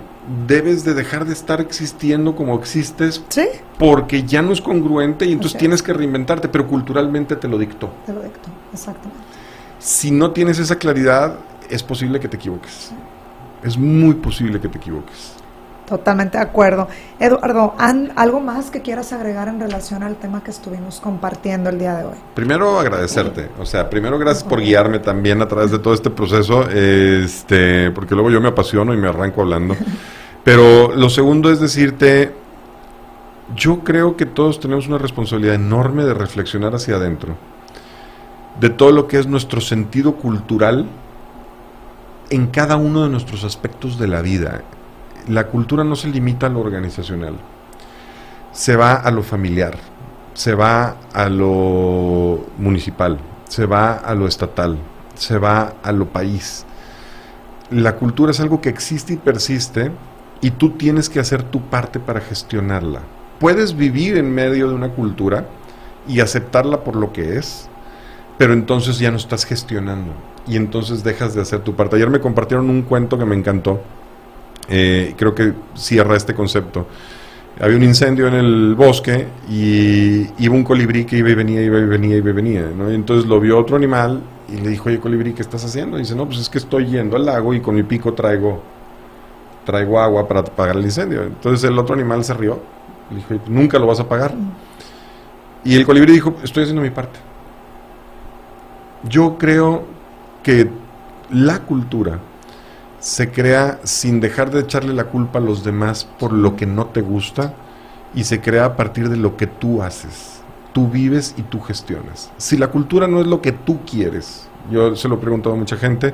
debes 0.48 0.84
de 0.86 0.94
dejar 0.94 1.26
de 1.26 1.34
estar 1.34 1.62
existiendo 1.62 2.36
como 2.36 2.56
existes. 2.56 3.24
Sí. 3.30 3.46
Porque 3.78 4.24
ya 4.24 4.42
no 4.42 4.54
es 4.54 4.62
congruente 4.62 5.26
y 5.26 5.34
entonces 5.34 5.60
tienes 5.60 5.84
que 5.84 5.94
reinventarte, 5.94 6.48
pero 6.48 6.68
culturalmente 6.68 7.36
te 7.36 7.48
lo 7.48 7.58
dictó. 7.58 7.90
Te 8.06 8.14
lo 8.14 8.22
dictó, 8.22 8.50
exactamente. 8.72 9.20
Si 9.80 10.12
no 10.12 10.32
tienes 10.32 10.60
esa 10.60 10.78
claridad, 10.78 11.36
es 11.74 11.84
posible 11.84 12.20
que 12.20 12.28
te 12.28 12.38
equivoques. 12.38 12.92
Es 13.64 13.78
muy 13.78 14.14
posible 14.16 14.60
que 14.60 14.68
te 14.68 14.78
equivoques. 14.78 15.34
Totalmente 15.88 16.38
de 16.38 16.44
acuerdo. 16.44 16.88
Eduardo, 17.20 17.76
¿algo 18.16 18.40
más 18.40 18.72
que 18.72 18.82
quieras 18.82 19.12
agregar 19.12 19.48
en 19.48 19.60
relación 19.60 20.02
al 20.02 20.16
tema 20.16 20.44
que 20.44 20.52
estuvimos 20.52 21.00
compartiendo 21.02 21.70
el 21.70 21.78
día 21.78 21.96
de 21.96 22.06
hoy? 22.06 22.16
Primero 22.34 22.80
agradecerte, 22.80 23.50
o 23.60 23.66
sea, 23.66 23.90
primero 23.90 24.18
gracias 24.18 24.44
por 24.44 24.62
guiarme 24.62 25.00
también 25.00 25.42
a 25.42 25.48
través 25.48 25.72
de 25.72 25.80
todo 25.80 25.94
este 25.94 26.10
proceso, 26.10 26.70
este, 26.70 27.92
porque 27.92 28.16
luego 28.16 28.30
yo 28.30 28.40
me 28.40 28.50
apasiono 28.50 28.94
y 28.94 28.98
me 28.98 29.10
arranco 29.10 29.42
hablando. 29.42 29.76
Pero 30.44 30.96
lo 30.96 31.10
segundo 31.10 31.52
es 31.52 31.60
decirte, 31.60 32.34
yo 33.56 33.80
creo 33.80 34.16
que 34.16 34.26
todos 34.26 34.60
tenemos 34.60 34.88
una 34.88 34.98
responsabilidad 34.98 35.56
enorme 35.56 36.06
de 36.06 36.14
reflexionar 36.14 36.76
hacia 36.76 36.96
adentro, 36.96 37.36
de 38.60 38.70
todo 38.70 38.92
lo 38.92 39.08
que 39.08 39.20
es 39.20 39.28
nuestro 39.28 39.60
sentido 39.60 40.16
cultural 40.16 40.88
en 42.30 42.48
cada 42.48 42.78
uno 42.78 43.04
de 43.04 43.10
nuestros 43.10 43.44
aspectos 43.44 43.98
de 43.98 44.08
la 44.08 44.22
vida. 44.22 44.62
La 45.28 45.48
cultura 45.48 45.84
no 45.84 45.96
se 45.96 46.10
limita 46.10 46.48
a 46.48 46.50
lo 46.50 46.60
organizacional, 46.60 47.36
se 48.52 48.76
va 48.76 48.96
a 48.96 49.12
lo 49.12 49.24
familiar, 49.24 49.78
se 50.34 50.54
va 50.56 50.98
a 51.14 51.30
lo 51.30 52.46
municipal, 52.58 53.20
se 53.48 53.66
va 53.66 53.94
a 53.94 54.16
lo 54.16 54.28
estatal, 54.28 54.78
se 55.16 55.38
va 55.38 55.76
a 55.84 55.92
lo 55.92 56.10
país. 56.10 56.66
La 57.70 57.96
cultura 57.96 58.32
es 58.32 58.40
algo 58.40 58.62
que 58.62 58.70
existe 58.70 59.14
y 59.14 59.18
persiste 59.18 59.92
y 60.42 60.52
tú 60.52 60.72
tienes 60.72 61.10
que 61.10 61.20
hacer 61.20 61.44
tu 61.44 61.62
parte 61.62 62.00
para 62.00 62.20
gestionarla. 62.20 63.02
Puedes 63.40 63.76
vivir 63.76 64.18
en 64.18 64.34
medio 64.34 64.68
de 64.68 64.76
una 64.76 64.90
cultura 64.90 65.48
y 66.08 66.20
aceptarla 66.20 66.84
por 66.84 66.96
lo 66.96 67.14
que 67.14 67.38
es, 67.38 67.70
pero 68.38 68.54
entonces 68.54 69.00
ya 69.00 69.10
no 69.12 69.18
estás 69.18 69.46
gestionando 69.46 70.14
y 70.48 70.56
entonces 70.58 71.04
dejas 71.04 71.34
de 71.34 71.42
hacer 71.42 71.62
tu 71.62 71.76
parte. 71.76 71.96
Ayer 71.96 72.10
me 72.10 72.20
compartieron 72.20 72.70
un 72.70 72.84
cuento 72.84 73.18
que 73.18 73.26
me 73.26 73.36
encantó, 73.36 73.82
eh, 74.70 75.14
creo 75.18 75.34
que 75.36 75.54
cierra 75.76 76.16
este 76.16 76.34
concepto. 76.34 76.88
Había 77.60 77.78
un 77.78 77.84
incendio 77.84 78.28
en 78.28 78.34
el 78.34 78.76
bosque 78.76 79.28
y 79.48 80.28
iba 80.44 80.56
un 80.56 80.64
colibrí 80.64 81.06
que 81.06 81.18
iba 81.18 81.30
y 81.30 81.36
venía, 81.36 81.62
iba 81.62 81.78
y 81.78 81.86
venía, 81.86 82.18
iba 82.18 82.30
y 82.30 82.34
venía. 82.34 82.72
¿no? 82.76 82.90
Entonces 82.90 83.30
lo 83.30 83.40
vio 83.40 83.60
otro 83.60 83.76
animal 83.76 84.22
y 84.50 84.58
le 84.58 84.70
dijo, 84.70 84.90
oye 84.90 85.00
colibrí, 85.00 85.34
¿qué 85.34 85.44
estás 85.44 85.64
haciendo? 85.64 85.98
Dice, 85.98 86.16
no, 86.16 86.26
pues 86.26 86.40
es 86.40 86.50
que 86.50 86.58
estoy 86.58 86.88
yendo 86.88 87.16
al 87.16 87.26
lago 87.26 87.54
y 87.54 87.62
con 87.62 87.76
mi 87.76 87.84
pico 87.84 88.14
traigo, 88.14 88.62
traigo 89.66 90.00
agua 90.00 90.28
para 90.28 90.40
apagar 90.40 90.78
el 90.78 90.84
incendio. 90.84 91.24
Entonces 91.24 91.70
el 91.70 91.78
otro 91.78 91.94
animal 91.94 92.24
se 92.24 92.34
rió. 92.34 92.60
Le 93.12 93.18
dijo, 93.18 93.36
nunca 93.48 93.78
lo 93.78 93.86
vas 93.86 94.00
a 94.00 94.10
pagar. 94.10 94.34
Y 95.64 95.76
el 95.76 95.86
colibrí 95.86 96.14
dijo, 96.14 96.34
estoy 96.44 96.64
haciendo 96.64 96.82
mi 96.82 96.90
parte. 96.90 97.20
Yo 99.04 99.38
creo 99.38 99.93
que 100.44 100.70
la 101.32 101.60
cultura 101.60 102.20
se 103.00 103.32
crea 103.32 103.80
sin 103.84 104.20
dejar 104.20 104.52
de 104.52 104.62
echarle 104.62 104.94
la 104.94 105.06
culpa 105.06 105.40
a 105.40 105.42
los 105.42 105.64
demás 105.64 106.08
por 106.20 106.32
lo 106.32 106.56
que 106.56 106.66
no 106.66 106.88
te 106.88 107.02
gusta 107.02 107.54
y 108.14 108.26
se 108.26 108.40
crea 108.40 108.66
a 108.66 108.76
partir 108.76 109.10
de 109.10 109.18
lo 109.18 109.36
que 109.36 109.48
tú 109.48 109.82
haces. 109.82 110.42
Tú 110.74 110.88
vives 110.90 111.34
y 111.38 111.42
tú 111.42 111.60
gestionas. 111.60 112.32
Si 112.38 112.58
la 112.58 112.68
cultura 112.68 113.08
no 113.08 113.20
es 113.20 113.28
lo 113.28 113.42
que 113.42 113.52
tú 113.52 113.80
quieres, 113.90 114.48
yo 114.72 114.96
se 114.96 115.08
lo 115.08 115.16
he 115.16 115.20
preguntado 115.20 115.56
a 115.56 115.58
mucha 115.58 115.78
gente, 115.78 116.14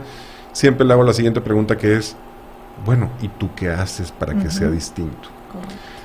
siempre 0.51 0.85
le 0.85 0.93
hago 0.93 1.03
la 1.03 1.13
siguiente 1.13 1.41
pregunta 1.41 1.77
que 1.77 1.95
es, 1.95 2.15
bueno, 2.85 3.09
¿y 3.21 3.27
tú 3.27 3.49
qué 3.55 3.69
haces 3.69 4.11
para 4.11 4.33
que 4.33 4.49
sea 4.49 4.69
distinto? 4.69 5.29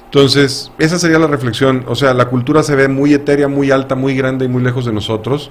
Entonces, 0.05 0.71
esa 0.79 0.99
sería 0.99 1.19
la 1.19 1.27
reflexión. 1.27 1.85
O 1.89 1.95
sea, 1.95 2.15
la 2.15 2.29
cultura 2.29 2.63
se 2.63 2.77
ve 2.77 2.89
muy 2.89 3.15
etérea, 3.15 3.49
muy 3.49 3.71
alta, 3.71 3.95
muy 3.95 4.15
grande 4.15 4.45
y 4.45 4.49
muy 4.49 4.63
lejos 4.63 4.85
de 4.85 4.93
nosotros 4.93 5.51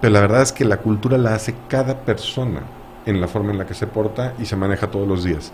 pero 0.00 0.12
la 0.12 0.20
verdad 0.20 0.42
es 0.42 0.52
que 0.52 0.64
la 0.64 0.78
cultura 0.78 1.18
la 1.18 1.34
hace 1.34 1.54
cada 1.68 2.00
persona 2.00 2.62
en 3.06 3.20
la 3.20 3.28
forma 3.28 3.52
en 3.52 3.58
la 3.58 3.66
que 3.66 3.74
se 3.74 3.86
porta 3.86 4.34
y 4.38 4.46
se 4.46 4.56
maneja 4.56 4.90
todos 4.90 5.06
los 5.06 5.24
días. 5.24 5.52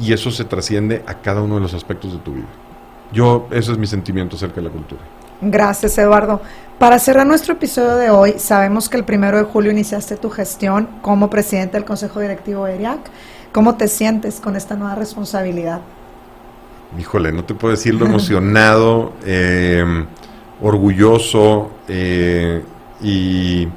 Y 0.00 0.12
eso 0.12 0.30
se 0.30 0.44
trasciende 0.44 1.02
a 1.06 1.14
cada 1.14 1.42
uno 1.42 1.56
de 1.56 1.62
los 1.62 1.74
aspectos 1.74 2.12
de 2.12 2.18
tu 2.18 2.34
vida. 2.34 2.46
Yo, 3.12 3.48
ese 3.50 3.72
es 3.72 3.78
mi 3.78 3.86
sentimiento 3.86 4.36
acerca 4.36 4.56
de 4.56 4.62
la 4.62 4.70
cultura. 4.70 5.00
Gracias, 5.40 5.96
Eduardo. 5.98 6.40
Para 6.78 6.98
cerrar 6.98 7.26
nuestro 7.26 7.54
episodio 7.54 7.96
de 7.96 8.10
hoy, 8.10 8.34
sabemos 8.38 8.88
que 8.88 8.96
el 8.96 9.04
primero 9.04 9.38
de 9.38 9.44
julio 9.44 9.70
iniciaste 9.70 10.16
tu 10.16 10.30
gestión 10.30 10.88
como 11.02 11.30
presidente 11.30 11.76
del 11.76 11.84
Consejo 11.84 12.20
Directivo 12.20 12.64
de 12.66 12.74
ERIAC. 12.74 13.00
¿Cómo 13.52 13.76
te 13.76 13.88
sientes 13.88 14.40
con 14.40 14.56
esta 14.56 14.76
nueva 14.76 14.94
responsabilidad? 14.94 15.80
Híjole, 16.98 17.32
no 17.32 17.44
te 17.44 17.54
puedo 17.54 17.72
decir 17.72 17.94
lo 17.94 18.06
emocionado, 18.06 19.12
eh, 19.24 20.06
orgulloso, 20.60 21.70
eh, 21.88 22.62
y, 23.02 23.68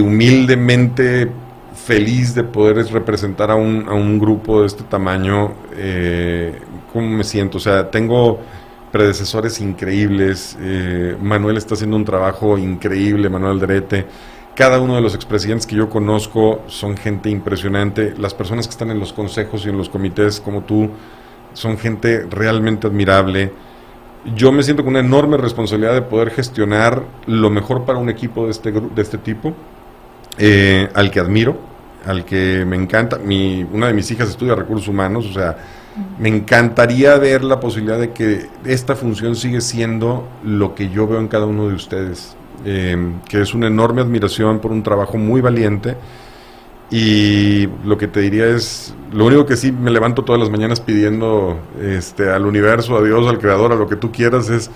humildemente 0.00 1.30
feliz 1.74 2.34
de 2.34 2.44
poder 2.44 2.76
representar 2.86 3.50
a 3.50 3.54
un, 3.54 3.86
a 3.88 3.92
un 3.92 4.18
grupo 4.18 4.60
de 4.60 4.66
este 4.66 4.82
tamaño, 4.84 5.52
eh, 5.76 6.58
¿cómo 6.92 7.08
me 7.08 7.24
siento? 7.24 7.58
O 7.58 7.60
sea, 7.60 7.90
tengo 7.90 8.40
predecesores 8.90 9.60
increíbles, 9.60 10.56
eh, 10.60 11.16
Manuel 11.20 11.56
está 11.56 11.74
haciendo 11.74 11.96
un 11.96 12.04
trabajo 12.04 12.56
increíble, 12.56 13.28
Manuel 13.28 13.58
Derete, 13.58 14.06
cada 14.54 14.80
uno 14.80 14.94
de 14.94 15.00
los 15.00 15.16
expresidentes 15.16 15.66
que 15.66 15.74
yo 15.74 15.90
conozco 15.90 16.62
son 16.68 16.96
gente 16.96 17.28
impresionante, 17.28 18.14
las 18.16 18.34
personas 18.34 18.68
que 18.68 18.70
están 18.70 18.90
en 18.92 19.00
los 19.00 19.12
consejos 19.12 19.66
y 19.66 19.68
en 19.68 19.76
los 19.76 19.88
comités 19.88 20.40
como 20.40 20.62
tú 20.62 20.90
son 21.54 21.76
gente 21.76 22.24
realmente 22.30 22.86
admirable 22.86 23.52
yo 24.34 24.52
me 24.52 24.62
siento 24.62 24.82
con 24.84 24.92
una 24.92 25.00
enorme 25.00 25.36
responsabilidad 25.36 25.94
de 25.94 26.02
poder 26.02 26.30
gestionar 26.30 27.02
lo 27.26 27.50
mejor 27.50 27.84
para 27.84 27.98
un 27.98 28.08
equipo 28.08 28.46
de 28.46 28.50
este, 28.50 28.72
de 28.72 29.02
este 29.02 29.18
tipo, 29.18 29.54
eh, 30.38 30.88
al 30.94 31.10
que 31.10 31.20
admiro, 31.20 31.58
al 32.06 32.24
que 32.24 32.64
me 32.66 32.76
encanta. 32.76 33.18
Mi, 33.18 33.66
una 33.70 33.88
de 33.88 33.94
mis 33.94 34.10
hijas 34.10 34.28
estudia 34.30 34.54
recursos 34.54 34.88
humanos, 34.88 35.26
o 35.26 35.32
sea, 35.32 35.56
me 36.18 36.28
encantaría 36.28 37.16
ver 37.18 37.44
la 37.44 37.60
posibilidad 37.60 37.98
de 37.98 38.12
que 38.12 38.48
esta 38.64 38.96
función 38.96 39.36
sigue 39.36 39.60
siendo 39.60 40.26
lo 40.42 40.74
que 40.74 40.88
yo 40.90 41.06
veo 41.06 41.20
en 41.20 41.28
cada 41.28 41.46
uno 41.46 41.68
de 41.68 41.74
ustedes, 41.74 42.36
eh, 42.64 42.96
que 43.28 43.42
es 43.42 43.54
una 43.54 43.66
enorme 43.66 44.00
admiración 44.00 44.58
por 44.58 44.72
un 44.72 44.82
trabajo 44.82 45.18
muy 45.18 45.40
valiente 45.40 45.96
y 46.90 47.68
lo 47.84 47.96
que 47.96 48.08
te 48.08 48.20
diría 48.20 48.46
es, 48.46 48.94
lo 49.12 49.26
único 49.26 49.46
que 49.46 49.56
sí 49.56 49.72
me 49.72 49.90
levanto 49.90 50.22
todas 50.22 50.40
las 50.40 50.50
mañanas 50.50 50.80
pidiendo 50.80 51.58
este, 51.80 52.30
al 52.30 52.46
universo, 52.46 52.96
a 52.96 53.02
Dios, 53.02 53.26
al 53.26 53.38
Creador, 53.38 53.72
a 53.72 53.76
lo 53.76 53.88
que 53.88 53.96
tú 53.96 54.12
quieras, 54.12 54.50
es, 54.50 54.70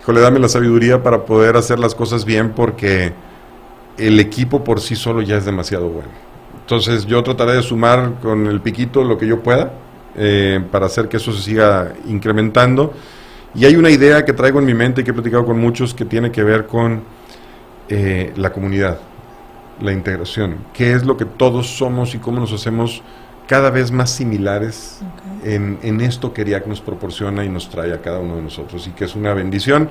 híjole, 0.00 0.20
dame 0.20 0.38
la 0.38 0.48
sabiduría 0.48 1.02
para 1.02 1.24
poder 1.24 1.56
hacer 1.56 1.78
las 1.78 1.94
cosas 1.94 2.24
bien 2.24 2.50
porque 2.50 3.12
el 3.96 4.18
equipo 4.18 4.64
por 4.64 4.80
sí 4.80 4.96
solo 4.96 5.22
ya 5.22 5.36
es 5.36 5.44
demasiado 5.44 5.88
bueno. 5.88 6.10
Entonces 6.60 7.06
yo 7.06 7.22
trataré 7.22 7.54
de 7.54 7.62
sumar 7.62 8.14
con 8.20 8.46
el 8.46 8.60
piquito 8.60 9.04
lo 9.04 9.18
que 9.18 9.26
yo 9.26 9.42
pueda 9.42 9.72
eh, 10.16 10.60
para 10.70 10.86
hacer 10.86 11.08
que 11.08 11.18
eso 11.18 11.32
se 11.32 11.42
siga 11.42 11.92
incrementando. 12.08 12.92
Y 13.54 13.66
hay 13.66 13.76
una 13.76 13.90
idea 13.90 14.24
que 14.24 14.32
traigo 14.32 14.58
en 14.58 14.64
mi 14.64 14.74
mente 14.74 15.02
y 15.02 15.04
que 15.04 15.10
he 15.10 15.14
platicado 15.14 15.44
con 15.44 15.58
muchos 15.58 15.92
que 15.94 16.04
tiene 16.04 16.32
que 16.32 16.42
ver 16.42 16.66
con 16.66 17.02
eh, 17.88 18.32
la 18.36 18.52
comunidad 18.52 18.98
la 19.82 19.92
integración, 19.92 20.56
qué 20.72 20.92
es 20.92 21.04
lo 21.04 21.16
que 21.16 21.24
todos 21.24 21.66
somos 21.66 22.14
y 22.14 22.18
cómo 22.18 22.40
nos 22.40 22.52
hacemos 22.52 23.02
cada 23.46 23.70
vez 23.70 23.90
más 23.90 24.10
similares 24.10 25.00
en, 25.44 25.78
en, 25.82 26.00
esto 26.00 26.32
que 26.32 26.42
ERIAC 26.42 26.66
nos 26.66 26.80
proporciona 26.80 27.44
y 27.44 27.48
nos 27.48 27.68
trae 27.68 27.92
a 27.92 28.00
cada 28.00 28.20
uno 28.20 28.36
de 28.36 28.42
nosotros 28.42 28.86
y 28.86 28.90
que 28.90 29.04
es 29.04 29.14
una 29.14 29.34
bendición. 29.34 29.88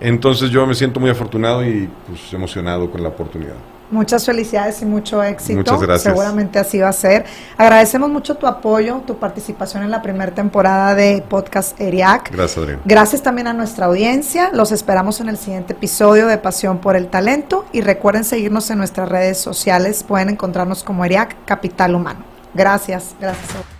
Entonces 0.00 0.50
yo 0.50 0.66
me 0.66 0.74
siento 0.74 0.98
muy 0.98 1.10
afortunado 1.10 1.64
y 1.64 1.88
pues, 2.06 2.32
emocionado 2.32 2.90
con 2.90 3.02
la 3.02 3.10
oportunidad. 3.10 3.56
Muchas 3.90 4.24
felicidades 4.24 4.80
y 4.82 4.86
mucho 4.86 5.22
éxito. 5.22 5.58
Muchas 5.58 5.80
gracias. 5.80 6.02
Seguramente 6.12 6.58
así 6.58 6.78
va 6.78 6.88
a 6.88 6.92
ser. 6.92 7.24
Agradecemos 7.56 8.08
mucho 8.10 8.36
tu 8.36 8.46
apoyo, 8.46 9.02
tu 9.06 9.18
participación 9.18 9.82
en 9.82 9.90
la 9.90 10.00
primera 10.00 10.32
temporada 10.32 10.94
de 10.94 11.24
Podcast 11.28 11.80
ERIAC. 11.80 12.30
Gracias, 12.30 12.58
Adrián. 12.58 12.80
Gracias 12.84 13.22
también 13.22 13.48
a 13.48 13.52
nuestra 13.52 13.86
audiencia. 13.86 14.50
Los 14.52 14.70
esperamos 14.72 15.20
en 15.20 15.28
el 15.28 15.36
siguiente 15.36 15.72
episodio 15.72 16.26
de 16.26 16.38
Pasión 16.38 16.78
por 16.78 16.94
el 16.94 17.08
Talento 17.08 17.64
y 17.72 17.80
recuerden 17.80 18.24
seguirnos 18.24 18.70
en 18.70 18.78
nuestras 18.78 19.08
redes 19.08 19.38
sociales. 19.38 20.04
Pueden 20.04 20.28
encontrarnos 20.28 20.84
como 20.84 21.04
ERIAC 21.04 21.44
Capital 21.44 21.94
Humano. 21.94 22.24
Gracias, 22.54 23.14
gracias. 23.20 23.79